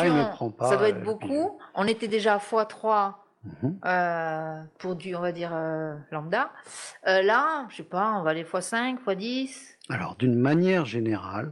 ça 0.61 0.77
doit 0.77 0.87
être 0.87 0.97
euh, 0.97 1.03
beaucoup. 1.03 1.59
On 1.75 1.85
était 1.87 2.07
déjà 2.07 2.35
à 2.35 2.37
x3 2.37 3.15
mhm. 3.43 4.67
pour 4.77 4.95
du, 4.95 5.13
on 5.13 5.19
va 5.19 5.33
dire 5.33 5.51
lambda. 6.09 6.51
là, 7.05 7.67
je 7.69 7.75
sais 7.75 7.83
pas, 7.83 8.13
on 8.17 8.23
va 8.23 8.29
aller 8.29 8.45
x5, 8.45 9.03
x10. 9.03 9.75
Alors 9.89 10.15
d'une 10.15 10.35
manière 10.35 10.85
générale, 10.85 11.51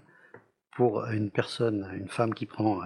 pour 0.78 1.06
une 1.08 1.30
personne, 1.30 1.92
une 1.94 2.08
femme 2.08 2.34
qui 2.34 2.46
prend 2.46 2.80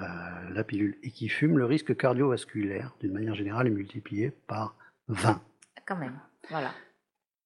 la 0.51 0.63
pilule 0.63 0.97
et 1.03 1.11
qui 1.11 1.29
fume, 1.29 1.59
le 1.59 1.65
risque 1.65 1.95
cardiovasculaire, 1.95 2.95
d'une 3.01 3.13
manière 3.13 3.35
générale, 3.35 3.67
est 3.67 3.71
multiplié 3.71 4.31
par 4.47 4.75
20 5.09 5.39
quand 5.85 5.95
même. 5.95 6.19
Voilà. 6.49 6.73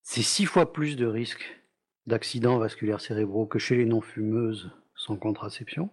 C'est 0.02 0.24
six 0.24 0.46
fois 0.46 0.72
plus 0.72 0.96
de 0.96 1.06
risques 1.06 1.62
d'accidents 2.06 2.58
vasculaires 2.58 3.02
cérébraux 3.02 3.46
que 3.46 3.60
chez 3.60 3.76
les 3.76 3.86
non-fumeuses 3.86 4.72
sans 4.96 5.18
contraception. 5.18 5.90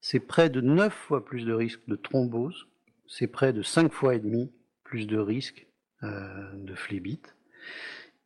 C'est 0.00 0.20
près 0.20 0.50
de 0.50 0.60
neuf 0.60 0.92
fois 0.92 1.24
plus 1.24 1.44
de 1.44 1.52
risques 1.52 1.86
de 1.88 1.96
thrombose. 1.96 2.68
C'est 3.06 3.26
près 3.26 3.52
de 3.52 3.62
cinq 3.62 3.92
fois 3.92 4.14
et 4.14 4.20
demi 4.20 4.52
plus 4.84 5.06
de 5.06 5.18
risques 5.18 5.66
euh, 6.02 6.52
de 6.54 6.74
phlébite. 6.74 7.34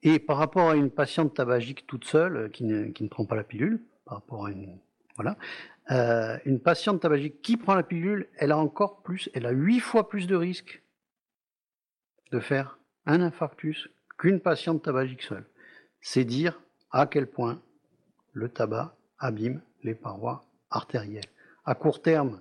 Et 0.03 0.19
par 0.19 0.37
rapport 0.37 0.71
à 0.71 0.77
une 0.77 0.91
patiente 0.91 1.35
tabagique 1.35 1.87
toute 1.87 2.05
seule 2.05 2.37
euh, 2.37 2.49
qui 2.49 2.65
ne, 2.65 3.09
prend 3.09 3.25
pas 3.25 3.37
la 3.37 3.45
pilule, 3.45 3.83
par 4.05 4.19
rapport 4.19 4.47
à 4.47 4.51
une 4.51 4.79
voilà, 5.17 5.37
euh, 5.91 6.39
une 6.45 6.61
patiente 6.61 7.01
tabagique 7.01 7.43
qui 7.43 7.57
prend 7.57 7.75
la 7.75 7.83
pilule, 7.83 8.29
elle 8.37 8.53
a 8.53 8.59
encore 8.59 9.03
plus, 9.03 9.29
elle 9.35 9.47
a 9.47 9.51
huit 9.51 9.81
fois 9.81 10.09
plus 10.09 10.27
de 10.27 10.35
risques 10.35 10.83
de 12.31 12.41
faire 12.41 12.79
un 13.07 13.21
infarctus 13.21 13.89
qu'une 14.19 14.41
patiente 14.41 14.83
tabagique 14.83 15.23
seule. 15.23 15.47
C'est 16.01 16.25
dire 16.25 16.61
à 16.91 17.07
quel 17.07 17.27
point 17.27 17.61
le 18.33 18.49
tabac 18.49 18.95
abîme 19.19 19.61
les 19.83 19.95
parois 19.95 20.45
artérielles. 20.71 21.25
À 21.65 21.75
court 21.75 22.03
terme, 22.03 22.41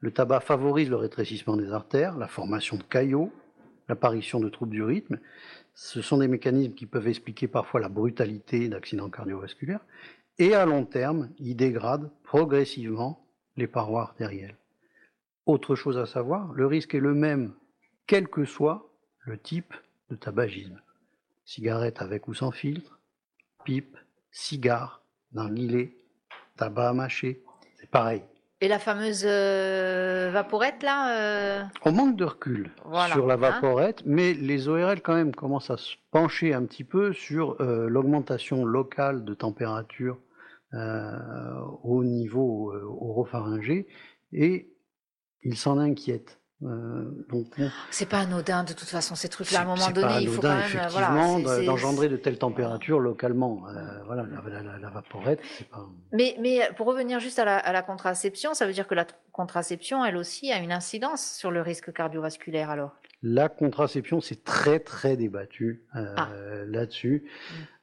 le 0.00 0.10
tabac 0.10 0.40
favorise 0.40 0.88
le 0.88 0.96
rétrécissement 0.96 1.56
des 1.56 1.72
artères, 1.72 2.16
la 2.16 2.28
formation 2.28 2.76
de 2.76 2.82
caillots, 2.82 3.32
l'apparition 3.88 4.40
de 4.40 4.48
troubles 4.48 4.72
du 4.72 4.82
rythme. 4.82 5.18
Ce 5.74 6.00
sont 6.00 6.18
des 6.18 6.28
mécanismes 6.28 6.74
qui 6.74 6.86
peuvent 6.86 7.08
expliquer 7.08 7.48
parfois 7.48 7.80
la 7.80 7.88
brutalité 7.88 8.68
d'accidents 8.68 9.10
cardiovasculaires. 9.10 9.84
Et 10.38 10.54
à 10.54 10.64
long 10.64 10.86
terme, 10.86 11.30
ils 11.38 11.54
dégradent 11.54 12.10
progressivement 12.22 13.26
les 13.56 13.66
parois 13.66 14.02
artérielles. 14.02 14.56
Autre 15.44 15.74
chose 15.74 15.98
à 15.98 16.06
savoir, 16.06 16.52
le 16.54 16.66
risque 16.66 16.94
est 16.94 17.00
le 17.00 17.14
même 17.14 17.52
quel 18.06 18.28
que 18.28 18.44
soit 18.44 18.89
le 19.30 19.38
type 19.38 19.72
de 20.10 20.16
tabagisme. 20.16 20.80
Cigarette 21.44 22.02
avec 22.02 22.26
ou 22.26 22.34
sans 22.34 22.50
filtre, 22.50 22.98
pipe, 23.64 23.96
cigare, 24.32 25.02
narguilé, 25.32 25.96
tabac 26.56 26.88
à 26.88 26.92
mâcher, 26.92 27.40
c'est 27.78 27.88
pareil. 27.88 28.22
Et 28.60 28.66
la 28.66 28.80
fameuse 28.80 29.22
euh, 29.24 30.30
vaporette, 30.32 30.82
là 30.82 31.16
euh, 31.16 31.64
On 31.84 31.92
manque 31.92 32.16
de 32.16 32.24
recul 32.24 32.72
Voilà, 32.84 33.14
sur 33.14 33.26
la 33.26 33.34
hein. 33.34 33.36
vaporette, 33.36 34.02
mais 34.04 34.34
les 34.34 34.68
ORL 34.68 35.00
quand 35.00 35.14
même 35.14 35.34
commencent 35.34 35.70
à 35.70 35.76
se 35.76 35.94
pencher 36.10 36.52
un 36.52 36.64
petit 36.64 36.84
peu 36.84 37.12
sur 37.12 37.56
euh, 37.60 37.88
l'augmentation 37.88 38.64
locale 38.64 39.24
de 39.24 39.34
température 39.34 40.18
au 41.82 42.04
niveau 42.04 42.72
oropharyngé 42.72 43.88
et 44.32 44.72
ils 45.42 45.56
s'en 45.56 45.78
inquiètent. 45.78 46.39
Euh, 46.62 47.04
donc, 47.30 47.46
C'est 47.90 48.08
pas 48.08 48.18
anodin, 48.20 48.64
de 48.64 48.72
toute 48.74 48.88
façon, 48.88 49.14
ces 49.14 49.28
trucs-là. 49.28 49.60
À 49.60 49.62
un 49.62 49.64
moment 49.64 49.90
donné, 49.90 50.20
il 50.20 50.28
faut 50.28 50.42
quand 50.42 50.48
même. 50.48 50.58
euh, 50.58 50.66
effectivement, 50.66 51.38
voilà, 51.38 51.62
d'engendrer 51.64 52.08
de 52.10 52.16
telles 52.16 52.38
températures 52.38 53.00
localement. 53.00 53.62
Euh, 53.68 54.02
voilà, 54.04 54.24
la, 54.24 54.50
la- 54.50 54.62
la- 54.62 54.78
la 54.78 54.90
vaporette, 54.90 55.40
c'est 55.56 55.68
pas. 55.68 55.86
Mais, 56.12 56.36
mais 56.40 56.68
pour 56.76 56.86
revenir 56.86 57.18
juste 57.18 57.38
à 57.38 57.44
la, 57.46 57.56
à 57.56 57.72
la 57.72 57.82
contraception, 57.82 58.52
ça 58.52 58.66
veut 58.66 58.72
dire 58.74 58.86
que 58.86 58.94
la 58.94 59.04
tr- 59.04 59.14
contraception, 59.32 60.04
elle 60.04 60.16
aussi, 60.16 60.52
a 60.52 60.58
une 60.58 60.72
incidence 60.72 61.24
sur 61.24 61.50
le 61.50 61.62
risque 61.62 61.92
cardiovasculaire, 61.92 62.68
alors? 62.68 62.90
La 63.22 63.48
contraception, 63.48 64.20
c'est 64.20 64.44
très 64.44 64.80
très 64.80 65.16
débattu 65.16 65.82
euh, 65.96 66.14
Ah. 66.16 66.28
là-dessus. 66.66 67.24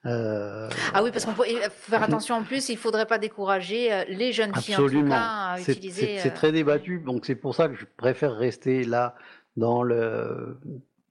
Euh, 0.07 0.69
Ah 0.93 1.03
oui, 1.03 1.11
parce 1.11 1.25
qu'il 1.25 1.33
faut 1.33 1.43
faire 1.69 2.01
attention 2.03 2.35
en 2.35 2.43
plus, 2.43 2.69
il 2.69 2.73
ne 2.73 2.77
faudrait 2.79 3.05
pas 3.05 3.17
décourager 3.17 3.91
euh, 3.93 4.03
les 4.07 4.31
jeunes 4.31 4.55
filles, 4.55 4.75
en 4.75 4.79
tout 4.79 4.85
Absolument. 4.85 5.09
cas, 5.09 5.21
à 5.53 5.57
C'est- 5.59 5.73
utiliser. 5.73 6.01
C'est 6.05 6.19
c'est 6.19 6.31
euh, 6.31 6.35
très 6.35 6.51
débattu, 6.53 6.99
donc 6.99 7.25
c'est 7.25 7.35
pour 7.35 7.53
ça 7.53 7.67
que 7.67 7.75
je 7.75 7.85
préfère 7.97 8.33
rester 8.35 8.83
là 8.85 9.15
dans, 9.57 9.83
le, 9.83 10.57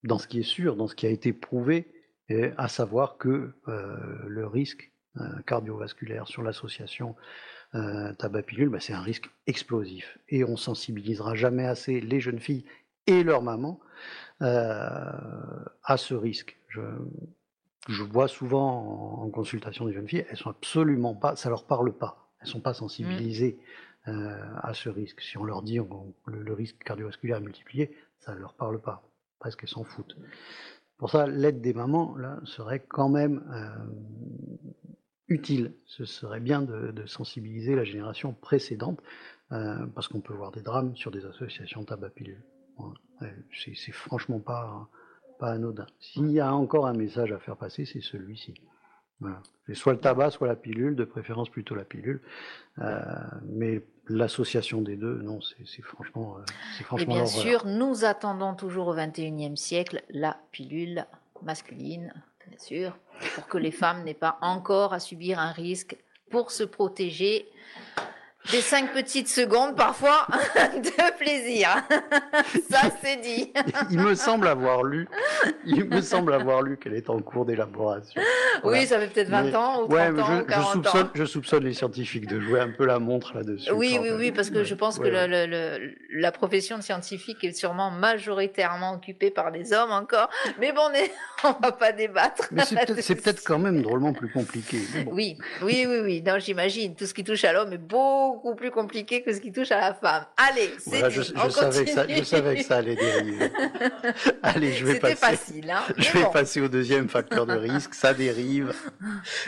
dans 0.04 0.18
ce 0.18 0.26
qui 0.26 0.40
est 0.40 0.48
sûr, 0.48 0.76
dans 0.76 0.88
ce 0.88 0.94
qui 0.94 1.06
a 1.06 1.10
été 1.10 1.32
prouvé, 1.32 1.92
et 2.28 2.50
à 2.56 2.68
savoir 2.68 3.18
que 3.18 3.52
euh, 3.68 3.96
le 4.26 4.46
risque 4.46 4.90
cardiovasculaire 5.46 6.26
sur 6.28 6.42
l'association 6.42 7.16
euh, 7.74 8.12
tabac-pilule, 8.14 8.68
bah, 8.68 8.80
c'est 8.80 8.92
un 8.92 9.00
risque 9.00 9.30
explosif. 9.46 10.18
Et 10.28 10.44
on 10.44 10.56
sensibilisera 10.56 11.34
jamais 11.34 11.66
assez 11.66 12.00
les 12.00 12.20
jeunes 12.20 12.38
filles 12.40 12.64
et 13.06 13.22
leurs 13.24 13.40
mamans 13.42 13.80
à 14.40 15.96
ce 15.96 16.14
risque. 16.14 16.56
Je, 16.68 16.80
je 17.88 18.02
vois 18.02 18.28
souvent 18.28 19.22
en, 19.22 19.30
consultation 19.30 19.86
des 19.86 19.92
jeunes 19.92 20.08
filles, 20.08 20.24
elles 20.30 20.36
sont 20.36 20.50
absolument 20.50 21.14
pas, 21.14 21.36
ça 21.36 21.48
leur 21.48 21.64
parle 21.66 21.92
pas, 21.92 22.30
elles 22.40 22.48
sont 22.48 22.60
pas 22.60 22.74
sensibilisées 22.74 23.58
euh, 24.08 24.38
à 24.62 24.72
ce 24.74 24.88
risque. 24.88 25.20
Si 25.20 25.36
on 25.38 25.44
leur 25.44 25.62
dit 25.62 25.80
on- 25.80 26.14
le, 26.26 26.42
le 26.42 26.52
risque 26.52 26.78
cardiovasculaire 26.84 27.38
est 27.38 27.40
multiplié, 27.40 27.96
ça 28.18 28.34
ne 28.34 28.40
leur 28.40 28.54
parle 28.54 28.80
pas, 28.80 29.02
presque 29.38 29.62
elles 29.64 29.68
s'en 29.68 29.84
foutent. 29.84 30.16
Pour 30.98 31.10
ça, 31.10 31.26
l'aide 31.26 31.60
des 31.60 31.74
mamans 31.74 32.16
là 32.16 32.40
serait 32.44 32.80
quand 32.80 33.08
même 33.08 33.44
euh, 33.52 33.68
utile. 35.28 35.74
Ce 35.84 36.04
serait 36.04 36.40
bien 36.40 36.62
de, 36.62 36.90
de 36.92 37.06
sensibiliser 37.06 37.74
la 37.76 37.84
génération 37.84 38.32
précédente, 38.32 39.00
euh, 39.52 39.86
parce 39.94 40.08
qu'on 40.08 40.20
peut 40.20 40.34
voir 40.34 40.52
des 40.52 40.62
drames 40.62 40.96
sur 40.96 41.10
des 41.10 41.24
associations. 41.26 41.84
Voilà. 42.76 42.94
Euh, 43.22 43.26
C'est 43.52 43.74
c'est 43.74 43.92
franchement 43.92 44.40
pas 44.40 44.88
pas 45.38 45.52
anodin. 45.52 45.86
S'il 46.00 46.30
y 46.30 46.40
a 46.40 46.54
encore 46.54 46.86
un 46.86 46.94
message 46.94 47.32
à 47.32 47.38
faire 47.38 47.56
passer, 47.56 47.84
c'est 47.84 48.00
celui-ci. 48.00 48.54
Voilà. 49.20 49.42
C'est 49.66 49.74
soit 49.74 49.94
le 49.94 49.98
tabac, 49.98 50.30
soit 50.30 50.46
la 50.46 50.56
pilule, 50.56 50.94
de 50.94 51.04
préférence 51.04 51.48
plutôt 51.48 51.74
la 51.74 51.84
pilule. 51.84 52.20
Euh, 52.78 53.00
mais 53.44 53.82
l'association 54.08 54.82
des 54.82 54.96
deux, 54.96 55.16
non, 55.22 55.40
c'est 55.40 55.66
c'est 55.66 55.82
franchement, 55.82 56.36
euh, 56.38 56.42
Et 56.80 56.84
franchement 56.84 57.14
bien 57.14 57.26
sûr, 57.26 57.66
nous 57.66 58.04
attendons 58.04 58.54
toujours 58.54 58.88
au 58.88 58.94
XXIe 58.94 59.56
siècle 59.56 60.02
la 60.10 60.36
pilule 60.52 61.06
masculine, 61.42 62.12
bien 62.46 62.58
sûr, 62.58 62.98
pour 63.34 63.46
que 63.46 63.58
les 63.58 63.72
femmes 63.72 64.04
n'aient 64.04 64.14
pas 64.14 64.38
encore 64.42 64.92
à 64.92 65.00
subir 65.00 65.38
un 65.38 65.52
risque 65.52 65.96
pour 66.30 66.50
se 66.50 66.64
protéger 66.64 67.46
des 68.50 68.60
cinq 68.60 68.92
petites 68.92 69.28
secondes 69.28 69.76
parfois 69.76 70.26
de 70.56 71.16
plaisir. 71.18 71.68
Ça 72.70 72.80
c'est 73.02 73.16
dit. 73.20 73.52
Il 73.90 73.98
me 74.00 74.14
semble 74.14 74.46
avoir 74.48 74.82
lu, 74.82 75.08
il 75.64 75.84
me 75.84 76.00
semble 76.00 76.32
avoir 76.34 76.62
lu 76.62 76.76
qu'elle 76.76 76.94
est 76.94 77.10
en 77.10 77.18
cours 77.20 77.44
d'élaboration. 77.46 78.20
Voilà. 78.62 78.78
Oui, 78.80 78.86
ça 78.86 78.98
fait 78.98 79.08
peut-être 79.08 79.28
20 79.28 79.42
Mais- 79.42 79.54
ans 79.56 79.82
ou 79.82 79.88
30 79.88 79.92
ouais, 79.92 80.20
ans 80.20 80.26
je, 80.26 80.32
ou 80.32 80.38
je 80.38 80.42
40 80.44 80.72
soupçonne, 80.72 81.06
ans. 81.06 81.10
je 81.14 81.24
soupçonne 81.24 81.64
les 81.64 81.74
scientifiques 81.74 82.26
de 82.26 82.40
jouer 82.40 82.60
un 82.60 82.70
peu 82.70 82.86
la 82.86 82.98
montre 82.98 83.34
là-dessus. 83.36 83.70
Oui, 83.72 83.98
oui, 84.00 84.10
même. 84.10 84.18
oui, 84.18 84.32
parce 84.32 84.50
que 84.50 84.64
je 84.64 84.74
pense 84.74 84.98
que 84.98 85.04
ouais, 85.04 85.10
le- 85.10 85.16
ouais. 85.32 85.46
le- 85.46 85.78
le- 85.86 85.94
la 86.20 86.32
profession 86.32 86.76
de 86.78 86.82
scientifique 86.82 87.42
est 87.44 87.52
sûrement 87.52 87.90
majoritairement 87.90 88.94
occupée 88.94 89.30
par 89.30 89.52
des 89.52 89.72
hommes 89.72 89.90
encore. 89.92 90.30
Mais 90.58 90.72
bon, 90.72 90.82
on 91.44 91.48
on 91.48 91.60
va 91.62 91.72
pas 91.72 91.92
débattre. 91.92 92.48
Mais 92.50 92.62
c'est 93.00 93.14
peut-être 93.22 93.42
quand 93.44 93.58
même 93.58 93.82
drôlement 93.82 94.12
plus 94.12 94.28
compliqué. 94.30 94.78
bon. 95.04 95.12
Oui, 95.12 95.36
oui, 95.62 95.84
oui, 95.88 95.98
oui. 96.02 96.22
Non, 96.26 96.38
j'imagine. 96.38 96.94
Tout 96.94 97.06
ce 97.06 97.14
qui 97.14 97.24
touche 97.24 97.44
à 97.44 97.52
l'homme 97.52 97.72
est 97.72 97.78
beaucoup 98.36 98.54
plus 98.54 98.70
compliqué 98.70 99.22
que 99.22 99.32
ce 99.32 99.40
qui 99.40 99.52
touche 99.52 99.70
à 99.72 99.80
la 99.80 99.94
femme. 99.94 100.24
Allez, 100.36 100.70
c'est 100.78 100.90
Voilà, 100.90 101.08
je, 101.08 101.22
je 101.22 101.32
on 101.36 101.50
savais 101.50 101.84
que 101.84 101.90
ça, 101.90 102.06
je 102.08 102.22
savais 102.22 102.56
que 102.56 102.62
ça 102.62 102.76
allait 102.76 102.94
dériver. 102.96 103.50
Allez, 104.42 104.72
je 104.72 104.84
vais 104.84 104.98
passer. 104.98 105.16
facile, 105.16 105.70
hein. 105.70 105.82
Je 105.96 106.12
vais 106.12 106.24
bon. 106.24 106.30
passer 106.30 106.60
au 106.60 106.68
deuxième 106.68 107.08
facteur 107.08 107.46
de 107.46 107.54
risque. 107.54 107.94
Ça 107.94 108.12
dérive. 108.14 108.74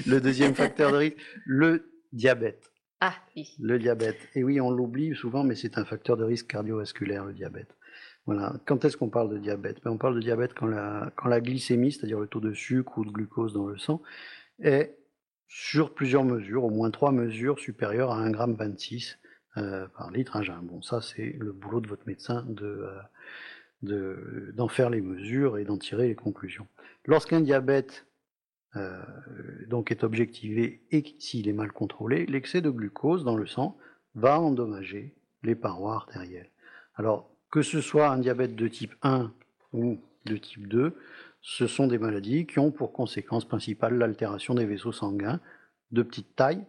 Le 0.07 0.21
deuxième 0.21 0.55
facteur 0.55 0.93
de 0.93 0.97
risque, 0.97 1.17
le 1.45 1.91
diabète. 2.13 2.71
Ah 3.01 3.15
oui. 3.37 3.55
Le 3.61 3.79
diabète. 3.79 4.19
Et 4.35 4.43
oui, 4.43 4.61
on 4.61 4.71
l'oublie 4.71 5.15
souvent, 5.15 5.45
mais 5.45 5.55
c'est 5.55 5.79
un 5.79 5.85
facteur 5.85 6.17
de 6.17 6.25
risque 6.25 6.47
cardiovasculaire, 6.49 7.25
le 7.25 7.33
diabète. 7.33 7.77
Voilà. 8.27 8.55
Quand 8.67 8.85
est-ce 8.85 8.97
qu'on 8.97 9.09
parle 9.11 9.31
de 9.31 9.39
diabète? 9.39 9.77
Ben, 9.85 9.91
On 9.91 9.99
parle 9.99 10.15
de 10.17 10.21
diabète 10.21 10.55
quand 10.55 10.67
la, 10.67 11.13
quand 11.17 11.29
la 11.29 11.41
glycémie, 11.41 11.93
c'est-à-dire 11.93 12.19
le 12.21 12.27
taux 12.27 12.41
de 12.41 12.53
sucre 12.53 12.99
ou 12.99 13.05
de 13.05 13.11
glucose 13.11 13.53
dans 13.53 13.67
le 13.67 13.79
sang, 13.79 14.03
est 14.63 14.98
sur 15.49 15.95
plusieurs 15.95 16.25
mesures, 16.25 16.65
au 16.65 16.71
moins 16.71 16.91
trois 16.91 17.13
mesures 17.13 17.59
supérieures 17.59 18.13
à 18.13 18.23
1,26 18.29 18.99
g 18.99 19.17
euh, 19.57 19.89
par 19.89 20.11
litre 20.11 20.37
à 20.37 20.43
jeun. 20.43 20.61
Bon, 20.63 20.83
ça, 20.83 21.01
c'est 21.01 21.35
le 21.39 21.53
boulot 21.53 21.81
de 21.81 21.89
votre 21.89 22.07
médecin 22.07 22.45
de, 22.49 22.67
euh, 22.67 22.99
de- 23.83 24.53
d'en 24.55 24.69
faire 24.69 24.91
les 24.91 25.01
mesures 25.01 25.59
et 25.59 25.65
d'en 25.65 25.79
tirer 25.79 26.09
les 26.09 26.15
conclusions. 26.15 26.67
Lorsqu'un 27.07 27.41
diabète 27.41 28.07
euh, 28.77 29.03
donc 29.67 29.91
est 29.91 30.05
objectivé 30.05 30.83
et 30.91 31.03
s'il 31.19 31.49
est 31.49 31.55
mal 31.55 31.73
contrôlé, 31.73 32.27
l'excès 32.27 32.61
de 32.61 32.69
glucose 32.71 33.25
dans 33.25 33.37
le 33.37 33.47
sang 33.47 33.79
va 34.15 34.39
endommager 34.39 35.15
les 35.43 35.55
parois 35.55 35.95
artérielles. 35.95 36.51
Alors, 36.95 37.31
que 37.51 37.63
ce 37.63 37.81
soit 37.81 38.11
un 38.11 38.19
diabète 38.19 38.55
de 38.55 38.69
type 38.69 38.95
1 39.03 39.33
ou 39.73 39.99
de 40.27 40.37
type 40.37 40.69
2, 40.69 40.95
ce 41.51 41.67
sont 41.67 41.87
des 41.87 41.97
maladies 41.97 42.47
qui 42.47 42.59
ont 42.59 42.71
pour 42.71 42.93
conséquence 42.93 43.47
principale 43.47 43.97
l'altération 43.97 44.55
des 44.55 44.67
vaisseaux 44.67 44.93
sanguins 44.93 45.41
de 45.93 46.03
petite 46.03 46.37
taille, 46.37 46.63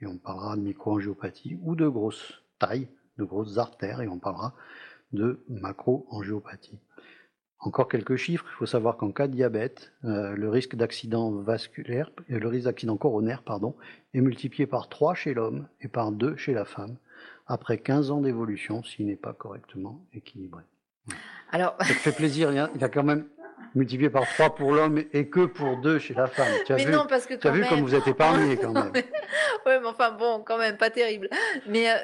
et 0.00 0.06
on 0.06 0.16
parlera 0.16 0.54
de 0.56 0.62
microangiopathie, 0.62 1.58
ou 1.60 1.74
de 1.74 1.88
grosse 1.88 2.40
taille, 2.60 2.86
de 3.18 3.24
grosses 3.24 3.58
artères, 3.58 4.00
et 4.00 4.06
on 4.06 4.20
parlera 4.20 4.54
de 5.12 5.44
macroangiopathie. 5.48 6.78
Encore 7.58 7.88
quelques 7.88 8.14
chiffres, 8.14 8.46
il 8.48 8.54
faut 8.58 8.66
savoir 8.66 8.96
qu'en 8.96 9.10
cas 9.10 9.26
de 9.26 9.32
diabète, 9.32 9.92
euh, 10.04 10.36
le 10.36 10.48
risque 10.48 10.76
d'accident 10.76 11.32
vasculaire, 11.32 12.12
euh, 12.30 12.38
le 12.38 12.46
risque 12.46 12.66
d'accident 12.66 12.96
coronaire, 12.96 13.42
pardon, 13.42 13.74
est 14.14 14.20
multiplié 14.20 14.68
par 14.68 14.88
3 14.88 15.14
chez 15.14 15.34
l'homme 15.34 15.66
et 15.80 15.88
par 15.88 16.12
2 16.12 16.36
chez 16.36 16.54
la 16.54 16.64
femme, 16.64 16.96
après 17.48 17.78
15 17.78 18.12
ans 18.12 18.20
d'évolution 18.20 18.84
s'il 18.84 19.06
n'est 19.06 19.16
pas 19.16 19.32
correctement 19.32 20.06
équilibré. 20.12 20.62
Alors, 21.50 21.74
Ça 21.80 21.86
te 21.92 21.98
fait 21.98 22.12
plaisir, 22.12 22.52
il 22.52 22.54
y 22.54 22.58
a, 22.60 22.70
il 22.76 22.80
y 22.80 22.84
a 22.84 22.88
quand 22.88 23.02
même 23.02 23.26
multiplié 23.74 24.10
par 24.10 24.24
3 24.26 24.54
pour 24.54 24.72
l'homme 24.72 25.02
et 25.12 25.28
que 25.28 25.46
pour 25.46 25.80
2 25.80 25.98
chez 25.98 26.14
la 26.14 26.26
femme. 26.26 26.52
Tu 26.66 26.72
as 26.72 26.76
mais 26.76 26.84
vu, 26.84 26.92
non, 26.92 27.06
parce 27.08 27.26
que 27.26 27.34
tu 27.34 27.46
as 27.46 27.50
quand 27.50 27.54
vu 27.56 27.60
même. 27.62 27.68
comme 27.70 27.80
vous 27.80 27.94
êtes 27.94 28.06
épargné 28.06 28.56
quand 28.56 28.72
même. 28.72 28.92
Ouais, 29.64 29.78
mais 29.80 29.86
enfin 29.86 30.10
bon, 30.12 30.42
quand 30.44 30.58
même 30.58 30.76
pas 30.76 30.90
terrible. 30.90 31.28
Mais 31.68 31.88
euh, 31.90 31.94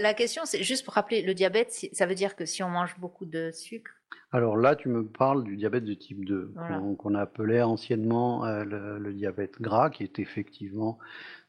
la, 0.00 0.14
question, 0.14 0.42
c'est 0.44 0.62
juste 0.62 0.84
pour 0.84 0.94
rappeler, 0.94 1.22
le 1.22 1.34
diabète, 1.34 1.72
ça 1.92 2.06
veut 2.06 2.14
dire 2.14 2.36
que 2.36 2.44
si 2.46 2.62
on 2.62 2.68
mange 2.68 2.94
beaucoup 2.98 3.24
de 3.26 3.50
sucre, 3.50 3.90
Alors 4.32 4.56
là, 4.56 4.76
tu 4.76 4.88
me 4.88 5.04
parles 5.04 5.42
du 5.44 5.56
diabète 5.56 5.84
de 5.84 5.94
type 5.94 6.24
2, 6.24 6.52
Voilà. 6.54 6.78
qu'on 6.78 6.94
qu'on 6.94 7.14
appelait 7.16 7.62
anciennement 7.62 8.44
euh, 8.46 8.64
le, 8.64 8.98
le 8.98 9.12
diabète 9.12 9.60
gras, 9.60 9.90
qui 9.90 10.04
est 10.04 10.18
effectivement 10.20 10.98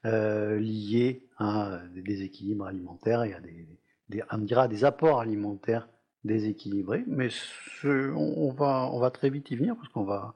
euh, 0.06 0.58
lié 0.60 1.28
à 1.38 1.80
des 1.94 2.02
déséquilibres 2.02 2.66
alimentaires 2.66 3.24
et 3.24 3.34
à 3.36 3.40
des, 3.40 3.68
des- 4.10 4.24
on 4.32 4.40
dira 4.40 4.68
des 4.68 4.84
apports 4.84 5.22
alimentaires 5.22 5.88
déséquilibrés. 6.24 7.04
Mais 7.08 7.30
ce- 7.30 8.12
on, 8.12 8.48
on 8.48 8.52
va, 8.52 8.90
on 8.92 9.00
va 9.00 9.12
très 9.12 9.30
vite 9.30 9.50
y 9.52 9.56
venir 9.56 9.76
parce 9.76 9.90
qu'on 9.90 10.04
va, 10.04 10.36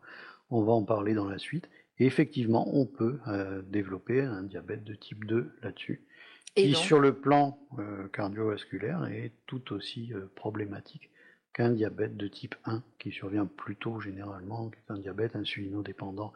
on 0.49 0.61
va 0.63 0.73
en 0.73 0.83
parler 0.83 1.13
dans 1.13 1.27
la 1.29 1.37
suite. 1.37 1.69
Et 1.99 2.05
effectivement, 2.05 2.67
on 2.77 2.85
peut 2.85 3.19
euh, 3.27 3.61
développer 3.61 4.21
un 4.21 4.43
diabète 4.43 4.83
de 4.83 4.95
type 4.95 5.25
2 5.25 5.51
là-dessus, 5.61 6.01
qui 6.55 6.73
sur 6.75 6.99
le 6.99 7.13
plan 7.13 7.57
euh, 7.79 8.07
cardiovasculaire 8.09 9.05
est 9.05 9.31
tout 9.45 9.71
aussi 9.73 10.13
euh, 10.13 10.25
problématique 10.35 11.09
qu'un 11.53 11.69
diabète 11.69 12.17
de 12.17 12.27
type 12.27 12.55
1 12.65 12.83
qui 12.99 13.11
survient 13.11 13.45
plus 13.45 13.77
tôt 13.77 14.01
généralement, 14.01 14.69
qui 14.69 14.75
est 14.77 14.91
un 14.91 14.97
diabète 14.97 15.35
insulinodépendant 15.37 16.33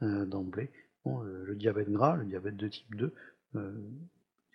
d'emblée. 0.00 0.70
Bon, 1.04 1.20
le 1.22 1.54
diabète 1.56 1.90
gras, 1.90 2.16
le 2.16 2.24
diabète 2.24 2.56
de 2.56 2.68
type 2.68 2.94
2, 2.94 3.12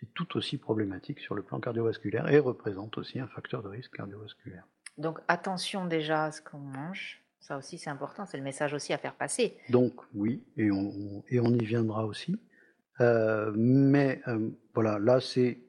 euh, 0.02 0.06
est 0.06 0.08
tout 0.14 0.36
aussi 0.36 0.58
problématique 0.58 1.20
sur 1.20 1.34
le 1.34 1.42
plan 1.42 1.60
cardiovasculaire 1.60 2.28
et 2.28 2.38
représente 2.38 2.98
aussi 2.98 3.18
un 3.20 3.28
facteur 3.28 3.62
de 3.62 3.68
risque 3.68 3.94
cardiovasculaire. 3.96 4.64
donc 4.98 5.18
attention 5.28 5.86
déjà 5.86 6.24
à 6.24 6.32
ce 6.32 6.40
qu'on 6.42 6.58
mange. 6.58 7.22
Ça 7.40 7.56
aussi, 7.58 7.78
c'est 7.78 7.90
important. 7.90 8.26
C'est 8.26 8.38
le 8.38 8.42
message 8.42 8.74
aussi 8.74 8.92
à 8.92 8.98
faire 8.98 9.14
passer. 9.14 9.56
Donc 9.70 9.92
oui, 10.14 10.42
et 10.56 10.72
on, 10.72 10.88
on- 10.88 11.24
et 11.28 11.38
on 11.38 11.46
y 11.54 11.64
viendra 11.64 12.04
aussi. 12.04 12.40
Euh, 13.00 13.52
mais 13.54 14.20
euh, 14.26 14.50
voilà, 14.74 14.98
là 14.98 15.20
c'est 15.20 15.60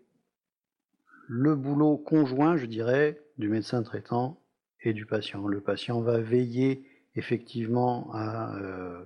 le 1.27 1.55
boulot 1.55 1.97
conjoint, 1.97 2.57
je 2.57 2.65
dirais, 2.65 3.21
du 3.37 3.49
médecin 3.49 3.83
traitant 3.83 4.41
et 4.81 4.93
du 4.93 5.05
patient. 5.05 5.45
Le 5.47 5.61
patient 5.61 6.01
va 6.01 6.19
veiller 6.19 6.89
effectivement 7.15 8.09
à 8.13 8.55
euh, 8.57 9.03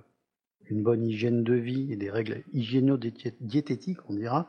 une 0.70 0.82
bonne 0.82 1.04
hygiène 1.04 1.44
de 1.44 1.54
vie 1.54 1.92
et 1.92 1.96
des 1.96 2.10
règles 2.10 2.42
hygiéno-diététiques, 2.52 3.98
on 4.08 4.14
dira, 4.14 4.46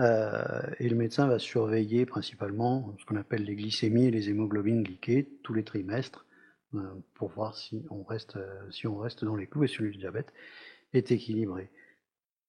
Euh, 0.00 0.62
et 0.80 0.88
le 0.88 0.96
médecin 0.96 1.28
va 1.28 1.38
surveiller 1.38 2.04
principalement 2.04 2.96
ce 2.98 3.04
qu'on 3.04 3.16
appelle 3.16 3.44
les 3.44 3.54
glycémies 3.54 4.06
et 4.06 4.10
les 4.10 4.28
hémoglobines 4.28 4.82
glyquées 4.82 5.28
tous 5.44 5.54
les 5.54 5.62
trimestres 5.62 6.26
euh, 6.74 6.82
pour 7.14 7.30
voir 7.30 7.56
si 7.56 7.86
on 7.90 8.02
reste, 8.02 8.36
euh, 8.36 8.70
si 8.72 8.88
on 8.88 8.96
reste 8.96 9.24
dans 9.24 9.36
les 9.36 9.46
clous 9.46 9.64
et 9.64 9.68
si 9.68 9.82
le 9.82 9.92
diabète 9.92 10.32
est 10.92 11.12
équilibré. 11.12 11.70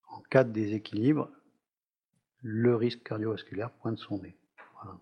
En 0.10 0.22
cas 0.22 0.44
de 0.44 0.52
déséquilibre, 0.52 1.30
le 2.42 2.76
risque 2.76 3.04
cardiovasculaire 3.04 3.70
pointe 3.70 4.00
son 4.00 4.20
nez. 4.20 4.36
Voilà. 4.82 4.98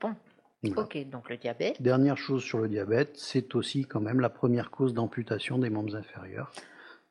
Bon. 0.00 0.14
Voilà. 0.62 0.82
Ok, 0.82 1.08
donc 1.08 1.30
le 1.30 1.36
diabète. 1.36 1.80
Dernière 1.80 2.16
chose 2.16 2.42
sur 2.42 2.58
le 2.58 2.68
diabète, 2.68 3.16
c'est 3.16 3.54
aussi 3.54 3.84
quand 3.84 4.00
même 4.00 4.18
la 4.18 4.30
première 4.30 4.72
cause 4.72 4.94
d'amputation 4.94 5.58
des 5.58 5.70
membres 5.70 5.94
inférieurs 5.94 6.50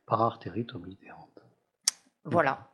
par 0.05 0.21
artérite 0.21 0.73
oblitérante. 0.75 1.39
Voilà. 2.23 2.69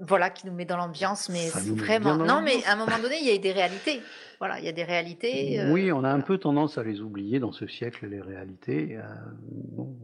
Voilà 0.00 0.30
qui 0.30 0.46
nous 0.46 0.52
met 0.52 0.64
dans 0.64 0.76
l'ambiance, 0.76 1.28
mais 1.28 1.46
c'est 1.48 1.70
vraiment. 1.70 2.16
Non, 2.16 2.42
mais 2.42 2.64
à 2.64 2.72
un 2.72 2.76
moment 2.76 2.98
donné, 3.00 3.18
il 3.20 3.26
y 3.26 3.30
a 3.30 3.38
des 3.38 3.52
réalités. 3.52 4.02
Voilà, 4.40 4.58
il 4.58 4.64
y 4.64 4.68
a 4.68 4.72
des 4.72 4.82
réalités. 4.82 5.60
euh, 5.60 5.72
Oui, 5.72 5.92
on 5.92 6.02
a 6.02 6.10
un 6.10 6.20
peu 6.20 6.36
tendance 6.38 6.78
à 6.78 6.82
les 6.82 7.00
oublier 7.00 7.38
dans 7.38 7.52
ce 7.52 7.68
siècle, 7.68 8.06
les 8.08 8.20
réalités. 8.20 8.96
Euh, 8.96 9.02
bon, 9.42 9.96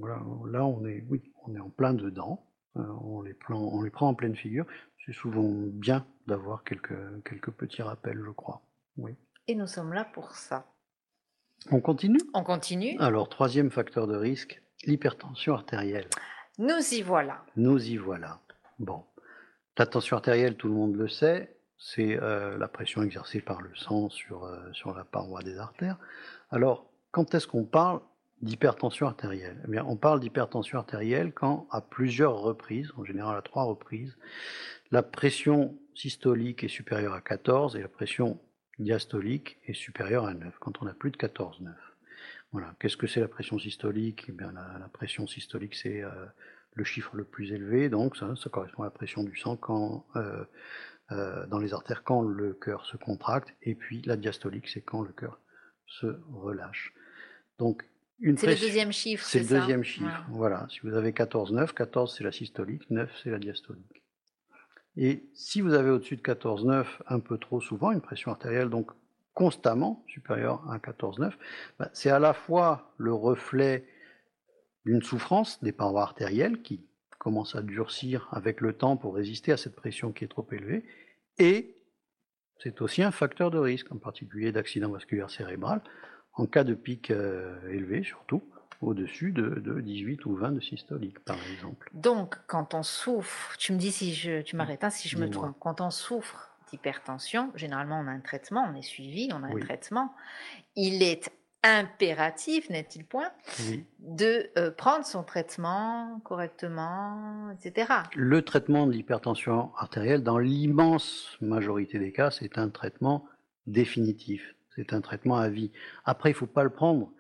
là, 0.47 0.65
on 0.65 0.87
est, 0.87 1.05
oui, 1.09 1.33
on 1.45 1.55
est 1.57 1.61
en 1.61 1.71
plein 1.71 1.93
dedans. 1.93 2.47
Euh, 2.77 2.83
on, 3.03 3.21
les 3.23 3.35
prend, 3.35 3.57
on 3.59 3.83
les 3.83 3.91
prend 3.91 4.09
en 4.09 4.15
pleine 4.15 4.37
figure. 4.37 4.65
C'est 5.05 5.13
souvent 5.13 5.43
bien 5.43 6.07
d'avoir 6.29 6.63
quelques, 6.63 6.95
quelques 7.25 7.51
petits 7.51 7.83
rappels, 7.83 8.23
je 8.25 8.31
crois. 8.31 8.63
Oui. 8.97 9.17
Et 9.49 9.57
nous 9.57 9.67
sommes 9.67 9.93
là 9.93 10.05
pour 10.05 10.31
ça. 10.37 10.67
On 11.73 11.81
continue? 11.81 12.21
On 12.33 12.45
continue. 12.45 12.97
Alors, 13.01 13.29
troisième 13.29 13.71
facteur 13.71 14.07
de 14.07 14.15
risque, 14.15 14.63
l'hypertension 14.85 15.55
artérielle. 15.55 16.09
Nous 16.59 16.95
y 16.95 17.03
voilà. 17.03 17.45
Nous 17.57 17.91
y 17.91 17.97
voilà. 17.97 18.41
Bon. 18.79 19.05
La 19.79 19.87
tension 19.87 20.17
artérielle, 20.17 20.57
tout 20.57 20.69
le 20.69 20.75
monde 20.75 20.95
le 20.95 21.09
sait, 21.09 21.57
c'est 21.79 22.19
euh, 22.21 22.59
la 22.59 22.69
pression 22.69 23.03
exercée 23.03 23.41
par 23.41 23.63
le 23.63 23.75
sang 23.75 24.11
sur, 24.11 24.45
euh, 24.45 24.59
sur 24.73 24.95
la 24.95 25.05
paroi 25.05 25.43
des 25.43 25.57
artères. 25.59 25.97
Alors, 26.51 26.91
quand 27.11 27.35
est-ce 27.35 27.47
qu'on 27.47 27.65
parle 27.65 28.01
d'hypertension 28.43 29.07
artérielle? 29.07 29.59
Eh 29.67 29.71
bien, 29.71 29.85
on 29.87 29.97
parle 29.97 30.21
d'hypertension 30.21 30.79
artérielle 30.79 31.33
quand, 31.33 31.67
à 31.71 31.81
plusieurs 31.81 32.37
reprises, 32.41 32.93
en 32.99 33.05
général 33.05 33.39
à 33.39 33.43
trois 33.43 33.65
reprises, 33.65 34.19
la 34.91 35.03
pression 35.03 35.79
systolique 35.95 36.63
est 36.63 36.69
supérieure 36.69 37.15
à 37.15 37.23
14 37.23 37.77
et 37.77 37.81
la 37.81 37.89
pression 37.89 38.39
diastolique 38.79 39.59
est 39.67 39.73
supérieure 39.73 40.27
à 40.27 40.35
9, 40.35 40.59
quand 40.59 40.83
on 40.83 40.87
a 40.87 40.93
plus 40.93 41.11
de 41.11 41.17
14,9. 41.17 41.73
Voilà. 42.53 42.75
Qu'est-ce 42.81 42.97
que 42.97 43.07
c'est 43.07 43.21
la 43.21 43.29
pression 43.29 43.59
systolique? 43.59 44.25
Eh 44.29 44.33
bien, 44.33 44.53
la, 44.53 44.79
la 44.79 44.89
pression 44.89 45.27
systolique, 45.27 45.75
c'est 45.75 46.03
euh, 46.03 46.11
le 46.75 46.85
chiffre 46.85 47.15
le 47.17 47.25
plus 47.25 47.53
élevé, 47.53 47.89
donc 47.89 48.17
ça, 48.17 48.35
ça 48.37 48.51
correspond 48.51 48.83
à 48.83 48.87
la 48.87 48.91
pression 48.91 49.23
du 49.23 49.37
sang 49.37 49.57
quand, 49.57 50.07
euh, 50.17 50.45
euh, 51.13 51.47
dans 51.47 51.59
les 51.59 51.73
artères 51.75 52.03
quand 52.05 52.23
le 52.23 52.55
cœur 52.55 52.87
se 52.87 52.97
contracte, 52.97 53.55
et 53.63 53.75
puis 53.75 54.03
la 54.03 54.17
diastolique, 54.17 54.69
c'est 54.69 54.81
quand 54.81 55.03
le 55.03 55.13
cœur 55.13 55.41
se 55.87 56.07
relâche. 56.33 56.93
Donc, 57.59 57.85
une 58.21 58.37
C'est 58.37 58.49
le 58.49 58.55
deuxième 58.55 58.93
chiffre. 58.93 59.25
c'est 59.25 59.41
le 59.41 59.45
ça 59.47 59.61
deuxième 59.61 59.83
chiffre. 59.83 60.07
Ouais. 60.29 60.37
Voilà. 60.37 60.67
Si 60.71 60.81
vous 60.81 60.95
avez 60.95 61.13
14, 61.13 61.53
9, 61.53 61.73
14 61.73 62.15
c'est 62.17 62.25
la 62.25 62.33
systolique, 62.33 62.89
9 62.91 63.11
c'est 63.23 63.31
la 63.31 63.39
diastolique. 63.39 64.03
Et 64.97 65.25
si 65.35 65.61
vous 65.61 65.73
avez 65.73 65.89
au-dessus 65.91 66.17
de 66.17 66.21
14, 66.21 66.65
9 66.67 67.03
un 67.07 67.21
peu 67.21 67.39
trop 67.39 67.61
souvent, 67.61 67.93
une 67.93 68.01
pression 68.03 68.31
artérielle 68.33 68.69
donc 68.69 68.91
constamment 69.41 70.05
supérieure 70.07 70.63
à 70.71 70.79
14, 70.79 71.19
9, 71.19 71.39
bah, 71.79 71.89
c'est 71.95 72.11
à 72.11 72.19
la 72.19 72.35
fois 72.35 72.93
le 72.99 73.15
reflet 73.15 73.87
d'une 74.85 75.01
souffrance 75.01 75.63
des 75.65 75.73
parois 75.73 76.03
artérielles 76.03 76.61
qui 76.61 76.85
commence 77.19 77.57
à 77.57 77.63
durcir 77.63 78.29
avec 78.33 78.61
le 78.61 78.75
temps 78.75 78.99
pour 78.99 79.15
résister 79.15 79.51
à 79.51 79.57
cette 79.57 79.75
pression 79.75 80.13
qui 80.13 80.25
est 80.25 80.29
trop 80.29 80.47
élevée, 80.53 80.85
et 81.39 81.75
c'est 82.63 82.83
aussi 82.83 83.03
un 83.03 83.13
facteur 83.13 83.51
de 83.51 83.57
risque, 83.57 83.91
en 83.91 83.97
particulier 83.97 84.53
d'accident 84.53 84.91
vasculaire 84.91 85.31
cérébral, 85.31 85.81
en 86.35 86.45
cas 86.45 86.63
de 86.63 86.75
pic 86.75 87.11
euh, 87.11 87.67
élevé 87.71 88.03
surtout, 88.03 88.43
au-dessus 88.83 89.33
de, 89.33 89.59
de 89.59 89.81
18 89.81 90.27
ou 90.27 90.35
20 90.35 90.53
de 90.53 90.61
systolique 90.61 91.19
par 91.21 91.39
exemple. 91.51 91.89
Donc, 91.95 92.37
quand 92.47 92.75
on 92.75 92.83
souffre, 92.83 93.57
tu 93.57 93.73
me 93.73 93.79
dis 93.79 93.91
si 93.91 94.13
je, 94.13 94.43
tu 94.43 94.57
m'arrêtes 94.57 94.85
hein, 94.85 94.91
si 94.91 95.09
je 95.09 95.17
me 95.17 95.31
trompe. 95.31 95.57
Quand 95.61 95.81
on 95.81 95.91
souffre 95.91 96.50
d'hypertension, 96.71 97.51
généralement 97.55 98.01
on 98.01 98.07
a 98.07 98.11
un 98.11 98.21
traitement, 98.21 98.69
on 98.73 98.77
est 98.77 98.83
suivi, 98.83 99.29
on 99.33 99.43
a 99.43 99.49
Oui. 99.49 99.63
un 99.63 99.65
traitement. 99.65 100.15
Il 100.77 101.03
est 101.03 101.31
impératif, 101.63 102.71
n'est-il 102.71 103.05
point, 103.05 103.31
Oui. 103.69 103.85
de 103.99 104.51
euh, 104.57 104.71
prendre 104.71 105.05
son 105.05 105.23
traitement 105.23 106.21
correctement, 106.25 107.51
etc. 107.51 107.93
Le 108.17 108.43
traitement 108.43 108.87
de 108.87 108.93
l'hypertension 108.93 109.71
artérielle, 109.77 110.23
dans 110.23 110.39
l'immense 110.39 111.37
majorité 111.43 111.99
des 111.99 112.13
cas, 112.13 112.31
c'est 112.31 112.57
un 112.57 112.71
traitement 112.71 113.27
définitif. 113.67 114.55
C'est 114.75 114.93
un 114.95 115.01
traitement 115.03 115.37
à 115.37 115.49
vie. 115.51 115.71
Après, 116.05 116.31
il 116.31 116.33
ne 116.33 116.39
faut 116.39 116.47
pas 116.47 116.65
le 116.65 116.71
prendre 116.71 117.13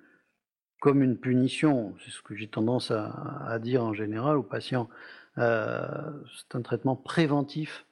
comme 0.80 1.02
une 1.02 1.18
punition. 1.18 1.94
C'est 2.02 2.10
ce 2.10 2.22
que 2.22 2.34
j'ai 2.34 2.48
tendance 2.48 2.90
à, 2.90 3.42
à 3.46 3.58
dire 3.58 3.84
en 3.84 3.92
général 3.92 4.38
aux 4.38 4.42
patients. 4.42 4.88
Euh, 5.36 5.86
c'est 6.38 6.56
un 6.56 6.62
traitement 6.62 6.96
préventif 6.96 7.84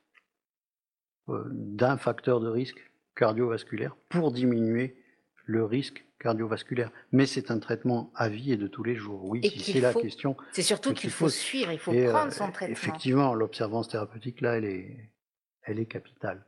d'un 1.51 1.97
facteur 1.97 2.41
de 2.41 2.49
risque 2.49 2.79
cardiovasculaire 3.17 3.97
pour 4.09 4.33
diminuer 4.33 4.97
le 5.45 5.65
risque 5.65 6.05
cardiovasculaire. 6.21 6.91
Mais 7.13 7.27
c'est 7.27 7.51
un 7.51 7.59
traitement 7.59 8.11
à 8.15 8.29
vie 8.29 8.53
et 8.53 8.57
de 8.57 8.67
tous 8.67 8.83
les 8.85 8.97
jours. 8.97 9.25
Oui, 9.25 9.41
Et 9.43 9.49
si 9.51 9.59
qu'il 9.59 9.75
c'est 9.75 9.81
la 9.81 9.95
question. 9.95 10.37
C'est 10.53 10.63
surtout 10.63 10.93
qu'il 10.93 11.11
faut 11.11 11.27
faut- 11.27 11.31
suivre, 11.31 11.71
il 11.73 11.79
faut 11.79 11.93
Et, 11.93 12.07
euh, 12.07 12.11
prendre 12.13 12.33
son 12.33 12.51
traitement. 12.51 12.73
Effectivement, 12.73 13.35
l'observance 13.35 13.89
thérapeutique, 13.89 14.41
là, 14.41 14.57
elle 14.57 14.65
est, 14.65 15.11
elle 15.63 15.79
est 15.79 15.87
capitale. 15.87 16.45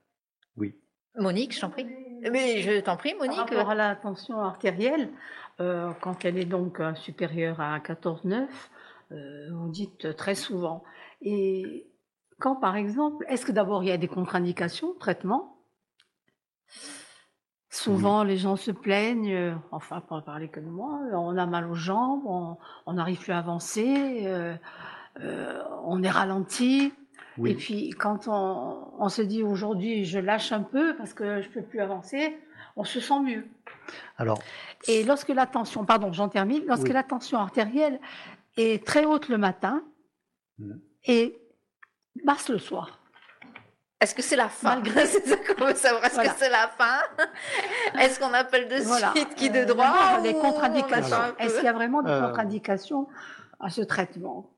Oui. 0.56 0.74
Monique, 1.16 1.54
je 1.54 1.60
t'en 1.60 1.70
prie. 1.70 1.86
Mais 2.30 2.60
je 2.62 2.80
t'en 2.80 2.96
prie, 2.96 3.12
Par 3.14 3.20
Monique. 3.26 3.38
rapport 3.38 3.70
à 3.70 3.74
la 3.74 3.96
tension 3.96 4.40
artérielle, 4.40 5.10
euh, 5.60 5.90
quand 6.00 6.24
elle 6.24 6.38
est 6.38 6.44
donc 6.44 6.80
euh, 6.80 6.94
supérieure 6.94 7.60
à 7.60 7.78
14,9, 7.80 8.48
euh, 9.12 9.48
vous 9.52 9.68
dites 9.70 10.14
très 10.16 10.34
souvent. 10.34 10.84
Et 11.22 11.86
quand, 12.40 12.56
par 12.56 12.74
exemple, 12.76 13.24
est-ce 13.28 13.46
que 13.46 13.52
d'abord 13.52 13.82
il 13.84 13.88
y 13.88 13.92
a 13.92 13.96
des 13.96 14.08
contre-indications 14.08 14.88
au 14.88 14.94
traitement? 14.94 15.58
Souvent, 17.72 18.24
les 18.24 18.36
gens 18.36 18.56
se 18.56 18.72
plaignent, 18.72 19.32
euh, 19.32 19.54
enfin, 19.70 20.00
pour 20.00 20.20
parler 20.24 20.48
que 20.48 20.58
de 20.58 20.68
moi, 20.68 20.98
on 21.12 21.36
a 21.36 21.46
mal 21.46 21.70
aux 21.70 21.76
jambes, 21.76 22.26
on 22.86 22.92
n'arrive 22.92 23.20
plus 23.20 23.32
à 23.32 23.38
avancer, 23.38 24.22
euh, 24.26 24.56
euh, 25.20 25.62
on 25.84 26.02
est 26.02 26.10
ralenti. 26.10 26.92
Oui. 27.38 27.52
Et 27.52 27.54
puis, 27.54 27.90
quand 27.90 28.26
on, 28.26 28.88
on 28.98 29.08
se 29.08 29.22
dit 29.22 29.44
aujourd'hui, 29.44 30.04
je 30.04 30.18
lâche 30.18 30.50
un 30.50 30.62
peu 30.64 30.96
parce 30.96 31.14
que 31.14 31.42
je 31.42 31.48
peux 31.48 31.62
plus 31.62 31.80
avancer, 31.80 32.36
on 32.74 32.82
se 32.82 32.98
sent 32.98 33.20
mieux. 33.20 33.46
Alors, 34.18 34.40
Et 34.88 35.04
lorsque 35.04 35.28
la 35.28 35.46
tension, 35.46 35.84
pardon, 35.84 36.12
j'en 36.12 36.28
termine, 36.28 36.64
lorsque 36.66 36.88
Oui. 36.88 36.92
la 36.92 37.04
tension 37.04 37.38
artérielle 37.38 38.00
est 38.56 38.84
très 38.84 39.04
haute 39.04 39.28
le 39.28 39.38
matin 39.38 39.84
Mm. 40.58 40.72
et 41.06 41.38
basse 42.24 42.48
le 42.48 42.58
soir. 42.58 42.98
Est-ce 44.00 44.14
que 44.14 44.22
c'est 44.22 44.36
la 44.36 44.48
fin? 44.48 44.76
Malgré- 44.76 45.04
C'est 45.06 45.26
ça 45.26 45.36
qu'on 45.36 45.66
veut 45.66 45.74
savoir. 45.74 46.04
Est-ce 46.04 46.14
Voilà. 46.14 46.30
que 46.30 46.38
c'est 46.38 46.48
la 46.50 46.68
fin? 46.68 47.00
Est-ce 48.00 48.18
qu'on 48.18 48.32
appelle 48.32 48.68
de 48.68 48.76
Voilà. 48.76 49.12
suite 49.14 49.34
qui 49.34 49.50
de 49.50 49.58
Euh, 49.58 49.64
droit 49.66 49.92
on 50.24 50.32
contre-indications. 50.40 51.16
Est-ce 51.38 51.56
qu'il 51.56 51.64
y 51.64 51.68
a 51.68 51.72
vraiment 51.72 52.02
des 52.02 52.10
Euh, 52.10 52.20
contre-indications 52.28 53.08
à 53.58 53.68
ce 53.68 53.82
traitement? 53.82 54.50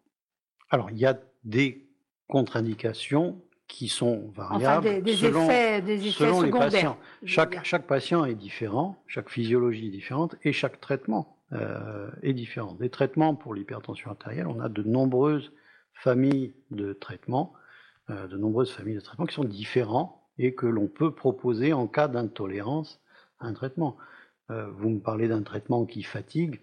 Alors, 0.70 0.90
il 0.90 0.98
y 0.98 1.06
a 1.06 1.18
des 1.44 1.88
contre-indications 2.28 3.40
qui 3.66 3.88
sont 3.88 4.26
Enfin, 4.30 4.58
variables 4.58 4.84
des, 4.84 5.02
des 5.02 5.16
selon, 5.16 5.44
effets, 5.44 5.82
des 5.82 6.06
effets 6.06 6.10
selon 6.24 6.40
les 6.42 6.48
secondaires. 6.48 6.70
patients. 6.70 6.98
Chaque, 7.24 7.64
chaque 7.64 7.86
patient 7.86 8.24
est 8.24 8.34
différent, 8.34 8.96
chaque 9.06 9.28
physiologie 9.28 9.88
est 9.88 9.90
différente 9.90 10.36
et 10.44 10.52
chaque 10.52 10.80
traitement 10.80 11.36
est 12.22 12.32
différente. 12.32 12.78
Les 12.80 12.88
traitements 12.90 13.34
pour 13.34 13.52
l'hypertension 13.54 14.10
artérielle, 14.10 14.46
on 14.46 14.60
a 14.60 14.68
de 14.70 14.82
nombreuses 14.82 15.52
familles 15.94 16.54
de 16.70 16.92
traitements, 16.92 17.54
de 18.08 18.36
nombreuses 18.36 18.72
familles 18.72 18.96
de 18.96 19.00
traitements 19.00 19.26
qui 19.26 19.34
sont 19.34 19.44
différents 19.44 20.28
et 20.38 20.54
que 20.54 20.66
l'on 20.66 20.88
peut 20.88 21.14
proposer 21.14 21.72
en 21.72 21.86
cas 21.86 22.08
d'intolérance 22.08 23.00
à 23.38 23.46
un 23.46 23.52
traitement. 23.52 23.96
vous 24.48 24.90
me 24.90 25.00
parlez 25.00 25.28
d'un 25.28 25.42
traitement 25.42 25.86
qui 25.86 26.02
fatigue, 26.02 26.60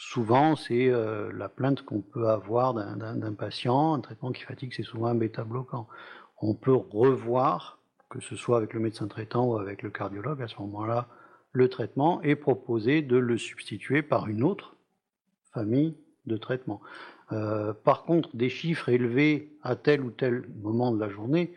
souvent, 0.00 0.56
c'est 0.56 0.88
euh, 0.88 1.30
la 1.32 1.48
plainte 1.48 1.82
qu'on 1.82 2.00
peut 2.00 2.28
avoir 2.28 2.72
d'un 2.74 3.34
patient. 3.34 3.94
Un 3.94 4.00
traitement 4.00 4.32
qui 4.32 4.42
fatigue, 4.42 4.72
c'est 4.74 4.82
souvent 4.82 5.06
un 5.08 5.14
bêta-bloquant. 5.14 5.88
On 6.40 6.54
peut 6.54 6.74
revoir, 6.74 7.78
que 8.08 8.20
ce 8.20 8.34
soit 8.34 8.56
avec 8.56 8.72
le 8.72 8.80
médecin 8.80 9.08
traitant 9.08 9.46
ou 9.46 9.58
avec 9.58 9.82
le 9.82 9.90
cardiologue, 9.90 10.42
à 10.42 10.48
ce 10.48 10.56
moment-là, 10.60 11.08
le 11.52 11.68
traitement 11.68 12.22
et 12.22 12.34
proposer 12.34 13.02
de 13.02 13.16
le 13.16 13.36
substituer 13.36 14.02
par 14.02 14.28
une 14.28 14.42
autre 14.42 14.76
famille 15.52 15.96
de 16.26 16.36
traitements. 16.36 16.80
Euh, 17.32 17.72
par 17.72 18.04
contre, 18.04 18.34
des 18.34 18.48
chiffres 18.48 18.88
élevés 18.88 19.56
à 19.62 19.76
tel 19.76 20.02
ou 20.02 20.10
tel 20.10 20.48
moment 20.62 20.92
de 20.92 20.98
la 20.98 21.08
journée, 21.08 21.54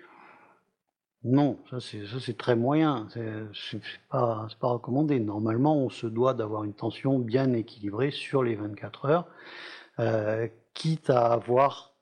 non, 1.24 1.58
ça 1.70 1.78
c'est 1.80 2.38
très 2.38 2.56
moyen, 2.56 3.08
c'est 3.10 3.80
pas, 4.10 4.48
pas 4.60 4.68
recommandé. 4.68 5.22
Normalement, 5.22 5.78
on 5.78 5.90
se 5.90 6.06
doit 6.06 6.34
d'avoir 6.34 6.66
une 6.66 6.74
tension 6.74 7.18
bien 7.18 7.54
équilibrée 7.54 8.12
sur 8.12 8.44
les 8.44 8.56
24 8.56 9.06
heures, 9.06 9.28
euh, 10.00 10.50
quitte 10.74 11.10
à 11.10 11.28
avoir 11.28 11.94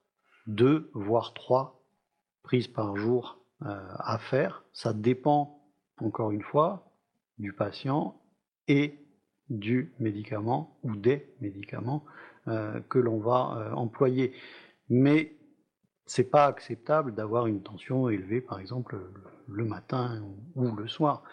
deux, 0.48 0.90
voire 0.96 1.36
trois 1.36 1.84
prises 2.42 2.68
par 2.68 2.96
jour 2.96 3.38
euh, 3.64 3.80
à 4.00 4.18
faire. 4.18 4.64
Ça 4.74 4.92
dépend, 4.92 5.62
encore 5.98 6.32
une 6.32 6.42
fois, 6.42 6.92
du 7.38 7.54
patient 7.54 8.20
et 8.68 8.98
du 9.50 9.94
médicament 10.00 10.80
ou 10.84 10.96
des 10.96 11.32
médicaments 11.42 12.04
que 12.46 13.00
l'on 13.00 13.20
va 13.20 13.74
employer. 13.76 14.34
Mais 14.90 15.36
c'est 16.06 16.30
pas 16.30 16.46
acceptable 16.46 17.14
d'avoir 17.14 17.48
une 17.48 17.64
tension 17.64 18.10
élevée, 18.10 18.42
par 18.42 18.60
exemple, 18.60 19.00
le 19.48 19.66
matin 19.66 20.22
ou 20.56 20.76
le 20.76 20.88
soir. 20.88 21.24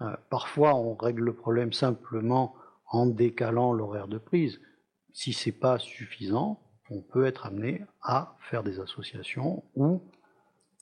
Euh, 0.00 0.16
parfois, 0.30 0.74
on 0.74 0.94
règle 0.94 1.24
le 1.24 1.34
problème 1.34 1.72
simplement 1.72 2.54
en 2.86 3.06
décalant 3.06 3.72
l'horaire 3.72 4.08
de 4.08 4.18
prise. 4.18 4.60
Si 5.12 5.32
c'est 5.32 5.52
pas 5.52 5.78
suffisant, 5.78 6.60
on 6.90 7.02
peut 7.02 7.26
être 7.26 7.46
amené 7.46 7.84
à 8.02 8.36
faire 8.40 8.62
des 8.62 8.80
associations 8.80 9.64
ou 9.74 10.02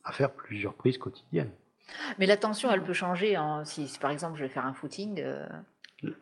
à 0.04 0.12
faire 0.12 0.32
plusieurs 0.32 0.74
prises 0.74 0.98
quotidiennes. 0.98 1.52
Mais 2.18 2.26
la 2.26 2.36
tension, 2.36 2.70
elle 2.70 2.84
peut 2.84 2.92
changer. 2.92 3.36
si, 3.64 3.90
par 4.00 4.12
exemple 4.12 4.38
je 4.38 4.44
vais 4.44 4.48
faire 4.48 4.64
un 4.64 4.74
footing, 4.74 5.20
euh, 5.20 5.46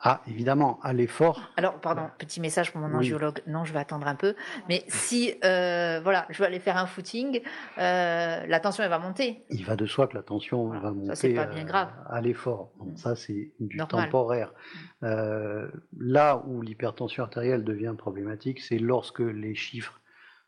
ah, 0.00 0.22
évidemment, 0.26 0.80
à 0.82 0.92
l'effort. 0.92 1.40
Alors, 1.56 1.80
pardon, 1.80 2.08
petit 2.18 2.40
message 2.40 2.72
pour 2.72 2.80
mon 2.80 2.92
angiologue. 2.94 3.40
Non, 3.46 3.64
je 3.64 3.72
vais 3.72 3.78
attendre 3.78 4.06
un 4.06 4.14
peu. 4.14 4.34
Mais 4.68 4.84
si, 4.88 5.34
euh, 5.44 6.00
voilà, 6.02 6.26
je 6.30 6.38
vais 6.38 6.46
aller 6.46 6.58
faire 6.58 6.76
un 6.76 6.86
footing, 6.86 7.40
euh, 7.78 8.46
la 8.46 8.60
tension, 8.60 8.82
elle 8.82 8.90
va 8.90 8.98
monter. 8.98 9.44
Il 9.50 9.64
va 9.64 9.76
de 9.76 9.86
soi 9.86 10.08
que 10.08 10.16
la 10.16 10.22
tension 10.22 10.68
va 10.68 10.90
monter. 10.90 11.08
Ça, 11.08 11.14
c'est 11.14 11.34
pas 11.34 11.46
bien 11.46 11.64
grave. 11.64 11.90
Euh, 11.96 12.14
à 12.16 12.20
l'effort. 12.20 12.72
Ça, 12.96 13.14
c'est 13.14 13.52
du 13.60 13.78
temporaire. 13.88 14.52
là 15.00 16.42
où 16.46 16.62
l'hypertension 16.62 17.22
artérielle 17.22 17.64
devient 17.64 17.94
problématique, 17.96 18.60
c'est 18.60 18.78
lorsque 18.78 19.20
les 19.20 19.54
chiffres 19.54 20.00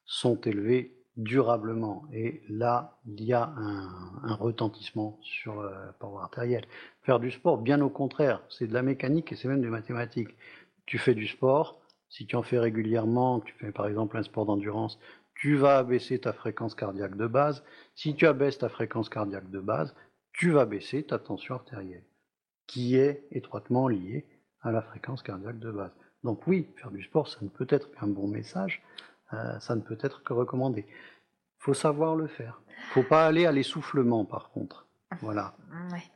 sont 0.05 0.41
élevés 0.41 0.97
durablement. 1.17 2.05
Et 2.13 2.43
là, 2.49 2.99
il 3.07 3.23
y 3.25 3.33
a 3.33 3.53
un, 3.57 4.35
retentissement 4.35 5.19
sur 5.23 5.63
le 5.63 5.93
paroi 5.99 6.23
artériel. 6.23 6.65
Faire 7.03 7.19
du 7.19 7.31
sport, 7.31 7.59
bien 7.59 7.81
au 7.81 7.89
contraire, 7.89 8.43
c'est 8.49 8.67
de 8.67 8.75
la 8.75 8.83
mécanique 8.83 9.33
et 9.33 9.37
c'est 9.37 9.49
même 9.49 9.63
des 9.63 9.69
mathématiques. 9.69 10.37
Tu 10.87 10.99
fais 10.99 11.15
du 11.15 11.27
sport, 11.27 11.81
si 12.09 12.27
tu 12.27 12.37
en 12.37 12.43
fais 12.43 12.59
régulièrement, 12.59 13.41
tu 13.41 13.55
fais 13.55 13.73
par 13.73 13.87
exemple 13.87 14.17
un 14.19 14.23
sport 14.23 14.45
d'endurance, 14.45 14.99
tu 15.35 15.57
vas 15.57 15.79
abaisser 15.79 16.19
ta 16.19 16.35
fréquence 16.35 16.75
cardiaque 16.75 17.17
de 17.17 17.27
base. 17.27 17.65
Si 17.95 18.15
tu 18.15 18.27
abaisses 18.27 18.59
ta 18.59 18.69
fréquence 18.69 19.09
cardiaque 19.09 19.51
de 19.51 19.61
base, 19.61 19.95
tu 20.33 20.51
vas 20.51 20.67
baisser 20.67 21.03
ta 21.03 21.19
tension 21.19 21.55
artérielle, 21.55 22.05
qui 22.67 22.97
est 22.97 23.27
étroitement 23.31 23.89
liée 23.89 24.27
à 24.61 24.71
la 24.71 24.83
fréquence 24.83 25.23
cardiaque 25.23 25.59
de 25.59 25.71
base. 25.71 25.93
Donc 26.25 26.47
oui, 26.47 26.69
faire 26.77 26.91
du 26.91 27.03
sport, 27.03 27.29
ça 27.29 27.39
ne 27.41 27.49
peut 27.49 27.67
être 27.71 27.91
qu'un 27.93 28.09
bon 28.09 28.29
message, 28.29 28.83
euh, 29.33 29.59
ça 29.61 29.75
ne 29.75 29.81
peut 29.81 29.99
être 30.03 30.23
que 30.23 30.35
recommandé. 30.35 30.85
Il 30.89 31.63
faut 31.63 31.75
savoir 31.75 32.17
le 32.17 32.27
faire. 32.27 32.61
Il 32.69 32.81
ne 32.81 32.93
faut 33.03 33.09
pas 33.09 33.27
aller 33.27 33.47
à 33.47 33.53
l'essoufflement, 33.53 34.25
par 34.25 34.51
contre. 34.51 34.87
Voilà. 35.21 35.55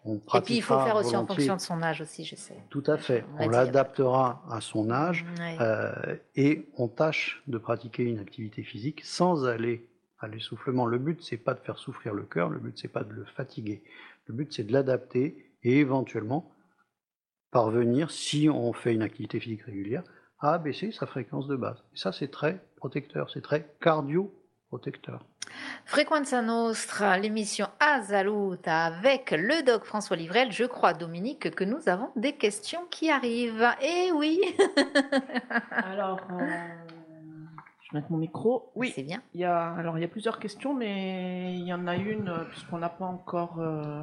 et 0.07 0.40
puis 0.42 0.57
il 0.57 0.62
faut 0.62 0.78
faire 0.78 0.96
aussi 0.96 1.16
en 1.16 1.26
fonction 1.26 1.57
de 1.57 1.61
son 1.61 1.83
âge 1.83 2.00
aussi, 2.00 2.24
je 2.24 2.37
sais. 2.37 2.57
Tout 2.70 2.85
à 2.87 2.96
fait. 2.96 3.24
On, 3.38 3.48
l'adaptera 3.48 4.44
à 4.48 4.61
son 4.61 4.90
âge 4.90 5.24
euh, 5.61 6.16
et 6.37 6.68
on 6.76 6.87
tâche 6.87 7.42
de 7.48 7.59
pratiquer 7.59 8.04
une 8.04 8.20
activité 8.20 8.62
physique 8.62 9.04
sans 9.04 9.46
aller 9.46 9.88
à 10.20 10.28
l'essoufflement. 10.28 10.87
Le 10.87 10.98
but 10.98 11.20
c'est 11.22 11.37
pas 11.37 11.54
de 11.54 11.61
faire 11.61 11.78
souffrir 11.78 12.14
le 12.14 12.22
cœur, 12.22 12.50
le 12.50 12.61
but 12.61 12.78
c'est 12.78 12.88
pas 12.88 13.02
de 13.02 13.12
le 13.12 13.24
fatiguer. 13.24 13.83
Le 14.26 14.35
but 14.35 14.52
c'est 14.52 14.64
de 14.64 14.72
l'adapter 14.72 15.52
et 15.64 15.78
éventuellement 15.78 16.52
parvenir, 17.50 18.11
si 18.11 18.48
on 18.48 18.72
fait 18.72 18.94
une 18.94 19.02
activité 19.02 19.40
physique 19.40 19.62
régulière, 19.62 20.04
à 20.38 20.59
baisser 20.59 20.92
sa 20.92 21.07
fréquence 21.07 21.48
de 21.48 21.57
base. 21.57 21.83
Et 21.94 21.96
ça 21.96 22.12
c'est 22.12 22.28
très 22.28 22.64
protecteur, 22.76 23.28
c'est 23.30 23.42
très 23.42 23.74
cardio-protecteur. 23.80 25.24
Frequenza 25.84 26.40
Nostra, 26.40 27.18
l'émission 27.18 27.68
Azaluta 27.78 28.86
avec 28.86 29.32
le 29.32 29.62
doc 29.64 29.84
François 29.84 30.16
Livrel. 30.16 30.50
Je 30.50 30.64
crois, 30.64 30.94
Dominique, 30.94 31.54
que 31.54 31.64
nous 31.64 31.88
avons 31.88 32.10
des 32.16 32.32
questions 32.32 32.80
qui 32.90 33.10
arrivent. 33.10 33.68
Eh 33.82 34.10
oui 34.12 34.40
Alors, 35.70 36.20
euh, 36.32 36.46
je 37.82 37.92
vais 37.92 38.00
mettre 38.00 38.10
mon 38.10 38.18
micro. 38.18 38.72
Oui, 38.74 38.92
c'est 38.94 39.02
bien. 39.02 39.22
Il 39.34 39.40
y 39.40 39.44
a, 39.44 39.74
alors, 39.74 39.98
il 39.98 40.00
y 40.00 40.04
a 40.04 40.08
plusieurs 40.08 40.38
questions, 40.38 40.74
mais 40.74 41.54
il 41.54 41.66
y 41.66 41.74
en 41.74 41.86
a 41.86 41.96
une, 41.96 42.28
euh, 42.28 42.44
puisqu'on 42.44 42.78
n'a 42.78 42.88
pas 42.88 43.04
encore 43.04 43.60
euh, 43.60 44.02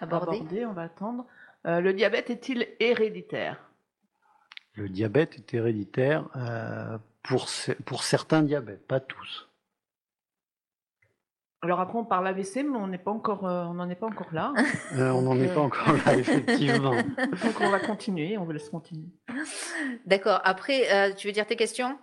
abordé. 0.00 0.66
on 0.66 0.72
va 0.72 0.82
attendre. 0.82 1.26
le 1.64 1.92
diabète 1.92 2.28
est-il 2.28 2.66
héréditaire? 2.80 3.70
Le 4.74 4.88
diabète 4.88 5.36
est 5.36 5.54
héréditaire 5.54 6.28
pour, 7.22 7.46
pour 7.84 8.02
certains 8.02 8.42
diabètes, 8.42 8.86
pas 8.86 9.00
tous. 9.00 9.48
Alors 11.64 11.78
après, 11.78 11.96
on 11.96 12.04
parle 12.04 12.26
AVC, 12.26 12.64
mais 12.64 12.76
on 12.76 12.88
n'est 12.88 12.98
pas 12.98 13.12
encore, 13.12 13.46
euh, 13.46 13.64
on 13.64 13.74
n'en 13.74 13.88
est 13.88 13.94
pas 13.94 14.08
encore 14.08 14.32
là. 14.32 14.52
Euh, 14.98 15.10
on 15.10 15.22
n'en 15.22 15.40
est 15.40 15.54
pas 15.54 15.60
encore 15.60 15.92
là, 16.04 16.14
effectivement. 16.18 16.90
Donc 16.90 17.60
on 17.60 17.70
va 17.70 17.78
continuer, 17.78 18.36
on 18.36 18.44
va 18.44 18.52
laisser 18.52 18.70
continuer. 18.70 19.06
D'accord. 20.04 20.40
Après, 20.44 20.92
euh, 20.92 21.14
tu 21.14 21.28
veux 21.28 21.32
dire 21.32 21.46
tes 21.46 21.56
questions? 21.56 21.98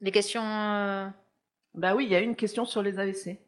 Les 0.00 0.10
questions 0.10 0.42
Bah 0.42 1.94
oui, 1.94 2.04
il 2.04 2.10
y 2.10 2.16
a 2.16 2.20
une 2.20 2.36
question 2.36 2.64
sur 2.64 2.82
les 2.82 2.98
AVC. 2.98 3.38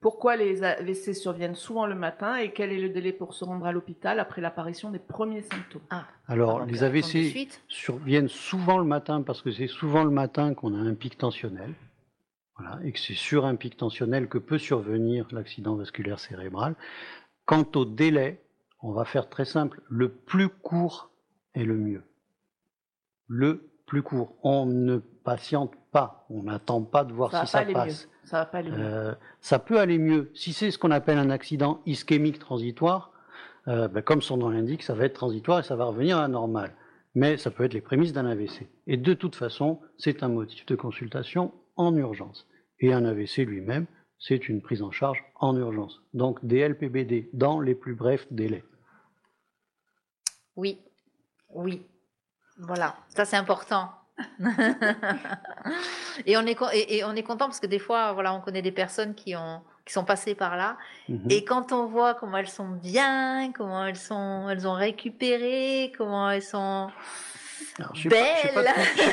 Pourquoi 0.00 0.36
les 0.36 0.62
AVC 0.62 1.14
surviennent 1.14 1.54
souvent 1.54 1.86
le 1.86 1.94
matin 1.94 2.36
et 2.36 2.52
quel 2.52 2.72
est 2.72 2.80
le 2.80 2.90
délai 2.90 3.12
pour 3.12 3.32
se 3.32 3.44
rendre 3.44 3.64
à 3.64 3.72
l'hôpital 3.72 4.20
après 4.20 4.42
l'apparition 4.42 4.90
des 4.90 4.98
premiers 4.98 5.40
symptômes? 5.40 5.80
Ah. 5.88 6.04
Alors, 6.28 6.66
les 6.66 6.82
AVC 6.82 7.48
surviennent 7.68 8.28
souvent 8.28 8.76
le 8.76 8.84
matin 8.84 9.22
parce 9.22 9.40
que 9.40 9.50
c'est 9.50 9.68
souvent 9.68 10.04
le 10.04 10.10
matin 10.10 10.52
qu'on 10.52 10.74
a 10.74 10.78
un 10.78 10.94
pic 10.94 11.16
tensionnel. 11.16 11.72
Voilà, 12.56 12.78
et 12.84 12.92
que 12.92 13.00
c'est 13.00 13.14
sur 13.14 13.46
un 13.46 13.56
pic 13.56 13.76
tensionnel 13.76 14.28
que 14.28 14.38
peut 14.38 14.58
survenir 14.58 15.26
l'accident 15.32 15.74
vasculaire 15.74 16.20
cérébral. 16.20 16.76
Quant 17.46 17.66
au 17.74 17.84
délai, 17.84 18.40
on 18.80 18.92
va 18.92 19.04
faire 19.04 19.28
très 19.28 19.44
simple. 19.44 19.80
Le 19.88 20.08
plus 20.08 20.48
court 20.48 21.10
est 21.54 21.64
le 21.64 21.76
mieux. 21.76 22.04
Le 23.26 23.70
plus 23.86 24.02
court. 24.02 24.36
On 24.42 24.66
ne 24.66 24.98
patiente 24.98 25.72
pas. 25.90 26.26
On 26.30 26.44
n'attend 26.44 26.82
pas 26.82 27.04
de 27.04 27.12
voir 27.12 27.30
si 27.30 27.50
ça 27.50 27.64
passe. 27.64 28.08
Ça 28.24 28.38
va 28.38 28.46
pas 28.46 28.58
aller 28.58 28.70
mieux. 28.70 28.78
Euh, 28.78 29.14
ça 29.40 29.58
peut 29.58 29.80
aller 29.80 29.98
mieux. 29.98 30.30
Si 30.34 30.52
c'est 30.52 30.70
ce 30.70 30.78
qu'on 30.78 30.90
appelle 30.90 31.18
un 31.18 31.30
accident 31.30 31.80
ischémique 31.86 32.38
transitoire, 32.38 33.12
euh, 33.68 33.88
ben, 33.88 34.02
comme 34.02 34.22
son 34.22 34.36
nom 34.36 34.50
l'indique, 34.50 34.82
ça 34.82 34.94
va 34.94 35.04
être 35.04 35.14
transitoire 35.14 35.60
et 35.60 35.62
ça 35.62 35.76
va 35.76 35.86
revenir 35.86 36.18
à 36.18 36.22
la 36.22 36.28
normale. 36.28 36.74
Mais 37.14 37.36
ça 37.36 37.50
peut 37.50 37.64
être 37.64 37.74
les 37.74 37.80
prémices 37.80 38.12
d'un 38.12 38.26
AVC. 38.26 38.68
Et 38.86 38.96
de 38.96 39.14
toute 39.14 39.36
façon, 39.36 39.80
c'est 39.98 40.22
un 40.22 40.28
motif 40.28 40.66
de 40.66 40.74
consultation 40.74 41.52
en 41.76 41.94
urgence. 41.96 42.46
Et 42.80 42.92
un 42.92 43.04
AVC 43.04 43.38
lui-même, 43.38 43.86
c'est 44.18 44.48
une 44.48 44.62
prise 44.62 44.82
en 44.82 44.90
charge 44.90 45.22
en 45.36 45.56
urgence. 45.56 46.02
Donc 46.12 46.44
des 46.44 46.66
LPBD 46.66 47.30
dans 47.32 47.60
les 47.60 47.74
plus 47.74 47.94
brefs 47.94 48.26
délais. 48.32 48.64
Oui, 50.56 50.80
oui. 51.50 51.86
Voilà, 52.58 52.96
ça 53.08 53.24
c'est 53.24 53.36
important. 53.36 53.90
et, 56.26 56.36
on 56.36 56.46
est, 56.46 56.56
et, 56.72 57.02
on 57.04 57.16
est 57.16 57.24
content 57.24 57.46
parce 57.46 57.58
que 57.58 57.66
des 57.66 57.80
fois, 57.80 58.12
voilà, 58.12 58.32
on 58.32 58.40
connaît 58.40 58.62
des 58.62 58.70
personnes 58.70 59.14
qui, 59.14 59.34
ont, 59.34 59.60
qui 59.84 59.92
sont 59.92 60.04
passées 60.04 60.36
par 60.36 60.56
là. 60.56 60.76
Mhm. 61.08 61.26
Et 61.30 61.44
quand 61.44 61.72
on 61.72 61.86
voit 61.86 62.14
comment 62.14 62.36
elles 62.36 62.48
sont 62.48 62.68
bien, 62.68 63.50
comment 63.52 63.84
elles, 63.84 63.96
sont, 63.96 64.48
elles 64.48 64.68
ont 64.68 64.74
récupéré, 64.74 65.92
comment 65.98 66.30
elles 66.30 66.42
sont 66.42 66.90
je 67.94 68.08
Belle. 68.08 68.68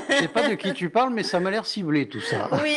je, 0.10 0.14
sais 0.14 0.28
pas 0.28 0.50
de 0.50 0.56
qui 0.56 0.74
tu 0.74 0.90
parles, 0.90 1.14
mais 1.14 1.24
ça 1.24 1.40
m'a 1.40 1.52
l'air 1.52 1.66
ciblé 1.66 2.08
tout 2.08 2.22
ça. 2.22 2.50
Oui, 2.64 2.76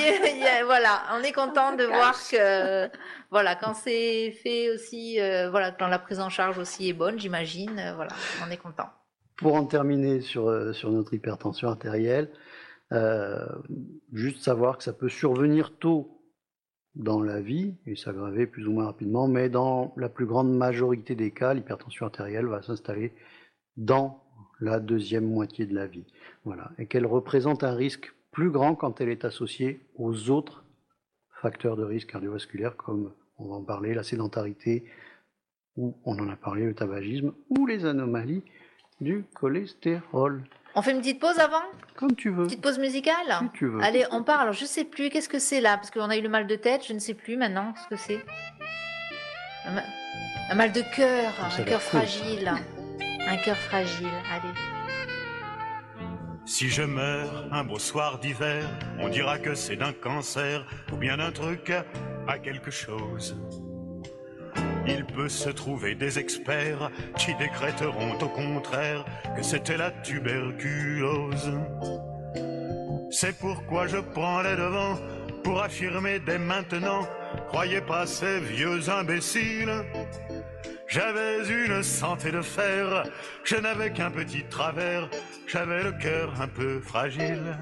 voilà, 0.65 1.03
on 1.15 1.23
est 1.23 1.33
content 1.33 1.75
de 1.75 1.85
voir 1.85 2.15
que, 2.31 2.89
voilà, 3.31 3.55
quand 3.55 3.75
c'est 3.75 4.31
fait 4.43 4.71
aussi, 4.71 5.21
euh, 5.21 5.51
voilà, 5.51 5.73
quand 5.73 5.89
la 5.89 5.99
prise 5.99 6.21
en 6.21 6.31
charge 6.31 6.59
aussi 6.59 6.89
est 6.89 6.95
bonne, 6.95 7.19
j'imagine, 7.19 7.79
euh, 7.79 7.95
voilà, 7.95 8.13
on 8.47 8.51
est 8.51 8.57
content. 8.57 8.89
pour 9.37 9.55
en 9.55 9.65
terminer 9.65 10.21
sur, 10.21 10.75
sur 10.75 10.91
notre 10.91 11.15
hypertension 11.15 11.69
artérielle, 11.69 12.31
juste 14.13 14.43
savoir 14.43 14.79
que 14.79 14.85
ça 14.85 14.93
peut 14.93 15.09
survenir 15.09 15.77
tôt 15.79 16.15
dans 16.95 17.23
la 17.23 17.41
vie 17.41 17.75
et 17.87 17.97
s'aggraver 17.97 18.47
plus 18.47 18.67
ou 18.67 18.73
moins 18.73 18.87
rapidement, 18.87 19.27
mais 19.27 19.49
dans 19.49 19.93
la 19.97 20.09
plus 20.09 20.27
grande 20.27 20.55
majorité 20.55 21.15
des 21.15 21.33
cas, 21.33 21.55
l'hypertension 21.55 22.07
artérielle 22.07 22.47
va 22.47 22.63
s'installer 22.63 23.13
dans 23.77 24.24
la 24.61 24.81
deuxième 24.81 25.29
moitié 25.29 25.67
de 25.67 25.75
la 25.75 25.87
vie. 25.87 26.07
Voilà. 26.45 26.71
Et 26.79 26.87
qu'elle 26.87 27.07
représente 27.07 27.65
un 27.65 27.75
risque 27.75 28.13
plus 28.33 28.51
grand 28.51 28.75
quand 28.75 29.01
elle 29.01 29.09
est 29.09 29.25
associée 29.25 29.81
aux 29.97 30.31
autres 30.31 30.65
facteurs 31.41 31.77
de 31.77 31.85
risque 31.85 32.11
cardiovasculaire, 32.11 32.77
comme 32.77 33.13
on 33.39 33.49
va 33.49 33.55
en 33.57 33.63
parler, 33.63 33.95
la 33.95 34.03
sédentarité, 34.03 34.85
ou 35.77 35.97
on 36.05 36.19
en 36.19 36.29
a 36.29 36.37
parlé, 36.37 36.65
le 36.65 36.75
tabagisme, 36.75 37.33
ou 37.51 37.67
les 37.67 37.85
anomalies 37.85 38.43
du 39.01 39.25
cholestérol. 39.35 40.45
On 40.77 40.83
fait 40.83 40.93
une 40.93 40.99
petite 40.99 41.21
pause 41.21 41.39
avant? 41.39 41.63
Comme 41.97 42.17
tu 42.17 42.31
veux. 42.31 42.45
Petite 42.45 42.63
pause 42.63 42.79
musicale? 42.79 43.39
Si 43.41 43.49
tu 43.55 43.67
veux. 43.67 43.81
Allez, 43.81 44.05
on 44.11 44.25
part. 44.25 44.41
Alors, 44.41 44.55
je 44.55 44.65
sais 44.65 44.85
plus. 44.85 45.09
Qu'est-ce 45.09 45.29
que 45.29 45.39
c'est 45.39 45.61
là? 45.61 45.77
Parce 45.77 45.91
qu'on 45.91 46.11
a 46.11 46.17
eu 46.17 46.23
le 46.23 46.29
mal 46.29 46.47
de 46.49 46.57
tête. 46.57 46.85
Je 46.87 46.93
ne 46.93 46.99
sais 46.99 47.15
plus 47.15 47.37
maintenant 47.37 47.75
ce 47.77 47.89
que 47.89 47.97
c'est. 47.97 48.25
Un, 50.51 50.55
mal 50.55 50.73
de 50.73 50.83
cœur. 50.97 51.33
Un 51.41 51.63
cœur 51.63 51.81
fragile. 51.81 52.53
Un 53.27 53.37
cœur 53.39 53.57
fragile. 53.57 54.09
Allez. 54.31 54.55
Si 56.47 56.69
je 56.69 56.83
meurs 56.83 57.47
un 57.53 57.65
beau 57.65 57.79
soir 57.79 58.19
d'hiver, 58.19 58.65
on 58.99 59.09
dira 59.09 59.39
que 59.39 59.55
c'est 59.55 59.77
d'un 59.77 59.93
cancer 59.93 60.67
ou 60.93 60.97
bien 60.97 61.17
d'un 61.17 61.33
truc 61.33 61.73
à 62.29 62.39
quelque 62.39 62.71
chose. 62.71 63.37
Il 64.87 65.07
peut 65.07 65.31
se 65.31 65.49
trouver 65.49 65.95
des 65.95 66.19
experts 66.19 66.91
qui 67.17 67.35
décréteront 67.37 68.19
au 68.21 68.29
contraire 68.29 69.05
que 69.35 69.43
c'était 69.43 69.79
la 69.79 69.91
tuberculose. 69.91 71.53
C'est 73.11 73.39
pourquoi 73.39 73.87
je 73.87 73.97
prends 73.97 74.43
les 74.43 74.57
devants 74.57 74.99
pour 75.43 75.63
affirmer 75.63 76.19
dès 76.21 76.39
maintenant, 76.39 77.07
croyez 77.49 77.81
pas 77.81 78.07
ces 78.07 78.41
vieux 78.41 78.89
imbéciles. 78.89 79.85
J'avais 80.95 81.43
une 81.49 81.83
santé 81.83 82.31
de 82.31 82.41
fer, 82.41 83.03
je 83.43 83.57
n'avais 83.57 83.91
qu'un 83.91 84.13
petit 84.13 84.45
travers, 84.45 85.09
j'avais 85.45 85.83
le 85.83 85.91
cœur 85.91 86.33
un 86.41 86.47
peu 86.47 86.79
fragile. 86.79 87.59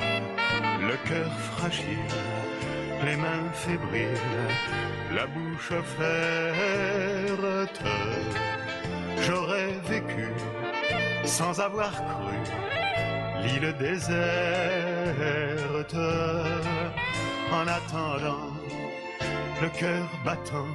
Le 0.00 0.96
cœur 1.06 1.30
fragile, 1.52 1.98
les 3.04 3.16
mains 3.16 3.52
fébriles, 3.52 4.08
la 5.14 5.26
bouche 5.26 5.70
offerte. 5.70 7.82
J'aurais 9.20 9.74
vécu 9.90 10.30
sans 11.24 11.60
avoir 11.60 11.92
cru 11.92 12.36
l'île 13.42 13.74
déserte. 13.78 14.16
En 17.52 17.66
attendant, 17.66 18.50
le 19.60 19.68
cœur 19.78 20.08
battant, 20.24 20.74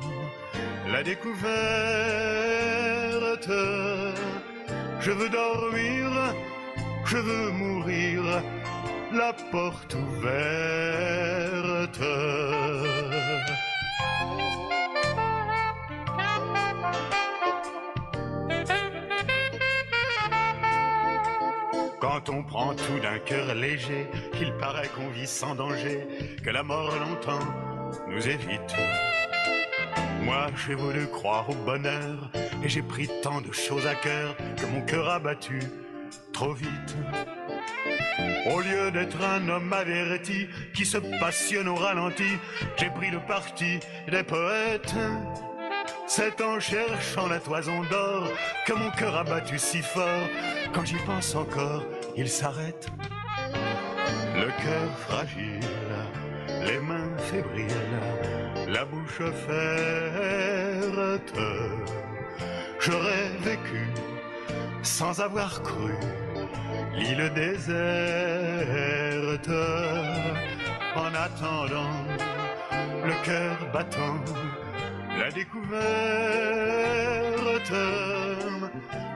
la 0.87 1.03
découverte. 1.03 1.51
Je 4.99 5.11
veux 5.11 5.29
dormir, 5.29 6.35
je 7.05 7.17
veux 7.17 7.51
mourir, 7.51 8.21
la 9.11 9.33
porte 9.51 9.95
ouverte. 9.95 10.41
Quand 21.99 22.29
on 22.29 22.43
prend 22.43 22.73
tout 22.75 22.99
d'un 23.01 23.19
cœur 23.19 23.55
léger, 23.55 24.07
il 24.39 24.53
paraît 24.53 24.89
qu'on 24.89 25.09
vit 25.09 25.27
sans 25.27 25.55
danger, 25.55 26.07
que 26.43 26.49
la 26.49 26.63
mort 26.63 26.93
longtemps 26.95 27.39
nous 28.07 28.27
évite. 28.27 28.75
Moi 30.21 30.47
j'ai 30.55 30.75
voulu 30.75 31.07
croire 31.07 31.49
au 31.49 31.55
bonheur, 31.55 32.29
et 32.63 32.69
j'ai 32.69 32.81
pris 32.81 33.09
tant 33.21 33.41
de 33.41 33.51
choses 33.51 33.87
à 33.87 33.95
cœur 33.95 34.35
que 34.57 34.65
mon 34.65 34.81
cœur 34.81 35.09
a 35.09 35.19
battu 35.19 35.59
trop 36.31 36.53
vite. 36.53 36.95
Au 38.51 38.59
lieu 38.59 38.91
d'être 38.91 39.21
un 39.21 39.47
homme 39.49 39.71
averti 39.71 40.47
qui 40.73 40.85
se 40.85 40.97
passionne 41.19 41.67
au 41.67 41.75
ralenti, 41.75 42.37
j'ai 42.77 42.89
pris 42.89 43.11
le 43.11 43.19
parti 43.19 43.79
des 44.09 44.23
poètes. 44.23 44.95
C'est 46.07 46.41
en 46.41 46.59
cherchant 46.59 47.27
la 47.27 47.39
toison 47.39 47.83
d'or 47.89 48.27
que 48.67 48.73
mon 48.73 48.89
cœur 48.91 49.15
a 49.15 49.23
battu 49.23 49.57
si 49.57 49.81
fort. 49.81 50.27
Quand 50.73 50.85
j'y 50.85 50.97
pense 51.05 51.35
encore, 51.35 51.83
il 52.15 52.27
s'arrête. 52.27 52.87
Le 54.35 54.47
cœur 54.63 54.97
fragile, 55.07 55.59
les 56.65 56.79
mains 56.79 57.17
fébriles, 57.17 57.67
la 58.71 58.85
bouche 58.85 59.19
offerte. 59.19 60.61
J'aurais 62.79 63.29
vécu 63.43 63.83
sans 64.81 65.19
avoir 65.19 65.61
cru 65.61 65.93
l'île 66.95 67.31
déserte. 67.35 67.69
En 70.95 71.13
attendant, 71.27 71.97
le 73.05 73.13
cœur 73.25 73.57
battant 73.73 74.19
la 75.19 75.29
découverte. 75.31 75.71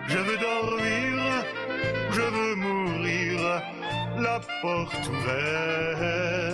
Je 0.07 0.17
veux 0.17 0.37
dormir, 0.37 1.11
je 2.11 2.21
veux 2.21 2.55
mourir, 2.55 3.37
la 4.17 4.39
porte 4.61 5.09
ouverte. 5.09 6.45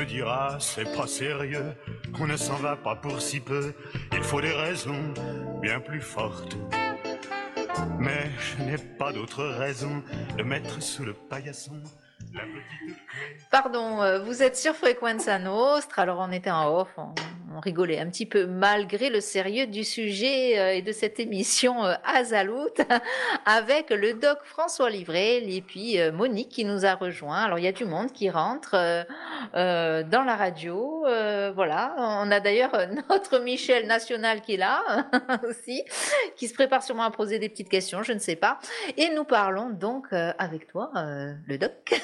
Me 0.00 0.06
dira, 0.06 0.56
c'est 0.60 0.96
pas 0.96 1.06
sérieux, 1.06 1.74
on 2.18 2.26
ne 2.26 2.36
s'en 2.36 2.54
va 2.54 2.74
pas 2.74 2.96
pour 2.96 3.20
si 3.20 3.38
peu, 3.38 3.74
il 4.12 4.22
faut 4.22 4.40
des 4.40 4.52
raisons 4.52 5.12
bien 5.60 5.78
plus 5.78 6.00
fortes. 6.00 6.56
Mais 7.98 8.30
je 8.38 8.62
n'ai 8.64 8.78
pas 8.78 9.12
d'autre 9.12 9.44
raison. 9.44 10.02
De 10.38 10.42
mettre 10.42 10.82
sous 10.82 11.04
le 11.04 11.12
paillasson 11.12 11.82
la 12.32 12.40
petite 12.42 12.96
Pardon, 13.50 14.00
euh, 14.00 14.20
vous 14.20 14.42
êtes 14.42 14.56
sur 14.56 14.74
Frequenza 14.74 15.38
Nostra, 15.38 16.02
alors 16.02 16.20
on 16.20 16.32
était 16.32 16.50
en 16.50 16.80
off, 16.80 16.96
rigolait 17.60 17.98
un 17.98 18.08
petit 18.08 18.26
peu 18.26 18.46
malgré 18.46 19.10
le 19.10 19.20
sérieux 19.20 19.66
du 19.66 19.84
sujet 19.84 20.58
euh, 20.58 20.74
et 20.74 20.82
de 20.82 20.92
cette 20.92 21.20
émission 21.20 21.84
euh, 21.84 21.94
Azalout 22.04 22.74
avec 23.46 23.90
le 23.90 24.14
doc 24.14 24.38
François 24.44 24.90
Livrel 24.90 25.52
et 25.52 25.60
puis 25.60 26.00
euh, 26.00 26.12
Monique 26.12 26.48
qui 26.48 26.64
nous 26.64 26.86
a 26.86 26.94
rejoint. 26.94 27.42
Alors 27.42 27.58
il 27.58 27.64
y 27.64 27.68
a 27.68 27.72
du 27.72 27.84
monde 27.84 28.12
qui 28.12 28.30
rentre 28.30 28.70
dans 29.52 30.24
la 30.24 30.36
radio, 30.36 31.04
voilà. 31.54 31.94
On 31.98 32.30
a 32.30 32.40
d'ailleurs 32.40 32.72
notre 33.10 33.38
Michel 33.38 33.86
National 33.86 34.40
qui 34.40 34.54
est 34.54 34.56
là 34.56 35.08
aussi, 35.48 35.82
qui 36.36 36.48
se 36.48 36.54
prépare 36.54 36.82
sûrement 36.82 37.04
à 37.04 37.10
poser 37.10 37.38
des 37.38 37.48
petites 37.48 37.68
questions, 37.68 38.02
je 38.02 38.12
ne 38.12 38.18
sais 38.18 38.36
pas. 38.36 38.58
Et 38.96 39.10
nous 39.10 39.24
parlons 39.24 39.70
donc 39.70 40.06
avec 40.12 40.66
toi, 40.66 40.90
le 40.94 41.58
doc, 41.58 42.00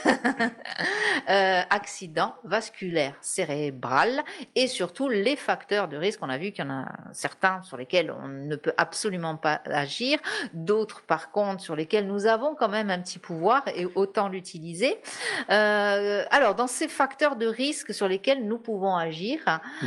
accident 1.26 2.34
vasculaire 2.44 3.14
cérébral 3.20 4.22
et 4.54 4.66
surtout 4.66 5.08
les 5.08 5.36
facteurs 5.46 5.86
de 5.88 5.96
risque. 5.96 6.20
On 6.22 6.28
a 6.28 6.36
vu 6.38 6.50
qu'il 6.52 6.64
y 6.64 6.68
en 6.68 6.70
a 6.82 6.86
certains 7.12 7.62
sur 7.62 7.76
lesquels 7.76 8.10
on 8.10 8.28
ne 8.28 8.56
peut 8.56 8.74
absolument 8.76 9.36
pas 9.36 9.60
agir, 9.64 10.18
d'autres 10.52 11.02
par 11.02 11.30
contre 11.30 11.60
sur 11.62 11.76
lesquels 11.76 12.06
nous 12.06 12.26
avons 12.26 12.54
quand 12.54 12.68
même 12.68 12.90
un 12.90 13.00
petit 13.00 13.18
pouvoir 13.18 13.62
et 13.74 13.86
autant 13.94 14.28
l'utiliser. 14.28 14.98
Euh, 15.50 16.24
alors, 16.30 16.54
dans 16.54 16.66
ces 16.66 16.88
facteurs 16.88 17.36
de 17.36 17.46
risque 17.46 17.94
sur 17.94 18.08
lesquels 18.08 18.46
nous 18.46 18.58
pouvons 18.58 18.94
agir, 18.96 19.38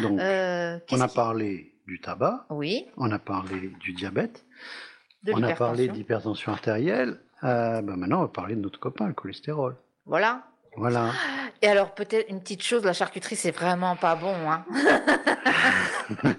Donc, 0.02 0.20
euh, 0.20 0.80
on 0.92 1.02
a 1.02 1.08
qui- 1.08 1.16
parlé 1.16 1.74
du 1.88 2.00
tabac, 2.00 2.46
Oui, 2.50 2.86
on 2.98 3.12
a 3.12 3.20
parlé 3.20 3.72
du 3.80 3.94
diabète, 3.94 4.46
de 5.24 5.34
on 5.34 5.44
a 5.44 5.54
parlé 5.54 5.88
d'hypertension 5.88 6.52
artérielle. 6.52 7.20
Euh, 7.44 7.82
ben 7.82 7.96
maintenant, 7.98 8.20
on 8.20 8.22
va 8.24 8.28
parler 8.28 8.56
de 8.56 8.62
notre 8.62 8.80
copain, 8.80 9.08
le 9.08 9.14
cholestérol. 9.14 9.76
Voilà. 10.06 10.44
Voilà. 10.80 11.12
Et 11.62 11.68
alors, 11.68 11.94
peut-être 11.94 12.30
une 12.30 12.40
petite 12.40 12.64
chose, 12.64 12.86
la 12.86 12.94
charcuterie, 12.94 13.36
c'est 13.36 13.52
vraiment 13.52 13.98
pas 13.98 14.16
bon. 14.16 14.34
Hein 14.50 14.64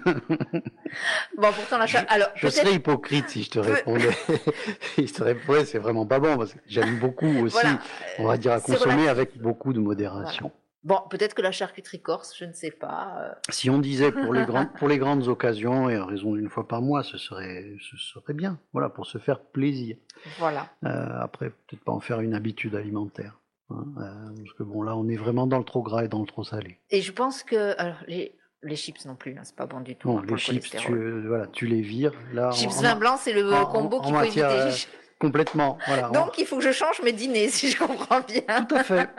bon, 1.37 1.51
pourtant, 1.53 1.77
la 1.77 1.85
char... 1.85 2.03
Alors, 2.09 2.29
Je 2.35 2.47
serais 2.47 2.73
hypocrite 2.73 3.29
si 3.29 3.43
je 3.43 3.51
te 3.51 3.59
répondais. 3.59 4.09
si 4.95 5.05
je 5.07 5.13
te 5.13 5.23
répondais, 5.23 5.65
c'est 5.65 5.77
vraiment 5.77 6.05
pas 6.07 6.19
bon, 6.19 6.37
parce 6.37 6.53
que 6.53 6.59
j'aime 6.67 6.97
beaucoup 6.99 7.27
aussi, 7.43 7.53
Voilà. 7.61 7.79
on 8.19 8.25
va 8.25 8.37
dire, 8.37 8.53
à 8.53 8.59
consommer 8.61 9.07
avec 9.09 9.37
beaucoup 9.39 9.73
de 9.73 9.79
modération. 9.79 10.51
Bon, 10.83 10.97
peut-être 11.11 11.35
que 11.35 11.43
la 11.43 11.51
charcuterie 11.51 12.01
corse, 12.01 12.35
je 12.35 12.45
ne 12.45 12.53
sais 12.53 12.71
pas. 12.71 13.15
euh, 13.21 13.31
Si 13.49 13.69
on 13.69 13.77
disait 13.77 14.11
pour 14.11 14.33
les, 14.33 14.43
grandes, 14.45 14.73
pour 14.79 14.87
les 14.87 14.97
grandes 14.97 15.27
occasions 15.27 15.87
et 15.91 15.95
à 15.97 16.05
raison 16.05 16.33
d'une 16.33 16.49
fois 16.49 16.67
par 16.67 16.81
mois, 16.81 17.03
ce 17.03 17.19
serait, 17.19 17.75
ce 17.79 17.97
serait 17.97 18.33
bien. 18.33 18.57
Voilà, 18.73 18.89
pour 18.89 19.05
se 19.05 19.19
faire 19.19 19.39
plaisir. 19.41 19.97
Voilà. 20.39 20.65
Euh, 20.85 21.19
après, 21.21 21.51
peut-être 21.51 21.83
pas 21.83 21.91
en 21.91 21.99
faire 21.99 22.21
une 22.21 22.33
habitude 22.33 22.73
alimentaire. 22.73 23.37
Hein, 23.71 24.01
euh, 24.01 24.43
parce 24.43 24.53
que 24.53 24.63
bon, 24.63 24.81
là, 24.83 24.95
on 24.95 25.07
est 25.07 25.15
vraiment 25.15 25.47
dans 25.47 25.57
le 25.57 25.63
trop 25.63 25.81
gras 25.81 26.03
et 26.03 26.07
dans 26.07 26.19
le 26.19 26.27
trop 26.27 26.43
salé. 26.43 26.79
Et 26.89 27.01
je 27.01 27.11
pense 27.11 27.43
que 27.43 27.79
alors, 27.79 27.97
les, 28.07 28.35
les 28.63 28.75
chips 28.75 29.05
non 29.05 29.15
plus, 29.15 29.37
hein, 29.37 29.41
c'est 29.43 29.55
pas 29.55 29.65
bon 29.65 29.81
du 29.81 29.95
tout. 29.95 30.09
Non, 30.09 30.21
les 30.21 30.37
chips, 30.37 30.69
tu, 30.69 30.93
euh, 30.93 31.23
voilà, 31.27 31.47
tu 31.47 31.65
les 31.65 31.81
vires. 31.81 32.13
Là, 32.33 32.51
chips 32.51 32.81
vin 32.81 32.95
blanc, 32.95 33.17
c'est 33.17 33.33
le 33.33 33.49
combo 33.65 34.01
qu'il 34.01 34.13
faut 34.13 34.21
éviter. 34.23 34.43
Euh, 34.43 34.71
complètement. 35.19 35.77
Voilà, 35.87 36.09
Donc, 36.09 36.37
il 36.37 36.45
faut 36.45 36.57
que 36.57 36.63
je 36.63 36.71
change 36.71 37.01
mes 37.03 37.13
dîners, 37.13 37.49
si 37.49 37.69
je 37.71 37.77
comprends 37.77 38.21
bien. 38.21 38.65
Tout 38.65 38.75
à 38.75 38.83
fait. 38.83 39.09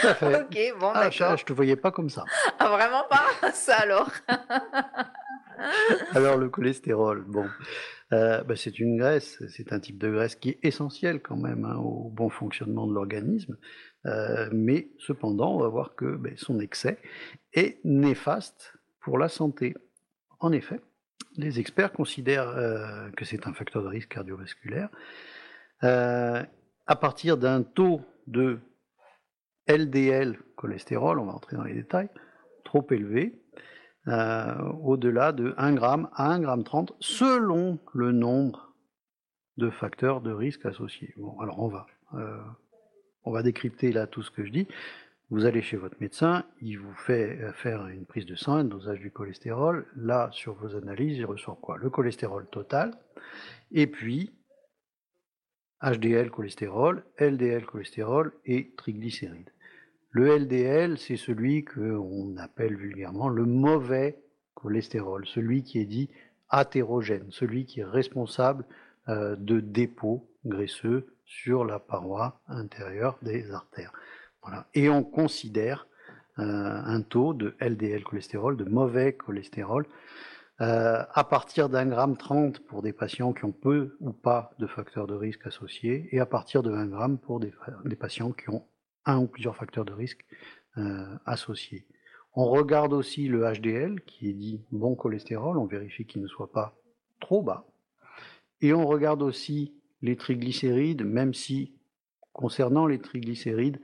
Tout 0.00 0.06
à 0.06 0.14
fait. 0.14 0.40
ok, 0.40 0.78
bon, 0.80 0.92
ah, 0.94 1.04
d'accord. 1.04 1.36
Je, 1.36 1.42
ne 1.42 1.46
te 1.46 1.52
voyais 1.52 1.76
pas 1.76 1.90
comme 1.90 2.10
ça. 2.10 2.24
Ah, 2.58 2.68
vraiment 2.68 3.04
pas 3.08 3.52
Ça 3.52 3.76
alors 3.76 4.10
Alors, 6.14 6.36
le 6.36 6.48
cholestérol, 6.48 7.24
bon. 7.26 7.46
Euh, 8.12 8.44
bah, 8.44 8.54
c'est 8.56 8.78
une 8.78 8.96
graisse, 8.96 9.42
c'est 9.48 9.72
un 9.72 9.80
type 9.80 9.98
de 9.98 10.10
graisse 10.10 10.36
qui 10.36 10.50
est 10.50 10.58
essentiel 10.62 11.20
quand 11.20 11.36
même 11.36 11.64
hein, 11.64 11.76
au 11.76 12.08
bon 12.10 12.28
fonctionnement 12.28 12.86
de 12.86 12.94
l'organisme, 12.94 13.56
euh, 14.06 14.48
mais 14.52 14.88
cependant, 14.98 15.56
on 15.56 15.60
va 15.60 15.68
voir 15.68 15.96
que 15.96 16.16
ben, 16.16 16.34
son 16.36 16.60
excès 16.60 16.98
est 17.52 17.78
néfaste 17.84 18.74
pour 19.00 19.18
la 19.18 19.28
santé. 19.28 19.74
En 20.38 20.52
effet, 20.52 20.80
les 21.36 21.58
experts 21.58 21.92
considèrent 21.92 22.48
euh, 22.48 23.10
que 23.10 23.24
c'est 23.24 23.48
un 23.48 23.52
facteur 23.54 23.82
de 23.82 23.88
risque 23.88 24.10
cardiovasculaire 24.10 24.88
à 26.86 26.96
partir 26.96 27.36
d'un 27.36 27.62
taux 27.62 28.00
de 28.26 28.60
LDL 29.68 30.38
cholestérol, 30.56 31.18
on 31.18 31.26
va 31.26 31.32
entrer 31.32 31.56
dans 31.56 31.64
les 31.64 31.74
détails, 31.74 32.08
trop 32.64 32.86
élevé, 32.90 33.42
euh, 34.08 34.54
au-delà 34.82 35.32
de 35.32 35.54
1 35.56 35.76
g 35.76 35.82
à 35.82 36.32
1 36.32 36.42
g 36.42 36.64
30 36.64 36.92
selon 37.00 37.78
le 37.92 38.12
nombre 38.12 38.72
de 39.56 39.70
facteurs 39.70 40.20
de 40.20 40.32
risque 40.32 40.66
associés. 40.66 41.14
Bon, 41.16 41.38
alors 41.40 41.60
on 41.62 41.68
va, 41.68 41.86
euh, 42.14 42.38
on 43.24 43.32
va 43.32 43.42
décrypter 43.42 43.92
là 43.92 44.06
tout 44.06 44.22
ce 44.22 44.30
que 44.30 44.44
je 44.44 44.52
dis. 44.52 44.68
Vous 45.30 45.44
allez 45.44 45.60
chez 45.60 45.76
votre 45.76 45.96
médecin, 46.00 46.44
il 46.60 46.78
vous 46.78 46.94
fait 46.94 47.50
faire 47.54 47.88
une 47.88 48.06
prise 48.06 48.26
de 48.26 48.36
sang, 48.36 48.56
un 48.56 48.64
dosage 48.64 49.00
du 49.00 49.10
cholestérol. 49.10 49.86
Là, 49.96 50.28
sur 50.30 50.54
vos 50.54 50.76
analyses, 50.76 51.18
il 51.18 51.24
ressort 51.24 51.60
quoi? 51.60 51.78
Le 51.78 51.90
cholestérol 51.90 52.46
total, 52.46 52.92
et 53.72 53.88
puis 53.88 54.32
HDL 55.82 56.30
cholestérol, 56.30 57.04
LDL 57.18 57.66
cholestérol 57.66 58.32
et 58.44 58.72
triglycérides. 58.76 59.50
Le 60.10 60.38
LDL, 60.38 60.98
c'est 60.98 61.16
celui 61.16 61.64
qu'on 61.64 62.36
appelle 62.38 62.76
vulgairement 62.76 63.28
le 63.28 63.44
mauvais 63.44 64.18
cholestérol, 64.54 65.26
celui 65.26 65.62
qui 65.62 65.78
est 65.78 65.86
dit 65.86 66.10
athérogène, 66.48 67.26
celui 67.30 67.66
qui 67.66 67.80
est 67.80 67.84
responsable 67.84 68.64
euh, 69.08 69.36
de 69.36 69.60
dépôts 69.60 70.28
graisseux 70.44 71.14
sur 71.24 71.64
la 71.64 71.78
paroi 71.78 72.40
intérieure 72.48 73.18
des 73.22 73.50
artères. 73.50 73.92
Et 74.74 74.88
on 74.88 75.02
considère 75.02 75.86
euh, 76.38 76.42
un 76.42 77.02
taux 77.02 77.34
de 77.34 77.56
LDL 77.60 78.04
cholestérol, 78.04 78.56
de 78.56 78.64
mauvais 78.64 79.12
cholestérol, 79.14 79.86
euh, 80.60 81.02
à 81.12 81.24
partir 81.24 81.68
d'un 81.68 81.86
gramme 81.86 82.16
30 82.16 82.60
pour 82.60 82.80
des 82.82 82.92
patients 82.92 83.32
qui 83.32 83.44
ont 83.44 83.52
peu 83.52 83.96
ou 84.00 84.12
pas 84.12 84.52
de 84.58 84.66
facteurs 84.66 85.06
de 85.06 85.14
risque 85.14 85.46
associés, 85.46 86.08
et 86.12 86.20
à 86.20 86.26
partir 86.26 86.62
de 86.62 86.72
1 86.72 86.86
gramme 86.86 87.18
pour 87.18 87.40
des 87.40 87.96
patients 87.96 88.32
qui 88.32 88.48
ont 88.50 88.64
un 89.06 89.18
ou 89.18 89.26
plusieurs 89.26 89.56
facteurs 89.56 89.84
de 89.84 89.92
risque 89.92 90.24
euh, 90.76 91.06
associés. 91.24 91.86
On 92.34 92.44
regarde 92.44 92.92
aussi 92.92 93.28
le 93.28 93.50
HDL, 93.50 94.02
qui 94.02 94.28
est 94.28 94.34
dit 94.34 94.60
bon 94.70 94.94
cholestérol, 94.94 95.56
on 95.56 95.64
vérifie 95.64 96.04
qu'il 96.04 96.20
ne 96.20 96.26
soit 96.26 96.52
pas 96.52 96.76
trop 97.18 97.42
bas. 97.42 97.66
Et 98.60 98.74
on 98.74 98.86
regarde 98.86 99.22
aussi 99.22 99.72
les 100.02 100.16
triglycérides, 100.16 101.02
même 101.02 101.32
si, 101.32 101.72
concernant 102.34 102.86
les 102.86 102.98
triglycérides, 102.98 103.80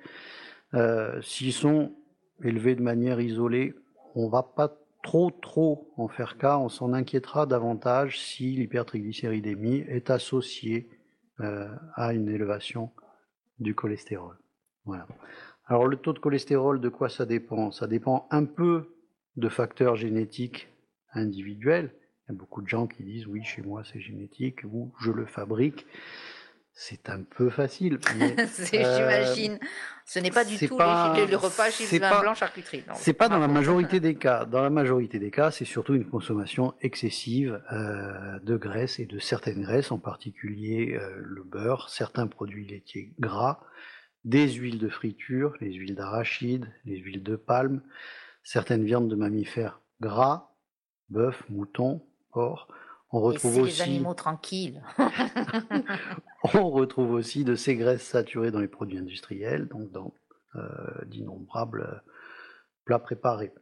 euh, 0.74 1.20
s'ils 1.22 1.52
sont 1.52 1.94
élevés 2.42 2.74
de 2.74 2.82
manière 2.82 3.20
isolée, 3.20 3.74
on 4.14 4.26
ne 4.26 4.30
va 4.30 4.42
pas 4.42 4.76
trop 5.02 5.30
trop 5.30 5.90
en 5.96 6.08
faire 6.08 6.38
cas, 6.38 6.58
on 6.58 6.68
s'en 6.68 6.92
inquiétera 6.92 7.46
davantage 7.46 8.20
si 8.20 8.52
l'hypertriglycéridémie 8.52 9.84
est 9.88 10.10
associée 10.10 10.88
euh, 11.40 11.68
à 11.94 12.12
une 12.12 12.28
élévation 12.28 12.90
du 13.58 13.74
cholestérol. 13.74 14.41
Voilà. 14.84 15.06
Alors 15.66 15.86
le 15.86 15.96
taux 15.96 16.12
de 16.12 16.18
cholestérol, 16.18 16.80
de 16.80 16.88
quoi 16.88 17.08
ça 17.08 17.26
dépend? 17.26 17.70
Ça 17.70 17.86
dépend 17.86 18.26
un 18.30 18.44
peu 18.44 18.94
de 19.36 19.48
facteurs 19.48 19.96
génétiques 19.96 20.68
individuels. 21.14 21.94
Il 22.28 22.32
y 22.32 22.34
a 22.34 22.38
beaucoup 22.38 22.62
de 22.62 22.68
gens 22.68 22.86
qui 22.86 23.02
disent 23.04 23.26
oui, 23.26 23.42
chez 23.44 23.62
moi 23.62 23.82
c'est 23.84 24.00
génétique 24.00 24.64
ou 24.64 24.92
je 25.00 25.10
le 25.10 25.26
fabrique. 25.26 25.86
C'est 26.74 27.10
un 27.10 27.22
peu 27.22 27.50
facile. 27.50 27.98
Euh, 28.74 28.96
j'imagine. 28.96 29.58
Ce 30.06 30.18
n'est 30.18 30.30
pas 30.30 30.44
du 30.44 30.56
tout 30.56 30.78
le, 30.78 31.36
repas 31.36 31.70
chez 31.70 31.98
vin 31.98 32.20
blanc 32.20 32.34
charcuterie. 32.34 32.84
C'est 32.94 33.12
pas 33.12 33.28
dans 33.28 33.38
la 33.38 33.48
majorité 33.48 34.00
des 34.08 34.14
cas. 34.14 34.46
Dans 34.46 34.62
la 34.62 34.70
majorité 34.70 35.18
des 35.18 35.30
cas, 35.30 35.50
c'est 35.50 35.64
surtout 35.64 35.94
une 35.94 36.06
consommation 36.06 36.74
excessive 36.80 37.62
euh, 37.72 38.38
de 38.40 38.56
graisse 38.56 38.98
et 38.98 39.06
de 39.06 39.18
certaines 39.18 39.62
graisses, 39.62 39.92
en 39.92 39.98
particulier 39.98 40.94
euh, 40.94 41.20
le 41.20 41.42
beurre, 41.44 41.88
certains 41.90 42.26
produits 42.26 42.66
laitiers 42.66 43.12
gras, 43.20 43.60
des 44.24 44.50
huiles 44.52 44.78
de 44.78 44.88
friture, 44.88 45.54
les 45.60 45.72
huiles 45.72 45.94
d'arachide, 45.94 46.72
les 46.84 46.98
huiles 46.98 47.22
de 47.22 47.36
palme, 47.36 47.82
certaines 48.42 48.84
viandes 48.84 49.08
de 49.08 49.16
mammifères 49.16 49.80
gras, 50.00 50.52
bœuf, 51.08 51.42
mouton, 51.48 52.02
porc. 52.32 52.68
On 53.10 53.20
retrouve 53.20 53.58
aussi 53.58 53.76
les 53.76 53.82
animaux 53.82 54.14
tranquilles. 54.14 54.82
on 56.54 56.70
retrouve 56.70 57.12
aussi 57.12 57.44
de 57.44 57.54
ces 57.54 57.76
graisses 57.76 58.06
saturées 58.06 58.50
dans 58.50 58.60
les 58.60 58.68
produits 58.68 58.98
industriels, 58.98 59.68
donc 59.68 59.90
dans 59.92 60.14
euh, 60.56 61.04
d'innombrables 61.06 62.02
plats 62.84 62.98
préparés. 62.98 63.52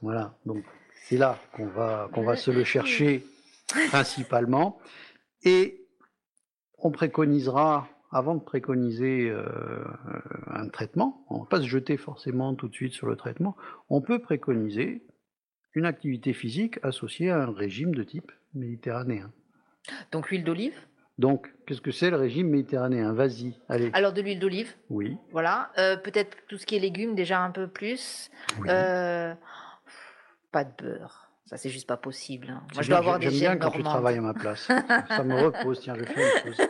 Voilà, 0.00 0.38
donc 0.46 0.64
c'est 0.94 1.16
là 1.16 1.38
qu'on 1.52 1.66
va 1.66 2.08
qu'on 2.12 2.22
va 2.22 2.36
se 2.36 2.50
le 2.50 2.64
chercher 2.64 3.26
principalement, 3.88 4.80
et 5.42 5.86
on 6.78 6.90
préconisera 6.90 7.88
avant 8.12 8.34
de 8.34 8.40
préconiser 8.40 9.30
euh, 9.30 9.84
un 10.48 10.68
traitement, 10.68 11.24
on 11.30 11.36
ne 11.36 11.40
va 11.40 11.46
pas 11.46 11.60
se 11.60 11.66
jeter 11.66 11.96
forcément 11.96 12.54
tout 12.54 12.68
de 12.68 12.74
suite 12.74 12.92
sur 12.92 13.06
le 13.06 13.16
traitement, 13.16 13.56
on 13.88 14.00
peut 14.00 14.20
préconiser 14.20 15.02
une 15.74 15.86
activité 15.86 16.32
physique 16.32 16.78
associée 16.82 17.30
à 17.30 17.42
un 17.42 17.52
régime 17.52 17.94
de 17.94 18.02
type 18.02 18.32
méditerranéen. 18.54 19.30
Donc 20.10 20.30
l'huile 20.30 20.44
d'olive? 20.44 20.74
Donc, 21.20 21.52
qu'est-ce 21.66 21.82
que 21.82 21.90
c'est 21.90 22.08
le 22.08 22.16
régime 22.16 22.48
méditerranéen? 22.48 23.12
Vas-y, 23.12 23.52
allez. 23.68 23.90
Alors, 23.92 24.14
de 24.14 24.22
l'huile 24.22 24.38
d'olive? 24.38 24.72
Oui. 24.88 25.18
Voilà. 25.32 25.70
Euh, 25.76 25.98
peut-être 25.98 26.34
tout 26.48 26.56
ce 26.56 26.64
qui 26.64 26.76
est 26.76 26.78
légumes, 26.78 27.14
déjà 27.14 27.42
un 27.42 27.50
peu 27.50 27.68
plus. 27.68 28.30
Euh, 28.66 29.34
pas 30.50 30.64
de 30.64 30.70
beurre. 30.82 31.30
Ça, 31.44 31.58
c'est 31.58 31.68
juste 31.68 31.86
pas 31.86 31.98
possible. 31.98 32.48
Hein. 32.48 32.62
Moi, 32.72 32.82
je 32.82 32.88
dois 32.88 32.98
avoir 32.98 33.18
des 33.18 33.28
J'aime 33.28 33.38
bien 33.38 33.56
quand 33.58 33.70
tu 33.70 33.82
travailles 33.82 34.16
à 34.16 34.22
ma 34.22 34.32
place. 34.32 34.62
ça 35.08 35.22
me 35.22 35.34
repose. 35.34 35.80
Tiens, 35.80 35.94
je 35.94 36.04
fais 36.04 36.22
une 36.22 36.54
chose. 36.54 36.66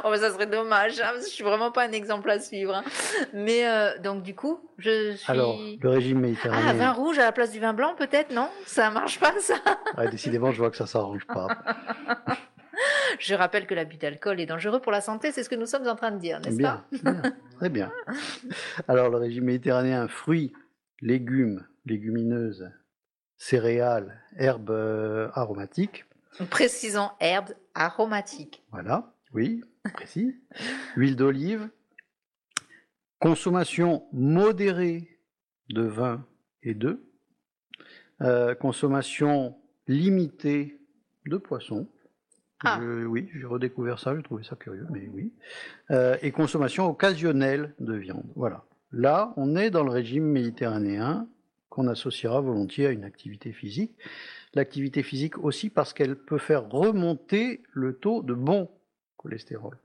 oh, 0.04 0.14
ça 0.16 0.30
serait 0.32 0.46
dommage, 0.46 1.00
hein, 1.00 1.10
parce 1.12 1.24
que 1.24 1.30
je 1.30 1.34
suis 1.34 1.44
vraiment 1.44 1.70
pas 1.70 1.86
un 1.86 1.92
exemple 1.92 2.30
à 2.30 2.38
suivre. 2.38 2.74
Hein. 2.74 2.84
Mais 3.32 3.66
euh, 3.68 3.98
donc 3.98 4.22
du 4.22 4.34
coup, 4.34 4.60
je 4.78 5.14
suis. 5.14 5.30
Alors, 5.30 5.58
le 5.58 5.88
régime 5.88 6.20
méditerranéen. 6.20 6.68
Ah, 6.68 6.72
vin 6.74 6.92
rouge 6.92 7.18
à 7.18 7.24
la 7.24 7.32
place 7.32 7.52
du 7.52 7.60
vin 7.60 7.72
blanc, 7.72 7.94
peut-être, 7.96 8.32
non? 8.32 8.48
Ça 8.66 8.90
marche 8.90 9.18
pas, 9.18 9.32
ça? 9.40 9.56
Décidément, 10.10 10.52
je 10.52 10.58
vois 10.58 10.70
que 10.70 10.76
ça 10.76 10.86
s'arrange 10.86 11.26
pas. 11.26 11.48
je 13.18 13.34
rappelle 13.34 13.66
que 13.66 13.74
l'abus 13.74 13.96
d'alcool 13.96 14.40
est 14.40 14.46
dangereux 14.46 14.80
pour 14.80 14.92
la 14.92 15.00
santé, 15.00 15.32
c'est 15.32 15.42
ce 15.42 15.48
que 15.48 15.54
nous 15.54 15.66
sommes 15.66 15.86
en 15.86 15.96
train 15.96 16.10
de 16.10 16.18
dire, 16.18 16.40
n'est-ce 16.40 16.60
pas? 16.60 16.84
bien, 16.92 17.22
Très 17.58 17.68
bien. 17.68 17.92
Alors, 18.88 19.08
le 19.10 19.18
régime 19.18 19.44
méditerranéen, 19.44 20.08
fruits, 20.08 20.52
légumes, 21.00 21.66
légumineuses, 21.86 22.70
céréales, 23.36 24.20
herbes 24.36 24.70
euh, 24.70 25.28
aromatiques. 25.34 26.04
Précisons 26.50 27.10
herbes 27.20 27.54
aromatiques. 27.74 28.62
Voilà, 28.70 29.12
oui 29.32 29.62
précis, 29.94 30.36
huile 30.96 31.16
d'olive, 31.16 31.68
consommation 33.18 34.04
modérée 34.12 35.08
de 35.70 35.82
vin 35.82 36.26
et 36.62 36.74
d'œufs, 36.74 36.98
euh, 38.22 38.54
consommation 38.54 39.56
limitée 39.86 40.78
de 41.26 41.36
poissons. 41.36 41.88
Ah. 42.62 42.78
oui, 42.78 43.30
j'ai 43.34 43.46
redécouvert 43.46 43.98
ça, 43.98 44.14
j'ai 44.14 44.22
trouvé 44.22 44.44
ça 44.44 44.54
curieux, 44.54 44.86
mais 44.90 45.08
oui. 45.14 45.32
Euh, 45.90 46.18
et 46.20 46.30
consommation 46.30 46.86
occasionnelle 46.86 47.74
de 47.78 47.94
viande. 47.94 48.30
Voilà. 48.36 48.66
Là, 48.92 49.32
on 49.38 49.56
est 49.56 49.70
dans 49.70 49.82
le 49.82 49.90
régime 49.90 50.24
méditerranéen 50.24 51.26
qu'on 51.70 51.88
associera 51.88 52.42
volontiers 52.42 52.86
à 52.86 52.90
une 52.90 53.04
activité 53.04 53.52
physique. 53.52 53.96
L'activité 54.52 55.02
physique 55.02 55.38
aussi 55.38 55.70
parce 55.70 55.94
qu'elle 55.94 56.16
peut 56.16 56.36
faire 56.36 56.68
remonter 56.68 57.62
le 57.72 57.94
taux 57.94 58.22
de 58.22 58.34
bon 58.34 58.68
cholestérol. 59.20 59.76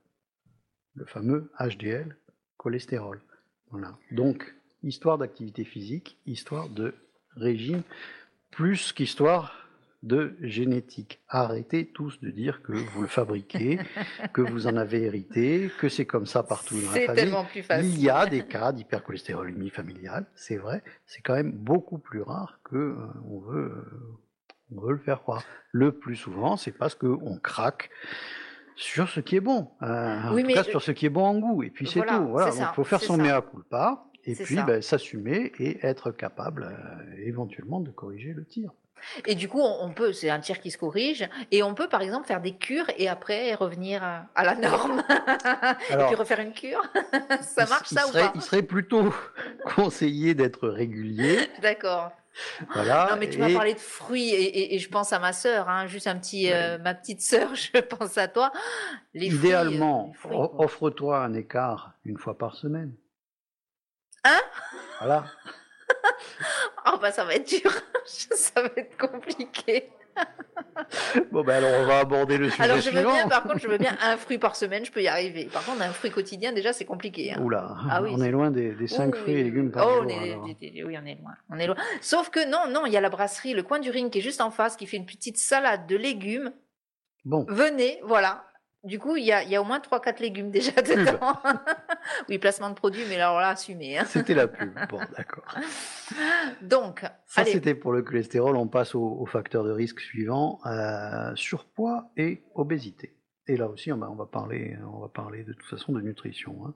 Le 0.94 1.06
fameux 1.06 1.52
HDL 1.60 2.16
cholestérol. 2.56 3.22
Voilà. 3.70 3.98
Donc, 4.12 4.56
histoire 4.82 5.18
d'activité 5.18 5.66
physique, 5.66 6.18
histoire 6.26 6.70
de 6.70 6.96
régime, 7.36 7.84
plus 8.52 8.94
qu'histoire 8.94 9.68
de 10.04 10.38
génétique. 10.40 11.20
Arrêtez 11.28 11.88
tous 11.88 12.22
de 12.22 12.30
dire 12.30 12.62
que 12.62 12.72
vous 12.72 13.02
le 13.02 13.08
fabriquez, 13.08 13.80
que 14.34 14.42
vous 14.42 14.68
en 14.68 14.78
avez 14.78 15.02
hérité, 15.02 15.70
que 15.80 15.90
c'est 15.90 16.06
comme 16.06 16.28
ça 16.28 16.44
partout 16.44 16.80
dans 16.80 16.92
la 16.92 17.06
famille. 17.08 17.36
Plus 17.52 17.64
facile. 17.64 17.94
Il 17.94 18.02
y 18.02 18.10
a 18.10 18.26
des 18.26 18.46
cas 18.46 18.72
d'hypercholestérolémie 18.72 19.72
familiale, 19.72 20.28
c'est 20.36 20.58
vrai. 20.58 20.82
C'est 21.08 21.22
quand 21.22 21.34
même 21.34 21.52
beaucoup 21.52 21.98
plus 21.98 22.22
rare 22.22 22.60
que 22.64 22.78
euh, 22.78 22.96
on 23.30 23.40
veut, 23.40 23.72
euh, 23.72 24.78
on 24.78 24.82
veut 24.82 24.94
le 24.94 25.00
faire 25.00 25.22
croire. 25.22 25.44
Le 25.72 25.92
plus 25.92 26.16
souvent, 26.16 26.56
c'est 26.56 26.72
parce 26.72 26.96
qu'on 26.96 27.38
craque 27.40 27.90
sur 28.76 29.10
ce 29.10 29.20
qui 29.20 29.36
est 29.38 29.42
bon. 29.42 29.70
Euh, 29.82 30.22
en 30.24 30.36
tout 30.36 30.48
cas, 30.48 30.64
sur 30.64 30.82
ce 30.82 30.92
qui 30.92 31.06
est 31.06 31.10
bon 31.10 31.26
en 31.26 31.40
goût. 31.40 31.64
Et 31.64 31.70
puis 31.70 31.88
c'est 31.88 32.02
tout. 32.02 32.28
Voilà. 32.28 32.52
il 32.56 32.76
faut 32.76 32.84
faire 32.84 33.02
son 33.02 33.18
mea 33.18 33.42
culpa 33.42 34.06
et 34.26 34.36
puis 34.36 34.58
ben, 34.66 34.82
s'assumer 34.82 35.52
et 35.60 35.86
être 35.86 36.12
capable 36.12 36.64
euh, 36.64 37.26
éventuellement 37.26 37.80
de 37.80 37.92
corriger 37.92 38.34
le 38.34 38.46
tir. 38.46 38.72
Et 39.26 39.36
du 39.36 39.48
coup, 39.48 39.62
on 39.62 39.92
peut, 39.92 40.14
c'est 40.14 40.30
un 40.30 40.40
tir 40.40 40.60
qui 40.60 40.72
se 40.72 40.78
corrige, 40.78 41.28
et 41.52 41.62
on 41.62 41.76
peut 41.76 41.88
par 41.88 42.02
exemple 42.02 42.26
faire 42.26 42.42
des 42.42 42.54
cures 42.56 42.88
et 42.98 43.08
après 43.08 43.54
revenir 43.54 44.04
à, 44.04 44.44
la 44.44 44.56
norme, 44.56 45.04
et 45.92 45.96
puis 45.96 46.16
refaire 46.16 46.40
une 46.40 46.54
cure. 46.54 46.82
ça 47.42 47.66
marche 47.68 47.90
ça 47.90 48.08
ou 48.08 48.12
pas 48.12 48.32
Il 48.34 48.42
serait 48.42 48.64
plutôt 48.64 49.14
conseillé 49.76 50.34
d'être 50.34 50.68
régulier. 50.68 51.38
D'accord. 51.62 52.12
Voilà, 52.74 53.10
non, 53.12 53.18
mais 53.18 53.30
tu 53.30 53.38
m'as 53.38 53.54
parlé 53.54 53.74
de 53.74 53.80
fruits 53.80 54.34
et, 54.34 54.78
je 54.78 54.90
pense 54.90 55.14
à 55.14 55.20
ma 55.20 55.34
sœur, 55.34 55.70
hein, 55.70 55.88
juste 55.88 56.08
un 56.08 56.18
petit, 56.18 56.52
euh, 56.52 56.78
ma 56.78 56.94
petite 56.94 57.22
sœur, 57.22 57.56
je 57.56 57.80
pense 57.80 58.18
à 58.18 58.28
toi. 58.28 58.52
Idéalement, 59.14 60.14
offre-toi 60.24 61.20
un 61.20 61.34
écart 61.34 61.94
une 62.04 62.18
fois 62.18 62.38
par 62.38 62.56
semaine. 62.56 62.94
Hein? 64.24 64.42
Voilà. 65.00 65.26
oh 66.88 66.98
bah 67.02 67.12
ça 67.12 67.24
va 67.26 67.36
être 67.36 67.48
dur, 67.48 67.72
ça 68.06 68.62
va 68.62 68.70
être 68.76 68.98
compliqué. 68.98 69.92
bon 71.32 71.44
ben 71.44 71.56
alors 71.56 71.82
on 71.82 71.86
va 71.86 72.00
aborder 72.00 72.38
le 72.38 72.50
sujet 72.50 72.64
Alors 72.64 72.80
je 72.80 72.90
veux 72.90 73.02
bien, 73.02 73.28
par 73.28 73.44
contre, 73.44 73.60
je 73.60 73.68
veux 73.68 73.78
bien 73.78 73.96
un 74.02 74.18
fruit 74.18 74.38
par 74.38 74.56
semaine, 74.56 74.86
je 74.86 74.92
peux 74.92 75.02
y 75.02 75.08
arriver. 75.08 75.46
Par 75.46 75.66
contre, 75.66 75.82
un 75.82 75.92
fruit 75.92 76.12
quotidien, 76.12 76.54
déjà, 76.54 76.74
c'est 76.74 76.86
compliqué. 76.86 77.34
Hein. 77.34 77.42
Oula, 77.42 77.76
ah 77.90 78.02
on 78.04 78.22
est 78.22 78.32
loin 78.32 78.52
des, 78.52 78.74
des 78.74 78.88
5 78.88 79.16
fruits 79.16 79.36
et 79.36 79.44
légumes 79.44 79.72
par 79.72 79.88
oh, 79.88 80.02
jour. 80.02 80.06
oui, 80.08 80.56
on 80.62 81.06
est 81.06 81.16
loin. 81.16 81.34
On 81.50 81.58
est 81.58 81.68
loin. 81.68 81.76
Sauf 82.02 82.30
que 82.30 82.50
non, 82.50 82.72
non, 82.72 82.86
il 82.86 82.94
y 82.94 82.98
a 82.98 83.02
la 83.02 83.10
brasserie, 83.10 83.54
le 83.54 83.64
coin 83.64 83.80
du 83.80 83.90
ring 83.90 84.12
qui 84.12 84.20
est 84.20 84.22
juste 84.22 84.42
en 84.42 84.52
face, 84.52 84.76
qui 84.76 84.86
fait 84.86 84.98
une 84.98 85.06
petite 85.06 85.38
salade 85.38 85.88
de 85.88 85.96
légumes. 85.96 86.52
Bon. 87.24 87.46
Venez, 87.50 88.00
voilà. 88.04 88.46
Du 88.86 89.00
coup, 89.00 89.16
il 89.16 89.26
y 89.26 89.32
a, 89.32 89.62
au 89.62 89.66
moins 89.66 89.80
3-4 89.80 90.22
légumes 90.22 90.52
déjà 90.52 90.80
dedans. 90.82 91.18
oui, 92.30 92.38
placement 92.38 92.70
de 92.70 92.76
produit, 92.76 93.02
mais 93.10 93.16
alors 93.16 93.40
là, 93.40 93.50
assumé. 93.50 93.98
Hein. 93.98 94.06
C'était 94.06 94.36
la 94.36 94.48
pub. 94.48 94.78
Bon, 94.90 95.00
d'accord. 95.18 95.44
Donc, 96.62 97.04
ça 97.26 97.44
c'était 97.46 97.74
pour 97.74 97.94
le 97.94 98.04
cholestérol. 98.04 98.56
On 98.56 98.68
passe 98.68 98.94
aux, 98.94 99.26
facteurs 99.26 99.64
de 99.64 99.72
risque 99.72 100.00
suivants 100.00 100.60
euh, 100.68 101.36
surpoids 101.36 102.12
et 102.16 102.44
obésité. 102.54 103.18
Et 103.48 103.58
là 103.58 103.68
aussi, 103.68 103.92
on 103.92 103.98
va, 103.98 104.26
parler, 104.28 104.78
on 104.94 105.00
va 105.00 105.08
parler 105.08 105.44
de 105.44 105.54
toute 105.54 105.68
façon 105.68 105.92
de 105.92 106.02
nutrition. 106.02 106.68
Hein. 106.68 106.76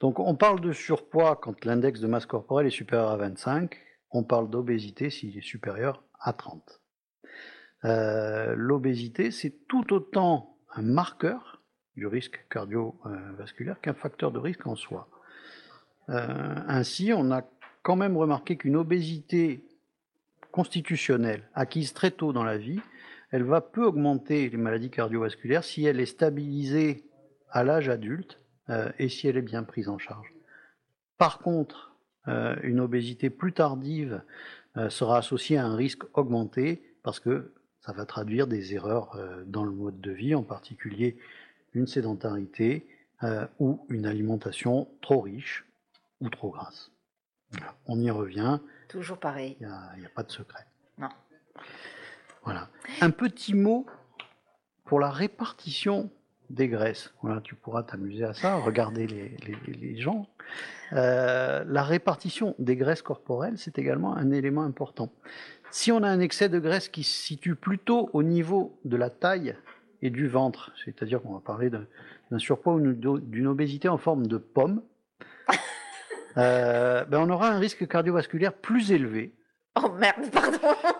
Donc, 0.00 0.18
on 0.18 0.34
parle 0.34 0.60
de 0.60 0.72
surpoids 0.72 1.36
quand 1.36 1.64
l'index 1.64 2.00
de 2.00 2.06
masse 2.06 2.26
corporelle 2.26 2.66
est 2.66 2.70
supérieur 2.70 3.10
à 3.10 3.16
25. 3.16 3.74
On 4.10 4.24
parle 4.24 4.50
d'obésité 4.50 5.08
s'il 5.08 5.36
est 5.38 5.46
supérieur 5.46 6.04
à 6.20 6.34
30. 6.34 6.82
Euh, 7.84 8.54
l'obésité, 8.56 9.30
c'est 9.30 9.66
tout 9.68 9.94
autant 9.94 10.55
un 10.74 10.82
marqueur 10.82 11.62
du 11.96 12.06
risque 12.06 12.44
cardiovasculaire 12.50 13.80
qu'un 13.80 13.94
facteur 13.94 14.30
de 14.30 14.38
risque 14.38 14.66
en 14.66 14.76
soi. 14.76 15.08
Euh, 16.08 16.54
ainsi, 16.68 17.12
on 17.14 17.30
a 17.30 17.42
quand 17.82 17.96
même 17.96 18.16
remarqué 18.16 18.56
qu'une 18.56 18.76
obésité 18.76 19.64
constitutionnelle 20.52 21.48
acquise 21.54 21.92
très 21.92 22.10
tôt 22.10 22.32
dans 22.32 22.44
la 22.44 22.58
vie, 22.58 22.80
elle 23.30 23.42
va 23.42 23.60
peu 23.60 23.84
augmenter 23.84 24.48
les 24.48 24.56
maladies 24.56 24.90
cardiovasculaires 24.90 25.64
si 25.64 25.84
elle 25.84 26.00
est 26.00 26.06
stabilisée 26.06 27.04
à 27.50 27.64
l'âge 27.64 27.88
adulte 27.88 28.38
euh, 28.70 28.90
et 28.98 29.08
si 29.08 29.26
elle 29.26 29.36
est 29.36 29.42
bien 29.42 29.62
prise 29.62 29.88
en 29.88 29.98
charge. 29.98 30.32
Par 31.18 31.38
contre, 31.38 31.96
euh, 32.28 32.56
une 32.62 32.80
obésité 32.80 33.30
plus 33.30 33.52
tardive 33.52 34.22
sera 34.90 35.16
associée 35.16 35.56
à 35.56 35.64
un 35.64 35.74
risque 35.74 36.02
augmenté 36.12 36.82
parce 37.02 37.18
que 37.18 37.54
ça 37.86 37.92
va 37.92 38.04
traduire 38.04 38.48
des 38.48 38.74
erreurs 38.74 39.14
euh, 39.14 39.44
dans 39.46 39.64
le 39.64 39.70
mode 39.70 40.00
de 40.00 40.10
vie, 40.10 40.34
en 40.34 40.42
particulier 40.42 41.16
une 41.72 41.86
sédentarité 41.86 42.86
euh, 43.22 43.46
ou 43.60 43.86
une 43.88 44.06
alimentation 44.06 44.88
trop 45.00 45.20
riche 45.20 45.64
ou 46.20 46.28
trop 46.28 46.50
grasse. 46.50 46.90
On 47.86 48.00
y 48.00 48.10
revient. 48.10 48.58
Toujours 48.88 49.18
pareil. 49.18 49.56
Il 49.60 49.68
n'y 50.00 50.06
a, 50.06 50.08
pas 50.14 50.24
de 50.24 50.32
secret. 50.32 50.66
Non. 50.98 51.08
Voilà. 52.42 52.68
Un 53.00 53.10
petit 53.10 53.54
mot 53.54 53.86
pour 54.84 54.98
la 54.98 55.10
répartition 55.10 56.10
des 56.50 56.68
graisses. 56.68 57.12
Voilà, 57.22 57.40
tu 57.40 57.54
pourras 57.54 57.82
t'amuser 57.82 58.24
à 58.24 58.34
ça, 58.34 58.56
regarder 58.56 59.06
les, 59.06 59.96
gens. 59.96 60.26
Euh, 60.92 61.64
la 61.66 61.82
répartition 61.82 62.54
des 62.58 62.76
graisses 62.76 63.02
corporelles, 63.02 63.58
c'est 63.58 63.78
également 63.78 64.16
un 64.16 64.30
élément 64.30 64.62
important. 64.62 65.12
Si 65.70 65.92
on 65.92 66.02
a 66.02 66.08
un 66.08 66.20
excès 66.20 66.48
de 66.48 66.58
graisse 66.58 66.88
qui 66.88 67.02
se 67.02 67.22
situe 67.22 67.54
plutôt 67.54 68.10
au 68.12 68.22
niveau 68.22 68.78
de 68.84 68.96
la 68.96 69.10
taille 69.10 69.56
et 70.02 70.10
du 70.10 70.28
ventre, 70.28 70.72
c'est-à-dire 70.84 71.20
qu'on 71.22 71.34
va 71.34 71.40
parler 71.40 71.70
d'un 71.70 72.38
surpoids 72.38 72.74
ou 72.74 72.92
d'une 73.20 73.46
obésité 73.46 73.88
en 73.88 73.98
forme 73.98 74.26
de 74.26 74.38
pomme, 74.38 74.82
euh, 76.36 77.04
ben 77.04 77.18
on 77.20 77.30
aura 77.30 77.50
un 77.50 77.58
risque 77.58 77.86
cardiovasculaire 77.88 78.52
plus 78.52 78.92
élevé 78.92 79.34
oh 79.76 79.90
merde, 79.90 80.30
pardon. 80.32 80.58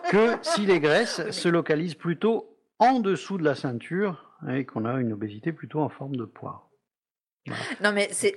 que 0.09 0.37
si 0.41 0.65
les 0.65 0.79
graisses 0.79 1.29
se 1.31 1.49
localisent 1.49 1.95
plutôt 1.95 2.55
en 2.79 2.99
dessous 2.99 3.37
de 3.37 3.43
la 3.43 3.55
ceinture 3.55 4.26
et 4.49 4.65
qu'on 4.65 4.85
a 4.85 4.93
une 4.99 5.13
obésité 5.13 5.51
plutôt 5.51 5.81
en 5.81 5.89
forme 5.89 6.15
de 6.15 6.25
poire. 6.25 6.69
Non, 7.81 7.91
mais 7.91 8.09
c'est, 8.11 8.35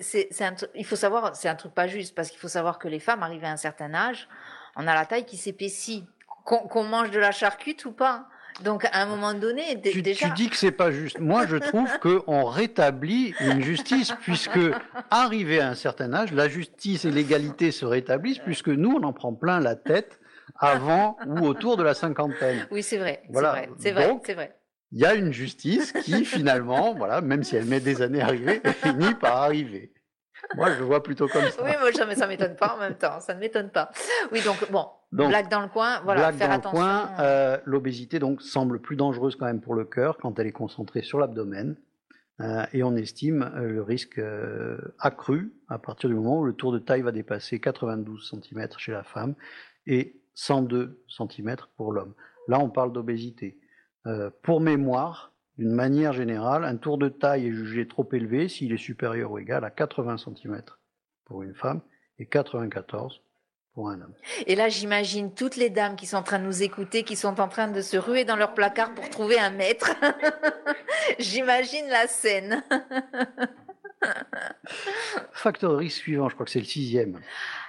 il 0.74 0.84
faut 0.84 0.96
savoir, 0.96 1.34
c'est 1.34 1.48
un 1.48 1.56
truc 1.56 1.74
pas 1.74 1.86
juste, 1.86 2.14
parce 2.14 2.30
qu'il 2.30 2.38
faut 2.38 2.48
savoir 2.48 2.78
que 2.78 2.88
les 2.88 3.00
femmes, 3.00 3.22
arrivées 3.22 3.46
à 3.46 3.52
un 3.52 3.56
certain 3.56 3.92
âge, 3.92 4.28
on 4.76 4.86
a 4.86 4.94
la 4.94 5.04
taille 5.04 5.26
qui 5.26 5.36
s'épaissit 5.36 6.06
qu'on 6.44 6.84
mange 6.84 7.10
de 7.10 7.18
la 7.18 7.32
charcute 7.32 7.84
ou 7.84 7.92
pas. 7.92 8.28
Donc 8.62 8.84
à 8.84 9.02
un 9.02 9.06
moment 9.06 9.32
donné, 9.34 9.80
tu, 9.80 10.02
déjà... 10.02 10.28
tu 10.28 10.34
dis 10.34 10.50
que 10.50 10.56
c'est 10.56 10.72
pas 10.72 10.90
juste. 10.90 11.18
Moi, 11.18 11.46
je 11.46 11.56
trouve 11.56 11.88
qu'on 11.98 12.44
rétablit 12.44 13.34
une 13.40 13.62
justice 13.62 14.12
puisque 14.20 14.58
arrivé 15.10 15.60
à 15.60 15.68
un 15.68 15.74
certain 15.74 16.12
âge, 16.12 16.32
la 16.32 16.48
justice 16.48 17.04
et 17.04 17.10
l'égalité 17.10 17.72
se 17.72 17.84
rétablissent 17.84 18.38
puisque 18.38 18.68
nous, 18.68 18.96
on 19.00 19.02
en 19.02 19.12
prend 19.12 19.34
plein 19.34 19.60
la 19.60 19.76
tête 19.76 20.20
avant 20.58 21.16
ou 21.26 21.46
autour 21.46 21.76
de 21.76 21.82
la 21.82 21.94
cinquantaine. 21.94 22.66
Oui, 22.70 22.82
c'est 22.82 22.98
vrai. 22.98 23.22
Voilà. 23.30 23.62
C'est 23.78 23.92
vrai. 23.92 24.18
C'est 24.24 24.34
vrai. 24.34 24.59
Il 24.92 24.98
y 24.98 25.04
a 25.04 25.14
une 25.14 25.32
justice 25.32 25.92
qui 25.92 26.24
finalement, 26.24 26.94
voilà, 26.94 27.20
même 27.20 27.44
si 27.44 27.56
elle 27.56 27.66
met 27.66 27.80
des 27.80 28.02
années 28.02 28.20
à 28.20 28.26
arriver, 28.26 28.60
finit 28.82 29.14
par 29.14 29.36
arriver. 29.36 29.92
Moi, 30.56 30.72
je 30.74 30.82
vois 30.82 31.02
plutôt 31.02 31.28
comme 31.28 31.48
ça. 31.48 31.62
Oui, 31.62 31.70
moi, 31.78 31.92
ça, 31.92 32.06
ne 32.06 32.28
m'étonne 32.28 32.56
pas 32.56 32.74
en 32.74 32.80
même 32.80 32.96
temps. 32.96 33.20
Ça 33.20 33.34
ne 33.34 33.40
m'étonne 33.40 33.70
pas. 33.70 33.90
Oui, 34.32 34.40
donc, 34.42 34.70
bon, 34.70 34.86
blague 35.12 35.48
dans 35.48 35.60
le 35.60 35.68
coin, 35.68 36.00
voilà, 36.02 36.32
faire 36.32 36.50
attention. 36.50 36.78
coin, 36.78 37.10
euh, 37.20 37.58
l'obésité, 37.64 38.18
donc, 38.18 38.42
semble 38.42 38.80
plus 38.80 38.96
dangereuse 38.96 39.36
quand 39.36 39.46
même 39.46 39.60
pour 39.60 39.74
le 39.74 39.84
cœur 39.84 40.16
quand 40.18 40.38
elle 40.38 40.46
est 40.46 40.52
concentrée 40.52 41.02
sur 41.02 41.18
l'abdomen. 41.18 41.76
Euh, 42.40 42.64
et 42.72 42.82
on 42.82 42.96
estime 42.96 43.52
euh, 43.54 43.68
le 43.68 43.82
risque 43.82 44.20
accru 44.98 45.52
à 45.68 45.78
partir 45.78 46.08
du 46.08 46.16
moment 46.16 46.40
où 46.40 46.44
le 46.44 46.54
tour 46.54 46.72
de 46.72 46.78
taille 46.78 47.02
va 47.02 47.12
dépasser 47.12 47.60
92 47.60 48.30
cm 48.30 48.68
chez 48.78 48.92
la 48.92 49.04
femme 49.04 49.34
et 49.86 50.16
102 50.34 51.02
cm 51.06 51.56
pour 51.76 51.92
l'homme. 51.92 52.14
Là, 52.48 52.58
on 52.58 52.70
parle 52.70 52.92
d'obésité. 52.92 53.59
Pour 54.42 54.60
mémoire, 54.60 55.32
d'une 55.58 55.72
manière 55.72 56.14
générale, 56.14 56.64
un 56.64 56.76
tour 56.76 56.96
de 56.96 57.08
taille 57.08 57.48
est 57.48 57.52
jugé 57.52 57.86
trop 57.86 58.08
élevé 58.12 58.48
s'il 58.48 58.72
est 58.72 58.78
supérieur 58.78 59.30
ou 59.32 59.38
égal 59.38 59.62
à 59.64 59.70
80 59.70 60.16
cm 60.16 60.62
pour 61.26 61.42
une 61.42 61.54
femme 61.54 61.82
et 62.18 62.26
94 62.26 63.20
pour 63.74 63.90
un 63.90 64.00
homme. 64.00 64.14
Et 64.46 64.56
là, 64.56 64.68
j'imagine 64.68 65.34
toutes 65.34 65.56
les 65.56 65.70
dames 65.70 65.96
qui 65.96 66.06
sont 66.06 66.16
en 66.16 66.22
train 66.22 66.38
de 66.38 66.44
nous 66.44 66.62
écouter, 66.62 67.04
qui 67.04 67.14
sont 67.14 67.40
en 67.40 67.48
train 67.48 67.68
de 67.68 67.82
se 67.82 67.96
ruer 67.96 68.24
dans 68.24 68.36
leur 68.36 68.54
placard 68.54 68.94
pour 68.94 69.08
trouver 69.10 69.38
un 69.38 69.50
maître. 69.50 69.90
j'imagine 71.18 71.86
la 71.88 72.06
scène. 72.06 72.64
Facteur 75.32 75.76
risque 75.76 75.98
suivant, 75.98 76.28
je 76.28 76.34
crois 76.34 76.46
que 76.46 76.52
c'est 76.52 76.58
le 76.58 76.64
sixième. 76.64 77.20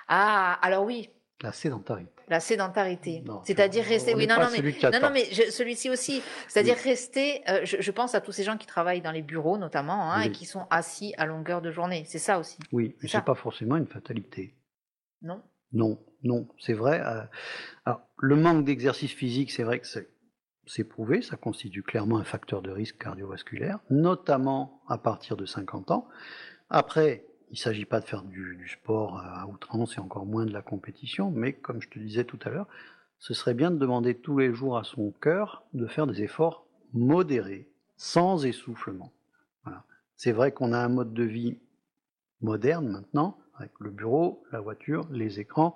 Ah, 0.07 0.57
alors 0.61 0.85
oui. 0.85 1.09
La 1.41 1.51
sédentarité. 1.51 2.20
La 2.31 2.39
sédentarité. 2.39 3.25
C'est-à-dire 3.43 3.83
rester. 3.83 4.15
Oui, 4.15 4.25
non, 4.25 4.37
non, 4.39 4.47
mais, 4.53 4.61
non, 4.61 4.99
non, 5.01 5.09
mais 5.11 5.25
celui-ci 5.25 5.89
aussi. 5.89 6.23
C'est-à-dire 6.47 6.77
rester. 6.77 7.41
Euh, 7.49 7.65
je, 7.65 7.91
pense 7.91 8.15
à 8.15 8.21
tous 8.21 8.31
ces 8.31 8.45
gens 8.45 8.55
qui 8.55 8.65
travaillent 8.65 9.01
dans 9.01 9.11
les 9.11 9.21
bureaux, 9.21 9.57
notamment, 9.57 10.13
hein, 10.13 10.21
et 10.21 10.31
qui 10.31 10.45
sont 10.45 10.65
assis 10.69 11.13
à 11.17 11.25
longueur 11.25 11.61
de 11.61 11.71
journée. 11.71 12.05
C'est 12.07 12.19
ça 12.19 12.39
aussi. 12.39 12.57
Oui, 12.71 12.95
mais 13.01 13.09
c'est 13.09 13.25
pas 13.25 13.35
forcément 13.35 13.75
une 13.75 13.85
fatalité. 13.85 14.55
Non. 15.21 15.43
Non, 15.73 15.99
non, 16.23 16.47
c'est 16.57 16.71
vrai. 16.71 17.01
Euh, 17.01 17.21
alors, 17.83 17.99
le 18.19 18.37
manque 18.37 18.63
d'exercice 18.63 19.11
physique, 19.11 19.51
c'est 19.51 19.63
vrai 19.63 19.81
que 19.81 19.87
c'est 20.65 20.83
prouvé, 20.85 21.21
ça 21.21 21.35
constitue 21.35 21.83
clairement 21.83 22.17
un 22.17 22.23
facteur 22.23 22.61
de 22.61 22.71
risque 22.71 22.97
cardiovasculaire, 22.97 23.79
notamment 23.89 24.81
à 24.87 24.97
partir 24.97 25.35
de 25.35 25.45
50 25.45 25.91
ans. 25.91 26.07
Après, 26.69 27.25
il 27.51 27.55
ne 27.55 27.59
s'agit 27.59 27.85
pas 27.85 27.99
de 27.99 28.05
faire 28.05 28.23
du, 28.23 28.67
sport 28.69 29.17
à 29.17 29.45
outrance 29.45 29.97
et 29.97 29.99
encore 29.99 30.25
moins 30.25 30.45
de 30.45 30.53
la 30.53 30.61
compétition, 30.61 31.31
mais 31.31 31.51
comme 31.51 31.81
je 31.81 31.89
te 31.89 31.99
disais 31.99 32.23
tout 32.23 32.39
à 32.45 32.49
l'heure, 32.49 32.67
ce 33.19 33.33
serait 33.33 33.53
bien 33.53 33.71
de 33.71 33.77
demander 33.77 34.15
tous 34.15 34.37
les 34.37 34.53
jours 34.53 34.77
à 34.77 34.85
son 34.85 35.11
cœur 35.11 35.63
de 35.73 35.85
faire 35.85 36.07
des 36.07 36.23
efforts 36.23 36.65
modérés, 36.93 37.69
sans 37.97 38.45
essoufflement. 38.45 39.11
C'est 40.15 40.31
vrai 40.31 40.51
qu'on 40.51 40.71
a 40.71 40.77
un 40.79 40.87
mode 40.87 41.13
de 41.13 41.23
vie 41.23 41.57
moderne 42.41 42.87
maintenant, 42.87 43.37
avec 43.55 43.71
le 43.79 43.89
bureau, 43.89 44.43
la 44.51 44.61
voiture, 44.61 45.07
les 45.11 45.39
écrans, 45.39 45.75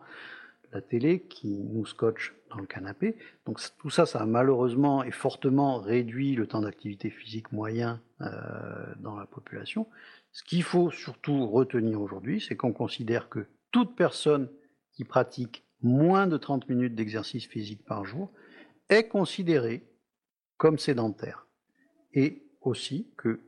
la 0.71 0.81
télé 0.81 1.21
qui 1.21 1.47
nous 1.47 1.85
scotche 1.85 2.33
dans 2.51 2.57
le 2.57 2.67
canapé. 2.67 3.17
Donc 3.45 3.59
tout 3.79 3.89
ça, 3.89 4.05
ça 4.05 4.19
a 4.21 4.25
malheureusement 4.25 5.03
et 5.03 5.11
fortement 5.11 5.79
réduit 5.79 6.35
le 6.35 6.47
temps 6.47 6.61
d'activité 6.61 7.09
physique 7.09 7.51
moyen 7.51 8.01
euh, 8.21 8.27
dans 8.99 9.17
la 9.17 9.25
population. 9.25 9.87
Ce 10.35 10.43
qu'il 10.43 10.63
faut 10.63 10.91
surtout 10.91 11.47
retenir 11.47 12.01
aujourd'hui, 12.01 12.41
c'est 12.45 12.57
qu'on 12.57 12.73
considère 12.73 13.29
que 13.29 13.47
toute 13.71 13.95
personne 13.95 14.49
qui 14.91 15.05
pratique 15.05 15.63
moins 15.81 16.27
de 16.27 16.35
30 16.35 16.67
minutes 16.67 16.93
d'exercice 16.93 17.47
physique 17.47 17.85
par 17.85 18.03
jour 18.03 18.33
est 18.89 19.07
considérée 19.07 19.87
comme 20.57 20.77
sédentaire. 20.77 21.47
Et 22.13 22.43
aussi 22.59 23.09
que 23.15 23.39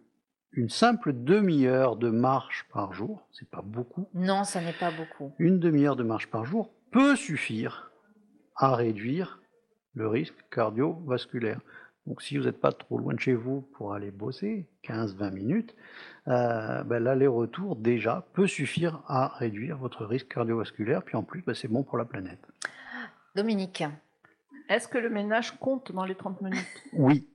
une 0.54 0.70
simple 0.70 1.12
demi-heure 1.12 1.98
de 1.98 2.10
marche 2.10 2.66
par 2.72 2.94
jour, 2.94 3.28
c'est 3.34 3.50
pas 3.50 3.62
beaucoup. 3.62 4.08
Non, 4.14 4.46
ça 4.46 4.62
n'est 4.62 4.72
pas 4.72 4.92
beaucoup. 4.92 5.34
Une 5.40 5.60
demi-heure 5.60 5.98
de 5.98 6.04
marche 6.04 6.28
par 6.28 6.46
jour 6.46 6.74
peut 6.92 7.18
suffire 7.18 7.92
à 8.56 8.74
réduire 8.78 9.42
le 9.94 10.08
risque 10.08 10.38
cardiovasculaire. 10.50 11.60
Donc 12.08 12.22
si 12.22 12.38
vous 12.38 12.46
n'êtes 12.46 12.62
pas 12.62 12.72
trop 12.72 12.98
loin 12.98 13.14
de 13.14 13.20
chez 13.20 13.34
vous 13.34 13.62
pour 13.74 13.94
aller 13.94 14.12
bosser, 14.12 14.66
15-20 14.86 15.32
minutes, 15.32 15.76
euh, 16.30 16.84
ben, 16.84 17.04
l'aller-retour 17.04 17.76
déjà 17.76 18.26
peut 18.34 18.48
suffire 18.48 19.04
à 19.08 19.28
réduire 19.28 19.78
votre 19.78 20.06
risque 20.06 20.30
cardiovasculaire, 20.30 21.04
puis 21.04 21.18
en 21.18 21.24
plus 21.24 21.42
ben, 21.42 21.54
c'est 21.54 21.68
bon 21.68 21.84
pour 21.84 21.98
la 21.98 22.06
planète. 22.06 22.40
Dominique. 23.36 23.84
Est-ce 24.70 24.88
que 24.88 24.98
le 24.98 25.10
ménage 25.10 25.60
compte 25.60 25.92
dans 25.92 26.06
les 26.06 26.16
30 26.16 26.42
minutes? 26.42 26.84
Oui, 26.94 27.28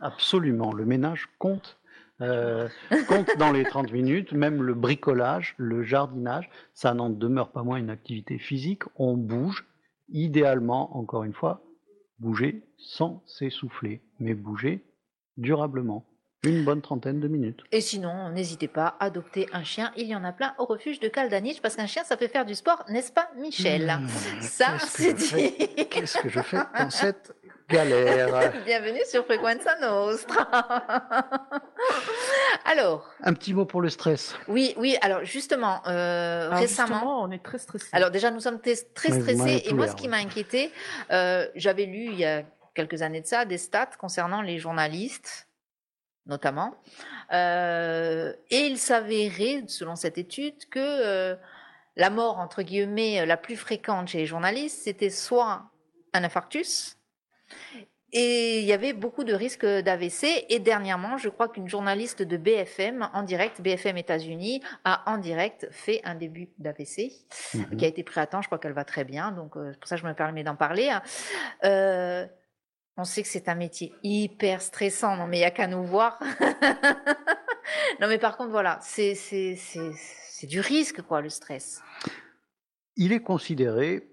absolument. 0.00 0.72
Le 0.72 0.84
ménage 0.84 1.28
compte 1.38 1.78
euh, 2.20 2.68
compte 3.08 3.30
dans 3.38 3.50
les 3.50 3.64
30 3.64 3.90
minutes, 3.90 4.32
même 4.32 4.62
le 4.62 4.74
bricolage, 4.74 5.54
le 5.56 5.82
jardinage, 5.82 6.48
ça 6.72 6.94
n'en 6.94 7.10
demeure 7.10 7.50
pas 7.50 7.64
moins 7.64 7.78
une 7.78 7.90
activité 7.90 8.38
physique. 8.38 8.84
On 8.94 9.16
bouge, 9.16 9.66
idéalement, 10.08 10.96
encore 10.96 11.24
une 11.24 11.32
fois, 11.32 11.64
bouger 12.22 12.62
sans 12.78 13.22
s'essouffler, 13.26 14.00
mais 14.20 14.34
bouger 14.34 14.84
durablement. 15.36 16.06
Une 16.44 16.64
bonne 16.64 16.82
trentaine 16.82 17.20
de 17.20 17.28
minutes. 17.28 17.60
Et 17.70 17.80
sinon, 17.80 18.30
n'hésitez 18.30 18.66
pas 18.66 18.96
à 18.98 19.04
adopter 19.04 19.46
un 19.52 19.62
chien. 19.62 19.92
Il 19.96 20.08
y 20.08 20.16
en 20.16 20.24
a 20.24 20.32
plein 20.32 20.54
au 20.58 20.64
refuge 20.64 20.98
de 20.98 21.06
Caldanich 21.06 21.62
parce 21.62 21.76
qu'un 21.76 21.86
chien, 21.86 22.02
ça 22.02 22.16
fait 22.16 22.26
faire 22.26 22.44
du 22.44 22.56
sport, 22.56 22.84
n'est-ce 22.88 23.12
pas, 23.12 23.30
Michel? 23.38 23.86
Mmh, 23.86 24.40
Ça, 24.40 24.76
c'est 24.80 25.14
dit. 25.14 25.86
Qu'est-ce 25.88 26.18
que 26.18 26.28
je 26.28 26.40
fais 26.40 26.58
dans 26.78 26.90
cette 26.90 27.32
galère 27.72 28.52
Bienvenue 28.66 29.00
sur 29.08 29.24
Frequenza 29.24 29.78
Nostra. 29.80 30.46
alors. 32.66 33.10
Un 33.22 33.32
petit 33.32 33.54
mot 33.54 33.64
pour 33.64 33.80
le 33.80 33.88
stress. 33.88 34.34
Oui, 34.46 34.74
oui. 34.76 34.96
Alors 35.00 35.24
justement, 35.24 35.80
euh, 35.86 36.50
récemment, 36.50 37.22
on 37.22 37.30
est 37.30 37.42
très 37.42 37.58
stressé. 37.58 37.88
Alors 37.92 38.10
déjà, 38.10 38.30
nous 38.30 38.40
sommes 38.40 38.60
très 38.60 38.74
stressés. 38.74 39.62
Et 39.64 39.72
moi, 39.72 39.88
ce 39.88 39.96
qui 39.96 40.08
m'a 40.08 40.18
inquiété, 40.18 40.70
euh, 41.10 41.48
j'avais 41.54 41.86
lu 41.86 42.06
il 42.06 42.18
y 42.18 42.26
a 42.26 42.42
quelques 42.74 43.02
années 43.02 43.22
de 43.22 43.26
ça 43.26 43.44
des 43.44 43.58
stats 43.58 43.90
concernant 43.98 44.42
les 44.42 44.58
journalistes 44.58 45.48
notamment. 46.26 46.76
Euh, 47.32 48.32
et 48.50 48.66
il 48.66 48.78
s'avérait, 48.78 49.64
selon 49.66 49.96
cette 49.96 50.18
étude, 50.18 50.68
que 50.70 50.78
euh, 50.78 51.34
la 51.96 52.10
mort, 52.10 52.38
entre 52.38 52.62
guillemets, 52.62 53.26
la 53.26 53.36
plus 53.36 53.56
fréquente 53.56 54.06
chez 54.06 54.18
les 54.18 54.26
journalistes, 54.26 54.82
c'était 54.84 55.10
soit 55.10 55.64
un 56.12 56.22
infarctus, 56.22 56.96
et 58.12 58.60
il 58.60 58.66
y 58.66 58.72
avait 58.72 58.92
beaucoup 58.92 59.24
de 59.24 59.32
risques 59.32 59.64
d'AVC. 59.64 60.44
Et 60.50 60.58
dernièrement, 60.58 61.16
je 61.16 61.30
crois 61.30 61.48
qu'une 61.48 61.68
journaliste 61.68 62.22
de 62.22 62.36
BFM, 62.36 63.08
en 63.14 63.22
direct, 63.22 63.62
BFM 63.62 63.96
États-Unis, 63.96 64.62
a 64.84 65.10
en 65.10 65.16
direct 65.16 65.66
fait 65.70 66.02
un 66.04 66.14
début 66.14 66.50
d'AVC, 66.58 67.10
mhm. 67.54 67.76
qui 67.76 67.84
a 67.84 67.88
été 67.88 68.02
pris 68.02 68.20
à 68.20 68.26
temps. 68.26 68.42
Je 68.42 68.48
crois 68.48 68.58
qu'elle 68.58 68.74
va 68.74 68.84
très 68.84 69.04
bien. 69.04 69.32
Donc, 69.32 69.56
euh, 69.56 69.70
c'est 69.72 69.80
pour 69.80 69.88
ça 69.88 69.96
que 69.96 70.02
je 70.02 70.06
me 70.06 70.12
permets 70.12 70.44
d'en 70.44 70.56
parler. 70.56 70.90
Hein. 70.90 71.02
Euh, 71.64 72.26
on 72.98 73.04
sait 73.04 73.22
que 73.22 73.28
c'est 73.28 73.48
un 73.48 73.54
métier 73.54 73.94
hyper 74.02 74.60
stressant. 74.60 75.16
Non, 75.16 75.26
mais 75.26 75.38
il 75.38 75.40
n'y 75.40 75.46
a 75.46 75.50
qu'à 75.50 75.66
nous 75.66 75.82
voir. 75.82 76.18
non, 78.00 78.08
mais 78.08 78.18
par 78.18 78.36
contre, 78.36 78.50
voilà, 78.50 78.78
c'est 78.82 79.16
du 80.42 80.60
risque, 80.60 81.00
quoi, 81.00 81.22
le 81.22 81.30
stress. 81.30 81.80
Il 82.96 83.14
est 83.14 83.22
considéré 83.22 84.11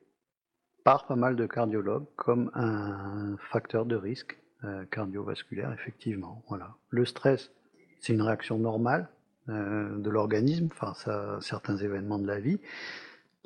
par 0.90 1.06
pas 1.06 1.16
mal 1.16 1.36
de 1.36 1.46
cardiologues 1.46 2.08
comme 2.16 2.50
un 2.56 3.38
facteur 3.52 3.86
de 3.86 3.96
risque 3.96 4.40
euh, 4.64 4.86
cardiovasculaire, 4.86 5.72
effectivement. 5.72 6.44
Voilà. 6.50 6.78
Le 6.90 7.06
stress, 7.06 7.52
c'est 8.00 8.14
une 8.14 8.24
réaction 8.24 8.58
normale 8.58 9.08
euh, 9.50 9.96
de 10.00 10.10
l'organisme 10.10 10.70
face 10.70 11.08
à 11.08 11.38
certains 11.42 11.78
événements 11.78 12.18
de 12.18 12.26
la 12.26 12.40
vie. 12.40 12.60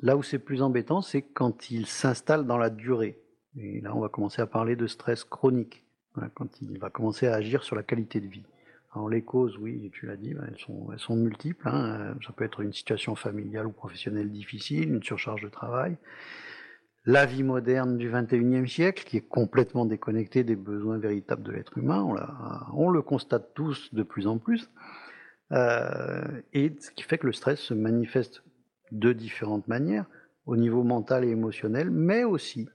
Là 0.00 0.16
où 0.16 0.22
c'est 0.22 0.38
plus 0.38 0.62
embêtant, 0.62 1.02
c'est 1.02 1.20
quand 1.20 1.70
il 1.70 1.84
s'installe 1.84 2.46
dans 2.46 2.56
la 2.56 2.70
durée. 2.70 3.20
Et 3.58 3.82
là, 3.82 3.94
on 3.94 4.00
va 4.00 4.08
commencer 4.08 4.40
à 4.40 4.46
parler 4.46 4.74
de 4.74 4.86
stress 4.86 5.22
chronique, 5.22 5.84
quand 6.32 6.62
il 6.62 6.78
va 6.78 6.88
commencer 6.88 7.26
à 7.26 7.34
agir 7.34 7.62
sur 7.62 7.76
la 7.76 7.82
qualité 7.82 8.22
de 8.22 8.26
vie. 8.26 8.46
Alors 8.94 9.10
les 9.10 9.20
causes, 9.20 9.58
oui, 9.58 9.90
tu 9.92 10.06
l'as 10.06 10.16
dit, 10.16 10.32
ben, 10.32 10.46
elles, 10.48 10.98
sont, 10.98 11.16
multiples. 11.16 11.68
Hein. 11.68 12.14
Ça 12.24 12.32
peut 12.32 12.44
être 12.44 12.62
une 12.62 12.72
situation 12.72 13.14
familiale 13.14 13.66
ou 13.66 13.72
professionnelle 13.72 14.30
difficile, 14.32 14.94
une 14.94 15.02
surcharge 15.02 15.42
de 15.42 15.50
travail, 15.50 15.98
la 17.06 17.26
vie 17.26 17.42
moderne 17.42 17.98
du 17.98 18.10
21e 18.10 18.66
siècle, 18.66 19.04
qui 19.04 19.18
est 19.18 19.28
complètement 19.28 19.84
déconnectée 19.84 20.42
des 20.42 20.56
besoins 20.56 20.98
véritables 20.98 21.42
de 21.42 21.52
l'être 21.52 21.76
humain, 21.76 22.02
on, 22.72 22.88
le 22.88 23.02
constate 23.02 23.52
tous 23.54 23.92
de 23.94 24.02
plus 24.02 24.26
en 24.26 24.38
plus, 24.38 24.70
euh, 25.52 26.40
et 26.52 26.74
ce 26.80 26.90
qui 26.90 27.02
fait 27.02 27.18
que 27.18 27.26
le 27.26 27.32
stress 27.32 27.60
se 27.60 27.74
manifeste 27.74 28.42
de 28.90 29.12
différentes 29.12 29.68
manières, 29.68 30.06
au 30.46 30.56
niveau 30.56 30.82
mental 30.82 31.24
et 31.24 31.28
émotionnel, 31.28 31.90
mais 31.90 32.24
aussi 32.24 32.68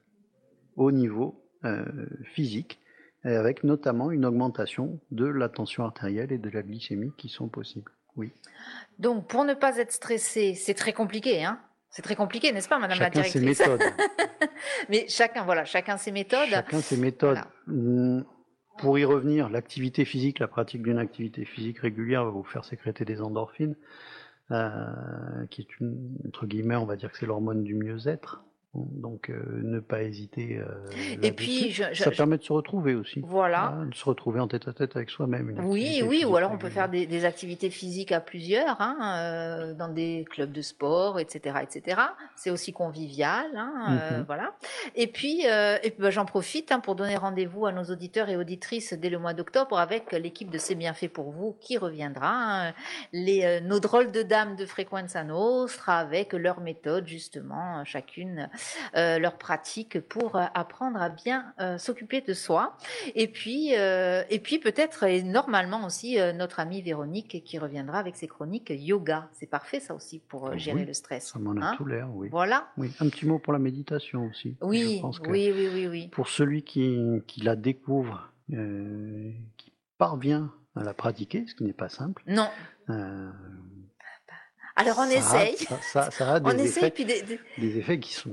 au 0.76 0.92
niveau 0.92 1.44
euh, 1.66 1.86
physique, 2.24 2.80
avec 3.24 3.64
notamment 3.64 4.12
une 4.12 4.26
augmentation 4.26 5.00
de 5.12 5.26
la 5.26 5.50
tension 5.50 5.84
artérielle 5.84 6.32
et 6.32 6.38
de 6.38 6.50
la 6.50 6.62
glycémie 6.62 7.12
qui 7.18 7.28
sont 7.28 7.50
possibles. 7.50 7.92
Oui. 8.16 8.32
Donc, 8.98 9.28
pour 9.28 9.44
ne 9.44 9.54
pas 9.54 9.78
être 9.78 9.92
stressé, 9.92 10.54
c'est 10.56 10.74
très 10.74 10.94
compliqué, 10.94 11.44
hein? 11.44 11.60
C'est 11.90 12.02
très 12.02 12.16
compliqué, 12.16 12.52
n'est-ce 12.52 12.70
pas, 12.70 12.80
Madame 12.80 13.00
la 13.00 13.10
Directrice 13.10 13.58
ses 13.58 13.64
méthodes. 13.66 13.82
Mais 14.90 15.08
chacun, 15.08 15.44
voilà, 15.44 15.66
chacun 15.66 15.98
ses 15.98 16.12
méthodes. 16.12 16.50
Chacun 16.50 16.82
ses 16.82 16.98
méthodes. 16.98 17.40
Hum, 17.68 18.26
pour 18.78 18.98
y 18.98 19.06
revenir, 19.06 19.50
l'activité 19.50 20.06
physique, 20.06 20.40
la 20.40 20.48
pratique 20.48 20.84
d'une 20.84 21.00
activité 21.00 21.46
physique 21.46 21.80
régulière 21.80 22.24
va 22.24 22.32
vous 22.32 22.44
faire 22.44 22.64
sécréter 22.64 23.06
des 23.06 23.22
endorphines, 23.22 23.76
euh, 24.52 25.46
qui 25.50 25.62
est 25.62 25.80
une, 25.80 26.16
entre 26.28 26.46
guillemets, 26.46 26.76
on 26.76 26.86
va 26.86 26.96
dire 26.96 27.12
que 27.12 27.18
c'est 27.18 27.26
l'hormone 27.26 27.64
du 27.64 27.76
mieux-être. 27.76 28.44
Donc 28.76 29.32
euh, 29.32 29.62
ne 29.64 29.80
pas 29.80 30.04
hésiter. 30.04 30.60
Euh, 30.60 31.18
et 31.24 31.32
puis 31.32 31.74
ça 31.94 32.12
permet 32.12 32.38
de 32.38 32.44
se 32.44 32.54
retrouver 32.54 32.94
aussi. 32.94 33.20
Voilà. 33.26 33.76
de 33.90 33.96
se 33.96 34.06
retrouver 34.06 34.40
en 34.40 34.48
tête 34.48 34.68
à 34.68 34.74
tête 34.74 34.96
avec 34.96 35.10
soi-même. 35.10 35.60
Oui, 35.64 36.04
oui, 36.06 36.24
ou 36.24 36.36
alors 36.36 36.52
on 36.52 36.60
peut 36.60 36.70
faire 36.70 36.88
des, 36.88 37.26
activités 37.26 37.72
physiques 37.72 38.12
à 38.12 38.22
plusieurs, 38.22 38.80
hein, 38.80 38.98
euh, 39.02 39.74
dans 39.74 39.90
des 39.90 40.24
clubs 40.30 40.52
de 40.52 40.62
sport, 40.62 41.20
etc., 41.20 41.58
etc. 41.64 42.00
C'est 42.36 42.52
aussi 42.52 42.72
convivial, 42.72 43.48
hein, 43.56 44.00
mhm. 44.18 44.24
voilà. 44.28 44.54
Et 44.96 45.08
puis, 45.08 45.46
et 45.46 45.90
puis 45.90 46.00
bah, 46.00 46.12
j'en 46.12 46.26
profite 46.26 46.72
hein, 46.72 46.80
pour 46.80 46.94
donner 46.94 47.18
rendez-vous 47.18 47.66
à 47.66 47.72
nos 47.72 47.86
auditeurs 47.86 48.30
et 48.30 48.38
auditrices 48.38 48.94
dès 48.94 49.10
le 49.10 49.18
mois 49.18 49.34
d'octobre 49.34 49.80
avec 49.80 50.12
l'équipe 50.12 50.52
de 50.52 50.60
C'est 50.60 50.76
bien 50.76 50.94
fait 50.94 51.10
pour 51.10 51.32
vous 51.32 51.58
qui 51.60 51.80
reviendra, 51.80 52.68
hein, 52.68 52.74
les 53.14 53.62
nos 53.62 53.80
drôles 53.80 54.12
de 54.12 54.22
dames 54.22 54.56
de 54.56 54.68
Frequenza 54.68 55.24
Nostra 55.24 55.98
avec 55.98 56.34
leur 56.34 56.62
méthode 56.62 57.08
justement 57.08 57.84
chacune 57.84 58.48
leurs 58.94 59.38
pratiques 59.38 60.00
pour 60.02 60.36
euh, 60.36 60.46
apprendre 60.54 61.02
à 61.02 61.10
bien 61.10 61.54
euh, 61.60 61.78
s'occuper 61.78 62.22
de 62.22 62.34
soi. 62.34 62.78
Et 63.16 63.28
puis, 63.28 63.72
et 63.72 64.40
puis 64.42 64.60
peut-être 64.60 65.04
et 65.04 65.24
normalement 65.24 65.86
aussi 65.86 66.18
notre 66.36 66.60
amie 66.60 66.82
Véronique 66.82 67.44
qui 67.44 67.58
reviendra 67.58 68.00
avec 68.00 68.16
ses 68.16 68.28
chroniques 68.28 68.72
yoga. 68.76 69.30
C'est 69.34 69.50
parfait 69.50 69.80
ça 69.80 69.94
aussi 69.94 70.20
pour 70.20 70.58
gérer 70.58 70.86
le 70.86 70.94
stress. 70.94 71.32
Ça 71.34 71.40
m'en 71.40 71.56
a 71.62 71.66
hein 71.66 71.74
tout 71.78 71.86
l'air, 71.86 72.10
oui. 72.14 72.30
Voilà. 72.32 72.70
Oui, 72.78 72.92
un 73.00 73.10
petit 73.10 73.26
mot 73.26 73.40
pour 73.40 73.54
la 73.54 73.60
méditation 73.60 74.26
aussi. 74.26 74.58
Oui, 74.62 75.02
oui, 75.28 75.52
oui, 75.56 75.70
oui, 75.74 75.88
oui. 75.88 76.08
Pour 76.10 76.30
celui 76.30 76.64
qui, 76.64 76.98
qui 77.28 77.42
la 77.42 77.56
découvre, 77.56 78.32
qui 78.48 79.74
parvient 79.98 80.52
à 80.76 80.84
la 80.84 80.94
pratiquer, 80.94 81.46
ce 81.48 81.56
qui 81.56 81.64
n'est 81.64 81.74
pas 81.74 81.90
simple. 81.90 82.24
Non. 82.28 82.50
Alors 84.80 85.00
on 85.00 85.10
essaye. 85.10 85.58
Ça, 85.82 86.10
a 86.20 86.40
des, 86.54 86.86
effets, 86.86 86.94
des... 87.58 87.78
effets 87.78 88.00
qui 88.00 88.14
sont, 88.14 88.32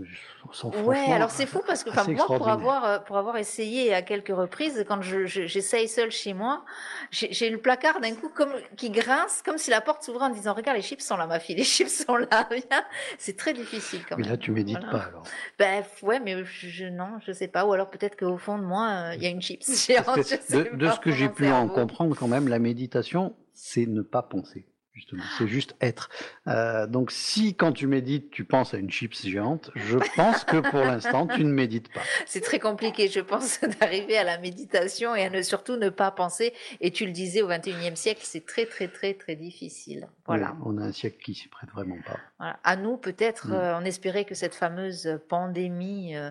sont 0.53 0.71
Ouais, 0.85 1.11
alors 1.11 1.31
c'est 1.31 1.47
fou 1.47 1.61
parce 1.67 1.83
que 1.83 1.91
enfin, 1.91 2.05
moi, 2.09 2.25
pour 2.27 2.49
avoir, 2.49 2.85
euh, 2.85 2.99
pour 3.01 3.17
avoir 3.17 3.37
essayé 3.37 3.93
à 3.93 4.03
quelques 4.03 4.35
reprises, 4.35 4.85
quand 4.87 5.03
j'essaye 5.03 5.89
je, 5.89 5.93
seul 5.93 6.11
chez 6.13 6.35
moi, 6.35 6.65
j'ai 7.11 7.51
le 7.51 7.59
placard 7.59 8.01
d'un 8.01 8.15
coup 8.15 8.29
comme, 8.29 8.53
qui 8.77 8.91
grince, 8.91 9.43
comme 9.45 9.59
si 9.59 9.71
la 9.71 9.81
porte 9.81 10.05
s'ouvrait 10.05 10.27
en 10.27 10.31
disant 10.31 10.55
Regarde, 10.55 10.77
les 10.77 10.85
chips 10.85 11.03
sont 11.03 11.17
là, 11.17 11.27
ma 11.27 11.41
fille, 11.41 11.57
les 11.57 11.65
chips 11.65 12.05
sont 12.07 12.17
là. 12.17 12.49
c'est 13.19 13.37
très 13.37 13.53
difficile 13.53 14.03
quand 14.09 14.17
même. 14.17 14.25
Mais 14.25 14.31
là, 14.31 14.39
tu 14.39 14.53
médites 14.53 14.89
pas 14.91 15.09
alors 15.09 15.25
Ben 15.59 15.83
ouais, 16.03 16.21
mais 16.21 16.45
je, 16.45 16.87
non, 16.87 17.19
je 17.27 17.33
sais 17.33 17.49
pas. 17.49 17.67
Ou 17.67 17.73
alors 17.73 17.91
peut-être 17.91 18.17
qu'au 18.17 18.39
fond 18.39 18.59
de 18.59 18.65
moi, 18.65 18.89
euh, 18.89 19.15
il 19.17 19.23
y 19.23 19.27
a 19.27 19.31
une 19.31 19.43
chips 19.43 19.67
géante. 19.87 20.17
de, 20.17 20.77
de 20.77 20.91
ce 20.91 21.01
que 21.01 21.11
j'ai 21.11 21.29
pu 21.29 21.49
en 21.49 21.67
comprendre 21.67 22.15
quand 22.17 22.29
même, 22.29 22.47
la 22.47 22.61
méditation, 22.61 23.35
c'est 23.53 23.87
ne 23.87 24.03
pas 24.03 24.23
penser 24.23 24.65
justement. 24.97 25.23
C'est 25.39 25.47
juste 25.47 25.77
être. 25.81 26.09
Euh, 26.49 26.87
donc, 26.87 27.13
si 27.13 27.55
quand 27.55 27.73
tu 27.73 27.87
médites, 27.87 28.31
tu 28.31 28.45
penses 28.45 28.73
à 28.75 28.79
une 28.79 28.91
chips 28.91 29.27
géante, 29.27 29.71
je 29.75 29.99
pense 30.17 30.45
que 30.45 30.57
pour 30.57 30.81
l'instant, 30.81 31.27
tu 31.27 31.45
ne 31.45 31.53
médites 31.53 31.93
pas. 31.93 32.01
C'est 32.27 32.41
très 32.41 32.59
compliqué, 32.59 33.09
je 33.09 33.21
pense, 33.21 33.61
d'arriver 33.81 34.17
à 34.17 34.25
la 34.25 34.39
méditation 34.39 35.15
et 35.15 35.25
à 35.25 35.31
ne 35.31 35.43
surtout 35.43 35.77
ne 35.77 35.91
pas 35.91 36.11
penser. 36.11 36.55
Et 36.81 36.91
tu 36.91 37.05
le 37.05 37.13
disais, 37.13 37.43
au 37.43 37.49
21e 37.49 37.95
siècle, 37.95 38.23
c'est 38.25 38.45
très, 38.47 38.65
très, 38.65 38.89
très, 38.89 39.15
très 39.15 39.37
difficile. 39.37 40.09
Voilà. 40.27 40.57
on 40.65 40.79
a 40.79 40.83
un 40.83 40.93
siècle 40.93 41.19
qui 41.23 41.35
s'y 41.35 41.49
prête 41.49 41.71
vraiment 41.71 41.99
pas. 42.07 42.19
Voilà. 42.39 42.59
À 42.65 42.77
nous, 42.77 42.99
peut-être, 42.99 43.49
mm. 43.49 43.53
euh, 43.53 43.79
on 43.79 43.85
espérait 43.85 44.25
que 44.27 44.35
cette 44.35 44.55
fameuse 44.55 45.19
pandémie 45.29 46.15
euh, 46.17 46.31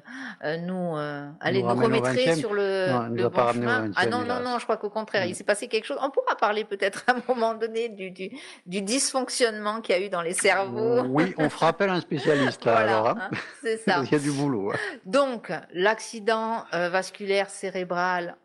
nous 0.58 0.96
allait 1.40 1.64
nous, 1.64 1.68
remettrait 1.68 2.36
sur 2.36 2.54
le, 2.54 3.10
le 3.12 3.30
bon 3.30 3.54
chemin. 3.54 3.92
Ah 3.96 4.06
non, 4.06 4.24
non, 4.24 4.40
non, 4.40 4.60
je 4.60 4.66
crois 4.66 4.78
qu'au 4.78 4.92
contraire, 4.92 5.26
il 5.26 5.32
mm. 5.32 5.36
s'est 5.36 5.44
passé 5.44 5.68
quelque 5.68 5.86
chose. 5.86 5.98
On 6.02 6.12
pourra 6.12 6.36
parler 6.36 6.64
peut-être 6.64 7.04
à 7.08 7.14
un 7.14 7.22
moment 7.28 7.56
donné 7.56 7.90
du, 7.90 8.12
du, 8.12 8.30
du 8.66 8.82
dysfonctionnement 8.82 9.82
qu'il 9.82 9.96
y 9.96 9.98
a 9.98 10.06
eu 10.06 10.10
dans 10.10 10.22
les 10.22 10.34
cerveaux. 10.34 11.04
Oui, 11.08 11.34
on 11.38 11.50
fera 11.50 11.70
appel 11.70 11.90
à 11.90 11.94
un 11.94 12.02
spécialiste 12.02 12.68
alors. 12.68 13.10
Hein. 13.10 13.18
hein 13.20 13.38
c'est 13.62 13.78
ça. 13.78 14.02
Il 14.04 14.12
y 14.12 14.16
a 14.16 14.20
du 14.20 14.32
boulot. 14.32 14.72
Hein. 14.72 14.78
Donc, 15.06 15.52
l'accident 15.74 16.66
euh, 16.74 16.90
vasculaire 16.90 17.50
cérébral, 17.50 18.38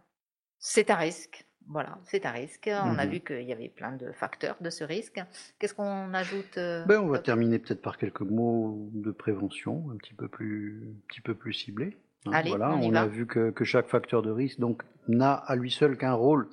c'est 0.59 0.91
un 0.91 0.97
risque. 0.97 1.47
Voilà, 1.71 1.99
c'est 2.05 2.27
un 2.27 2.33
risque. 2.33 2.69
On 2.69 2.99
a 2.99 3.07
mhm. 3.07 3.13
vu 3.13 3.21
qu'il 3.21 3.43
y 3.43 3.53
avait 3.53 3.69
plein 3.69 3.93
de 3.93 4.11
facteurs 4.11 4.57
de 4.61 4.71
ce 4.71 4.83
risque. 4.83 5.23
Qu'est-ce 5.59 5.75
qu'on 5.75 6.13
ajoute 6.13 6.59
euh, 6.59 6.85
ben, 6.85 7.01
On 7.01 7.07
va 7.07 7.21
terminer 7.21 7.61
peut-être 7.61 7.81
par 7.81 7.97
quelques 7.97 8.23
mots 8.23 8.91
de 8.93 9.13
prévention, 9.13 9.89
un 9.93 9.97
petit 9.97 10.15
peu 10.15 10.27
plus, 10.27 10.83
un 10.85 11.07
petit 11.09 11.21
peu 11.21 11.35
plus 11.35 11.53
ciblés. 11.53 11.97
Hein. 12.27 12.33
Allez, 12.35 12.51
voilà, 12.51 12.75
on, 12.75 12.91
on 12.91 12.95
a 12.95 13.07
vu 13.07 13.27
que, 13.27 13.51
que, 13.51 13.65
chaque 13.65 13.89
facteur 13.89 14.23
de 14.23 14.31
risque 14.31 14.59
donc 14.59 14.83
n'a 15.07 15.33
à 15.35 15.55
lui 15.55 15.71
seul 15.71 15.97
qu'un 15.97 16.13
rôle 16.13 16.49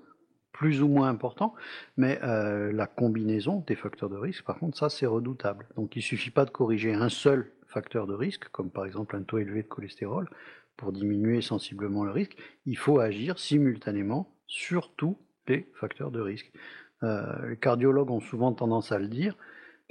plus 0.52 0.82
ou 0.82 0.88
moins 0.88 1.10
important, 1.10 1.56
mais 1.98 2.20
euh, 2.24 2.72
la 2.72 2.88
combinaison 2.88 3.64
des 3.68 3.76
facteurs 3.76 4.10
de 4.10 4.18
risque, 4.18 4.44
par 4.44 4.58
contre, 4.60 4.78
ça 4.78 4.90
c'est 4.90 5.06
redoutable. 5.06 5.68
Donc 5.76 5.96
il 5.96 6.00
ne 6.00 6.04
suffit 6.04 6.32
pas 6.32 6.46
de 6.46 6.52
corriger 6.52 6.94
un 6.94 7.10
seul 7.10 7.52
facteur 7.68 8.06
de 8.06 8.14
risque, 8.14 8.50
comme 8.50 8.70
par 8.70 8.86
exemple 8.86 9.16
un 9.16 9.24
taux 9.24 9.40
élevé 9.40 9.64
de 9.64 9.68
cholestérol, 9.68 10.30
pour 10.76 10.92
diminuer 10.92 11.42
sensiblement 11.42 12.04
le 12.04 12.12
risque. 12.12 12.38
Il 12.66 12.78
faut 12.78 13.00
agir 13.00 13.40
simultanément 13.40 14.37
sur 14.48 14.94
tous 14.96 15.18
les 15.48 15.68
facteurs 15.76 16.12
de 16.12 16.20
risque. 16.20 16.52
Euh, 17.04 17.50
les 17.50 17.58
cardiologues 17.58 18.12
ont 18.12 18.22
souvent 18.22 18.54
tendance 18.54 18.92
à 18.92 19.00
le 19.00 19.08
dire, 19.08 19.36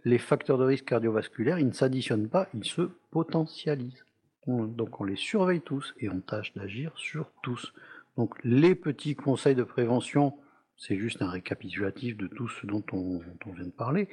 les 0.05 0.19
facteurs 0.19 0.59
de 0.59 0.65
risque 0.65 0.85
cardiovasculaires, 0.85 1.59
ils 1.59 1.67
ne 1.67 1.73
s'additionnent 1.73 2.29
pas, 2.29 2.49
ils 2.55 2.65
se 2.65 2.91
potentialisent. 3.11 4.05
donc 4.47 5.01
on 5.01 5.05
les 5.05 5.17
surveille 5.17 5.61
tous 5.61 5.95
et 6.01 6.09
on 6.09 6.21
tâche 6.21 6.53
d'agir 6.55 6.93
sur 6.97 7.31
tous. 7.43 7.73
Donc 8.17 8.35
les 8.45 8.75
petits 8.75 9.15
conseils 9.15 9.55
de 9.55 9.65
prévention 9.65 10.35
c'est 10.77 10.97
juste 10.97 11.23
un 11.23 11.31
récapitulatif 11.31 12.17
de 12.17 12.27
tout 12.27 12.49
ce 12.49 12.67
dont 12.67 12.85
on, 12.93 13.19
vient 13.19 13.65
de 13.65 13.71
parler. 13.71 14.09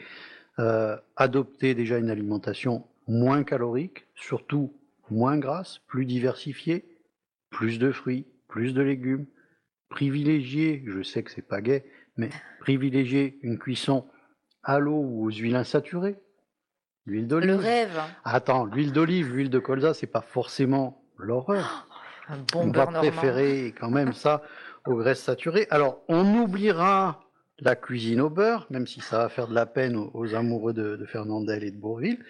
Euh, 0.60 0.98
adopter 1.16 1.76
déjà 1.76 1.98
une 1.98 2.10
alimentation 2.10 2.86
moins 3.08 3.44
calorique, 3.44 4.06
surtout 4.16 4.74
moins 5.10 5.38
grasse, 5.38 5.80
plus 5.88 6.06
diversifiée, 6.06 6.86
plus 7.50 7.80
de 7.80 7.92
fruits, 7.92 8.26
plus 8.48 8.74
de 8.74 8.82
légumes, 8.82 9.26
privilégier, 9.94 10.84
je 10.88 11.04
sais 11.04 11.22
que 11.22 11.30
c'est 11.30 11.48
pas 11.48 11.62
gay, 11.62 11.86
mais 12.18 12.30
privilégier 12.60 13.38
une 13.44 13.60
cuisson 13.60 14.08
à 14.64 14.80
l'eau 14.80 15.00
ou 15.00 15.28
aux 15.28 15.32
huiles 15.32 15.56
insaturées, 15.56 16.16
l'huile 17.06 17.28
d'olive. 17.28 17.52
Le 17.52 17.56
rêve. 17.56 18.02
Attends, 18.24 18.66
l'huile 18.66 18.92
d'olive, 18.92 19.32
l'huile 19.32 19.52
de 19.52 19.60
colza, 19.60 19.94
c'est 19.94 20.08
pas 20.08 20.22
forcément 20.22 21.04
l'horreur. 21.20 21.88
Un 22.28 22.38
bon 22.52 22.70
on 22.70 22.72
va 22.72 22.88
préférer 22.88 23.76
quand 23.80 23.92
même 23.92 24.14
ça 24.14 24.42
aux 24.88 24.96
graisses 24.96 25.22
saturées. 25.22 25.68
Alors, 25.70 26.02
on 26.08 26.26
oubliera 26.40 27.22
la 27.60 27.76
cuisine 27.76 28.20
au 28.20 28.32
beurre, 28.32 28.66
même 28.72 28.88
si 28.88 29.00
ça 29.00 29.20
va 29.20 29.30
faire 29.30 29.48
de 29.48 29.54
la 29.54 29.68
peine 29.68 29.96
aux, 29.96 30.34
amoureux 30.34 30.74
de, 30.74 31.06
Fernandel 31.06 31.64
et 31.64 31.70
de 31.70 31.78
Bourville, 31.78 32.26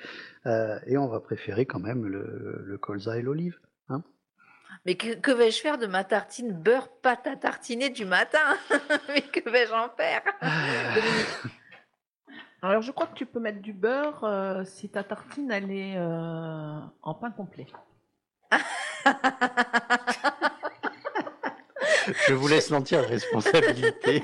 euh, 0.47 0.77
et 0.85 0.97
on 0.97 1.07
va 1.07 1.21
préférer 1.21 1.65
quand 1.65 1.79
même 1.79 2.05
le, 2.05 2.77
colza 2.77 3.17
et 3.17 3.21
l'olive. 3.21 3.57
Mais 4.85 4.95
que, 4.95 5.31
vais-je 5.31 5.61
faire 5.61 5.77
de 5.77 5.87
ma 5.87 6.03
tartine 6.03 6.51
beurre 6.51 6.89
pâte 7.01 7.25
à 7.27 7.37
tartiner 7.37 7.89
du 7.89 8.05
matin 8.05 8.57
Mais 9.07 9.21
que 9.21 9.49
vais-je 9.49 9.71
en 9.71 9.89
faire 9.89 10.21
ah. 10.41 10.95
Alors, 12.61 12.81
je 12.81 12.91
crois 12.91 13.07
que 13.07 13.15
tu 13.15 13.25
peux 13.25 13.39
mettre 13.39 13.61
du 13.61 13.73
beurre 13.73 14.23
euh, 14.23 14.63
si 14.65 14.89
ta 14.89 15.03
tartine 15.03 15.51
elle 15.51 15.71
est 15.71 15.95
euh, 15.97 16.79
en 17.01 17.13
pain 17.13 17.31
complet. 17.31 17.67
Je 22.27 22.33
vous 22.33 22.47
laisse 22.47 22.69
l'entière 22.69 23.07
responsabilité 23.07 24.23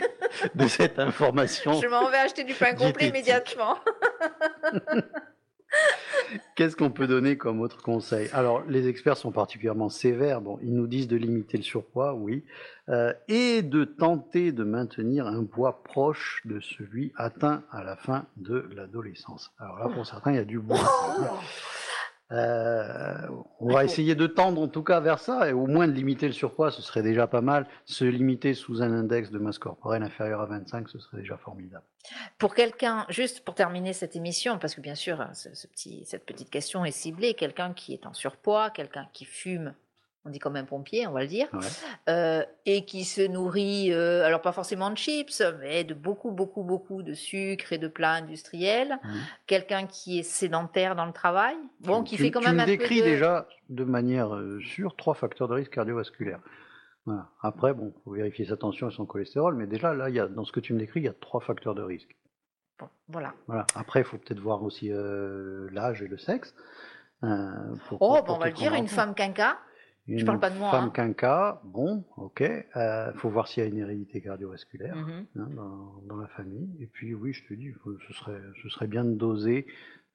de 0.54 0.68
cette 0.68 1.00
information. 1.00 1.80
Je 1.82 1.88
m'en 1.88 2.10
vais 2.10 2.18
acheter 2.18 2.44
du 2.44 2.54
pain 2.54 2.74
complet 2.76 3.08
immédiatement. 3.08 3.78
Qu'est-ce 6.56 6.76
qu'on 6.76 6.92
peut 6.92 7.08
donner 7.08 7.38
comme 7.38 7.62
autre 7.62 7.82
conseil? 7.82 8.30
Alors, 8.34 8.64
les 8.68 8.88
experts 8.88 9.18
sont 9.18 9.32
particulièrement 9.32 9.90
sévères. 9.90 10.42
Bon, 10.42 10.60
ils 10.62 10.74
nous 10.74 10.88
disent 10.88 11.08
de 11.08 11.18
limiter 11.18 11.58
le 11.58 11.64
surpoids, 11.64 12.14
oui, 12.14 12.44
euh, 12.90 13.14
et 13.28 13.62
de 13.62 13.84
tenter 13.84 14.52
de 14.52 14.64
maintenir 14.64 15.28
un 15.28 15.46
poids 15.46 15.84
proche 15.84 16.42
de 16.46 16.60
celui 16.60 17.12
atteint 17.16 17.64
à 17.72 17.84
la 17.84 17.96
fin 17.96 18.26
de 18.38 18.70
l'adolescence. 18.76 19.52
Alors 19.60 19.80
là, 19.80 19.90
pour 19.90 20.06
certains, 20.06 20.32
il 20.32 20.36
y 20.38 20.40
a 20.40 20.46
du 20.46 20.60
bois. 20.60 20.78
Euh, 22.32 23.28
on 23.60 23.74
va 23.74 23.84
essayer 23.84 24.14
de 24.14 24.28
tendre 24.28 24.62
en 24.62 24.68
tout 24.68 24.84
cas 24.84 25.00
vers 25.00 25.20
ça, 25.20 25.50
et 25.50 25.54
au 25.54 25.66
moins 25.66 25.88
de 25.88 25.94
limiter 25.94 26.28
le 26.28 26.34
surpoids, 26.34 26.72
ce 26.72 26.82
serait 26.82 27.02
déjà 27.02 27.28
pas 27.28 27.42
mal. 27.42 27.68
Se 27.86 28.06
limiter 28.06 28.54
sous 28.54 28.82
un 28.84 28.92
index 28.92 29.32
de 29.32 29.40
masse 29.40 29.58
corporelle 29.58 30.04
inférieur 30.04 30.42
à 30.42 30.46
25, 30.46 30.90
ce 30.90 31.00
serait 31.00 31.18
déjà 31.18 31.38
formidable. 31.38 31.84
Pour 32.38 32.54
quelqu'un, 32.54 33.06
juste 33.10 33.42
pour 33.42 33.56
terminer 33.56 33.94
cette 33.94 34.16
émission, 34.16 34.60
parce 34.60 34.76
que 34.76 34.82
bien 34.82 34.96
sûr, 34.96 35.26
ce 35.34 35.68
petit, 35.68 36.04
cette 36.06 36.26
petite 36.26 36.50
question 36.50 36.86
est 36.86 36.92
ciblée, 36.92 37.34
quelqu'un 37.34 37.74
qui 37.74 37.94
est 37.94 38.06
en 38.06 38.14
surpoids, 38.14 38.70
quelqu'un 38.70 39.08
qui 39.12 39.26
fume 39.26 39.74
on 40.30 40.32
dit 40.32 40.40
comme 40.40 40.56
un 40.56 40.64
pompier, 40.64 41.08
on 41.08 41.12
va 41.12 41.22
le 41.22 41.28
dire, 41.28 41.48
euh, 42.08 42.44
et 42.66 42.86
qui 42.86 43.04
se 43.04 43.22
nourrit, 43.22 43.92
euh, 43.92 44.24
alors 44.24 44.42
pas 44.42 44.52
forcément 44.52 44.92
de 44.92 44.96
chips, 44.96 45.42
mais 45.60 45.84
de 45.84 45.96
beaucoup, 45.96 46.32
beaucoup, 46.32 46.64
beaucoup 46.64 47.02
de 47.02 47.14
sucre 47.14 47.74
et 47.74 47.80
de 47.80 47.88
plats 47.88 48.14
industriels. 48.14 49.00
Mmh. 49.04 49.10
Quelqu'un 49.48 49.88
qui 49.88 50.20
est 50.20 50.24
sédentaire 50.24 50.96
dans 50.96 51.06
le 51.06 51.14
travail, 51.14 51.56
bon, 51.82 52.04
qui 52.04 52.18
fait 52.18 52.32
quand 52.32 52.42
même 52.42 52.60
un 52.60 52.66
peu. 52.66 52.72
Tu 52.72 52.78
décris 52.78 53.02
déjà 53.02 53.48
de 53.70 53.84
manière 53.84 54.36
euh, 54.36 54.60
sûre 54.62 54.96
trois 54.96 55.16
facteurs 55.16 55.48
de 55.48 55.56
risque 55.56 55.74
cardiovasculaire. 55.74 56.40
Après, 57.42 57.74
bon, 57.74 57.92
faut 58.04 58.12
vérifier 58.12 58.46
sa 58.46 58.56
tension 58.56 58.88
et 58.88 58.92
son 58.92 59.08
cholestérol, 59.08 59.56
mais 59.56 59.66
déjà 59.66 59.96
là, 59.96 60.10
il 60.10 60.16
y 60.16 60.20
a, 60.20 60.28
dans 60.28 60.46
ce 60.46 60.52
que 60.52 60.60
tu 60.60 60.74
me 60.74 60.80
décris, 60.80 61.00
il 61.00 61.06
y 61.06 61.10
a 61.10 61.14
trois 61.14 61.40
facteurs 61.40 61.74
de 61.74 61.82
risque. 61.82 62.16
Bon, 62.78 62.88
voilà. 63.08 63.34
voilà. 63.48 63.66
Après, 63.74 64.02
il 64.02 64.06
faut 64.06 64.20
peut-être 64.20 64.40
voir 64.40 64.62
aussi 64.62 64.92
l'âge 65.72 66.04
et 66.04 66.08
le 66.08 66.20
sexe. 66.20 66.54
oh, 67.24 67.28
on 68.00 68.38
va 68.38 68.46
le 68.46 68.54
dire, 68.54 68.76
une 68.76 68.88
femme 68.88 69.16
quinca 69.16 69.58
une 70.18 70.26
parle 70.26 70.40
pas 70.40 70.50
de 70.50 70.58
moi, 70.58 70.72
femme 70.72 70.86
hein. 70.86 70.92
quinca, 70.94 71.62
bon, 71.64 72.04
ok. 72.18 72.42
Il 72.42 72.66
euh, 72.76 73.14
faut 73.14 73.30
voir 73.30 73.48
s'il 73.48 73.64
y 73.64 73.66
a 73.66 73.70
une 73.70 73.78
hérédité 73.78 74.22
cardiovasculaire 74.22 74.96
mm-hmm. 74.96 75.40
hein, 75.40 75.50
dans, 75.56 76.02
dans, 76.08 76.18
la 76.18 76.28
famille. 76.28 76.70
Et 76.80 76.88
puis, 76.88 77.14
oui, 77.14 77.34
je 77.34 77.46
te 77.46 77.54
dis, 77.54 77.72
ce, 78.08 78.14
serait, 78.14 78.40
ce 78.62 78.70
serait 78.70 78.88
bien 78.88 79.04
de 79.04 79.14
doser 79.14 79.68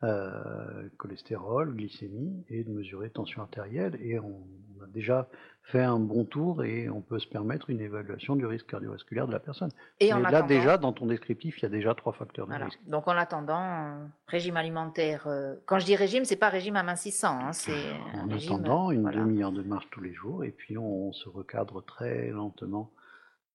euh, 0.02 0.88
cholestérol, 0.98 1.74
glycémie 1.74 2.44
et 2.48 2.64
de 2.64 2.70
mesurer 2.70 3.10
tension 3.10 3.42
artérielle. 3.42 3.96
Et 4.02 4.18
on, 4.18 4.46
a 4.84 4.86
déjà 4.88 5.28
fait 5.64 5.82
un 5.82 5.98
bon 5.98 6.24
tour 6.24 6.62
et 6.62 6.90
on 6.90 7.00
peut 7.00 7.18
se 7.18 7.26
permettre 7.26 7.70
une 7.70 7.80
évaluation 7.80 8.36
du 8.36 8.44
risque 8.44 8.66
cardiovasculaire 8.66 9.26
de 9.26 9.32
la 9.32 9.40
personne. 9.40 9.70
Et 9.98 10.10
là, 10.10 10.42
déjà, 10.42 10.76
dans 10.76 10.92
ton 10.92 11.06
descriptif, 11.06 11.58
il 11.58 11.62
y 11.62 11.66
a 11.66 11.70
déjà 11.70 11.94
trois 11.94 12.12
facteurs 12.12 12.46
de 12.46 12.54
risque. 12.54 12.78
Donc, 12.86 13.08
en 13.08 13.16
attendant, 13.16 14.08
régime 14.26 14.56
alimentaire. 14.56 15.26
Euh, 15.26 15.54
quand 15.64 15.78
je 15.78 15.86
dis 15.86 15.96
régime, 15.96 16.24
c'est 16.24 16.36
pas 16.36 16.50
régime 16.50 16.76
amincissant. 16.76 17.38
Hein, 17.38 17.52
c'est 17.52 17.72
en 18.14 18.30
attendant, 18.30 18.90
une 18.90 19.10
demi-heure 19.10 19.52
de 19.52 19.62
marche 19.62 19.88
tous 19.90 20.00
les 20.00 20.12
jours 20.12 20.44
et 20.44 20.50
puis 20.50 20.76
on, 20.76 21.12
se 21.12 21.28
recadre 21.28 21.82
très 21.84 22.28
lentement 22.30 22.90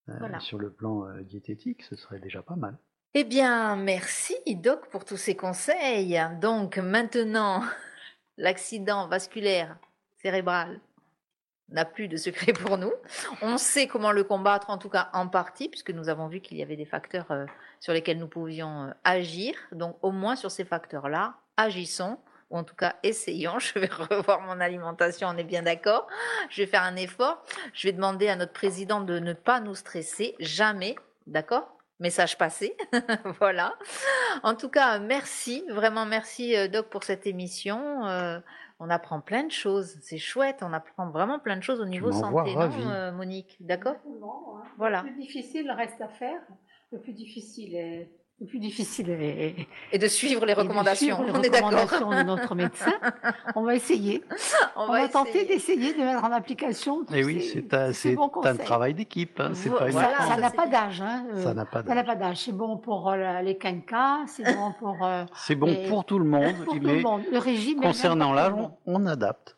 euh, 0.09 0.13
sur 0.39 0.57
le 0.57 0.71
plan 0.71 1.05
diététique. 1.21 1.83
Ce 1.83 1.95
serait 1.95 2.19
déjà 2.19 2.41
pas 2.41 2.55
mal. 2.55 2.77
Eh 3.13 3.23
bien, 3.23 3.75
merci 3.75 4.35
Doc 4.55 4.87
pour 4.89 5.05
tous 5.05 5.17
ces 5.17 5.35
conseils. 5.35 6.19
Donc 6.41 6.77
maintenant, 6.77 7.61
l'accident 8.37 9.07
vasculaire 9.07 9.77
cérébral 10.21 10.79
n'a 11.71 11.85
plus 11.85 12.07
de 12.07 12.17
secret 12.17 12.53
pour 12.53 12.77
nous. 12.77 12.91
On 13.41 13.57
sait 13.57 13.87
comment 13.87 14.11
le 14.11 14.23
combattre, 14.23 14.69
en 14.69 14.77
tout 14.77 14.89
cas 14.89 15.09
en 15.13 15.27
partie, 15.27 15.69
puisque 15.69 15.91
nous 15.91 16.09
avons 16.09 16.27
vu 16.27 16.41
qu'il 16.41 16.57
y 16.57 16.63
avait 16.63 16.75
des 16.75 16.85
facteurs 16.85 17.29
euh, 17.31 17.45
sur 17.79 17.93
lesquels 17.93 18.17
nous 18.17 18.27
pouvions 18.27 18.85
euh, 18.85 18.91
agir. 19.03 19.53
Donc 19.71 19.97
au 20.01 20.11
moins 20.11 20.35
sur 20.35 20.51
ces 20.51 20.65
facteurs-là, 20.65 21.35
agissons 21.57 22.17
ou 22.49 22.57
en 22.57 22.63
tout 22.63 22.75
cas 22.75 22.95
essayons. 23.03 23.59
Je 23.59 23.79
vais 23.79 23.87
revoir 23.87 24.41
mon 24.41 24.59
alimentation, 24.59 25.27
on 25.27 25.37
est 25.37 25.43
bien 25.43 25.63
d'accord. 25.63 26.07
Je 26.49 26.61
vais 26.61 26.67
faire 26.67 26.83
un 26.83 26.95
effort. 26.95 27.43
Je 27.73 27.87
vais 27.87 27.93
demander 27.93 28.29
à 28.29 28.35
notre 28.35 28.53
président 28.53 29.01
de 29.01 29.19
ne 29.19 29.33
pas 29.33 29.59
nous 29.59 29.75
stresser, 29.75 30.35
jamais, 30.39 30.95
d'accord? 31.27 31.75
Message 31.99 32.37
passé. 32.37 32.77
voilà. 33.39 33.75
En 34.43 34.55
tout 34.55 34.69
cas, 34.69 34.99
merci, 34.99 35.65
vraiment 35.69 36.05
merci 36.05 36.55
euh, 36.55 36.69
Doc 36.69 36.87
pour 36.87 37.03
cette 37.03 37.27
émission. 37.27 38.05
On 38.79 38.89
apprend 38.89 39.19
plein 39.19 39.43
de 39.43 39.51
choses, 39.51 39.97
c'est 40.01 40.17
chouette, 40.17 40.59
on 40.61 40.71
apprend 40.73 41.09
vraiment 41.09 41.39
plein 41.39 41.57
de 41.57 41.63
choses 41.63 41.81
au 41.81 41.85
niveau 41.85 42.11
santé, 42.11 42.55
non, 42.55 42.89
euh, 42.89 43.11
Monique? 43.11 43.57
D'accord? 43.59 43.97
Hein. 44.05 44.63
Voilà. 44.77 45.01
Le 45.01 45.11
plus 45.11 45.21
difficile 45.21 45.69
reste 45.71 46.01
à 46.01 46.07
faire. 46.07 46.41
Le 46.91 46.99
plus 46.99 47.13
difficile 47.13 47.75
est 47.75 48.09
le 48.41 48.47
plus 48.47 48.59
difficile 48.59 49.09
est... 49.09 49.67
Et 49.91 49.97
de 49.97 50.07
suivre 50.07 50.45
les 50.45 50.53
recommandations. 50.53 51.19
on 51.19 51.41
est 51.41 51.49
d'accord. 51.49 51.71
de 51.71 52.23
notre 52.23 52.55
médecin. 52.55 52.93
On 53.55 53.63
va 53.63 53.75
essayer. 53.75 54.23
On, 54.75 54.87
va, 54.87 55.09
tenter 55.09 55.45
d'essayer 55.45 55.93
de 55.93 55.99
mettre 55.99 56.23
en 56.23 56.31
application. 56.31 57.05
Et 57.13 57.23
oui, 57.23 57.41
c'est 57.41 57.73
un, 57.73 57.91
un, 58.43 58.55
travail 58.55 58.93
d'équipe. 58.93 59.39
Hein. 59.39 59.51
Pas 59.77 59.91
ça 59.91 60.37
n'a 60.37 60.51
pas 60.51 60.67
d'âge. 60.67 61.01
Hein. 61.01 61.25
Ça 61.43 61.53
n'a 61.53 61.65
pas 61.65 62.15
d'âge. 62.15 62.37
C'est 62.45 62.53
bon 62.53 62.77
pour 62.77 63.09
euh, 63.09 63.41
les 63.41 63.57
quinquas, 63.57 64.25
c'est 64.27 64.43
bon 64.55 64.73
pour. 64.79 65.05
Euh, 65.05 65.25
c'est 65.35 65.55
bon 65.55 65.75
pour 65.89 66.05
tout 66.05 66.19
le 66.19 66.25
monde. 66.25 66.55
Pour 66.65 66.73
tout 66.75 66.79
le 66.79 67.01
monde. 67.01 67.23
Le 67.31 67.37
régime. 67.37 67.81
Concernant 67.81 68.33
l'âge, 68.33 68.53
on, 68.85 69.05
adapte. 69.05 69.55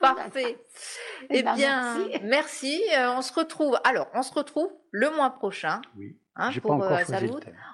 Parfait. 0.00 0.58
Eh, 1.30 1.38
eh 1.38 1.42
ben, 1.42 1.54
bien, 1.54 1.98
merci. 1.98 2.20
merci. 2.24 2.82
Euh, 2.96 3.14
on 3.16 3.22
se 3.22 3.32
retrouve. 3.32 3.78
Alors, 3.84 4.08
on 4.14 4.22
se 4.22 4.32
retrouve 4.32 4.68
le 4.90 5.10
mois 5.10 5.30
prochain. 5.30 5.80
Oui 5.96 6.16
Hein, 6.34 6.50
pour 6.62 6.82
euh, 6.82 6.96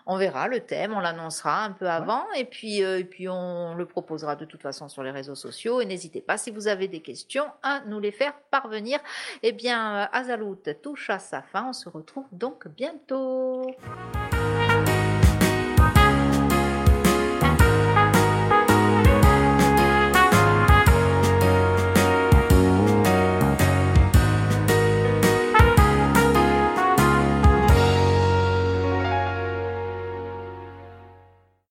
On 0.07 0.17
verra 0.17 0.49
le 0.49 0.59
thème, 0.59 0.93
on 0.93 0.99
l'annoncera 0.99 1.65
un 1.65 1.71
peu 1.71 1.89
avant 1.89 2.25
et 2.37 2.45
puis 2.45 2.83
euh, 2.83 2.99
et 2.99 3.05
puis 3.05 3.29
on 3.29 3.77
le 3.77 3.87
proposera 3.87 4.35
de 4.35 4.45
toute 4.45 4.63
façon 4.63 4.89
sur 4.89 5.05
les 5.05 5.13
réseaux 5.13 5.37
sociaux 5.37 5.81
et 5.81 5.87
n'hésitez 5.87 6.21
pas 6.21 6.39
si 6.39 6.51
vous 6.51 6.67
avez 6.67 6.89
des 6.89 7.01
questions 7.01 7.45
à 7.63 7.83
nous 7.87 8.01
les 8.01 8.11
faire 8.11 8.35
parvenir. 8.51 8.99
Eh 9.45 9.53
bien, 9.53 9.99
euh, 9.99 10.07
Azalout 10.11 10.61
touche 10.83 11.09
à 11.09 11.21
sa 11.21 11.41
fin, 11.41 11.69
on 11.69 11.73
se 11.73 11.89
retrouve 11.89 12.27
donc 12.33 12.67
bientôt. 12.67 13.63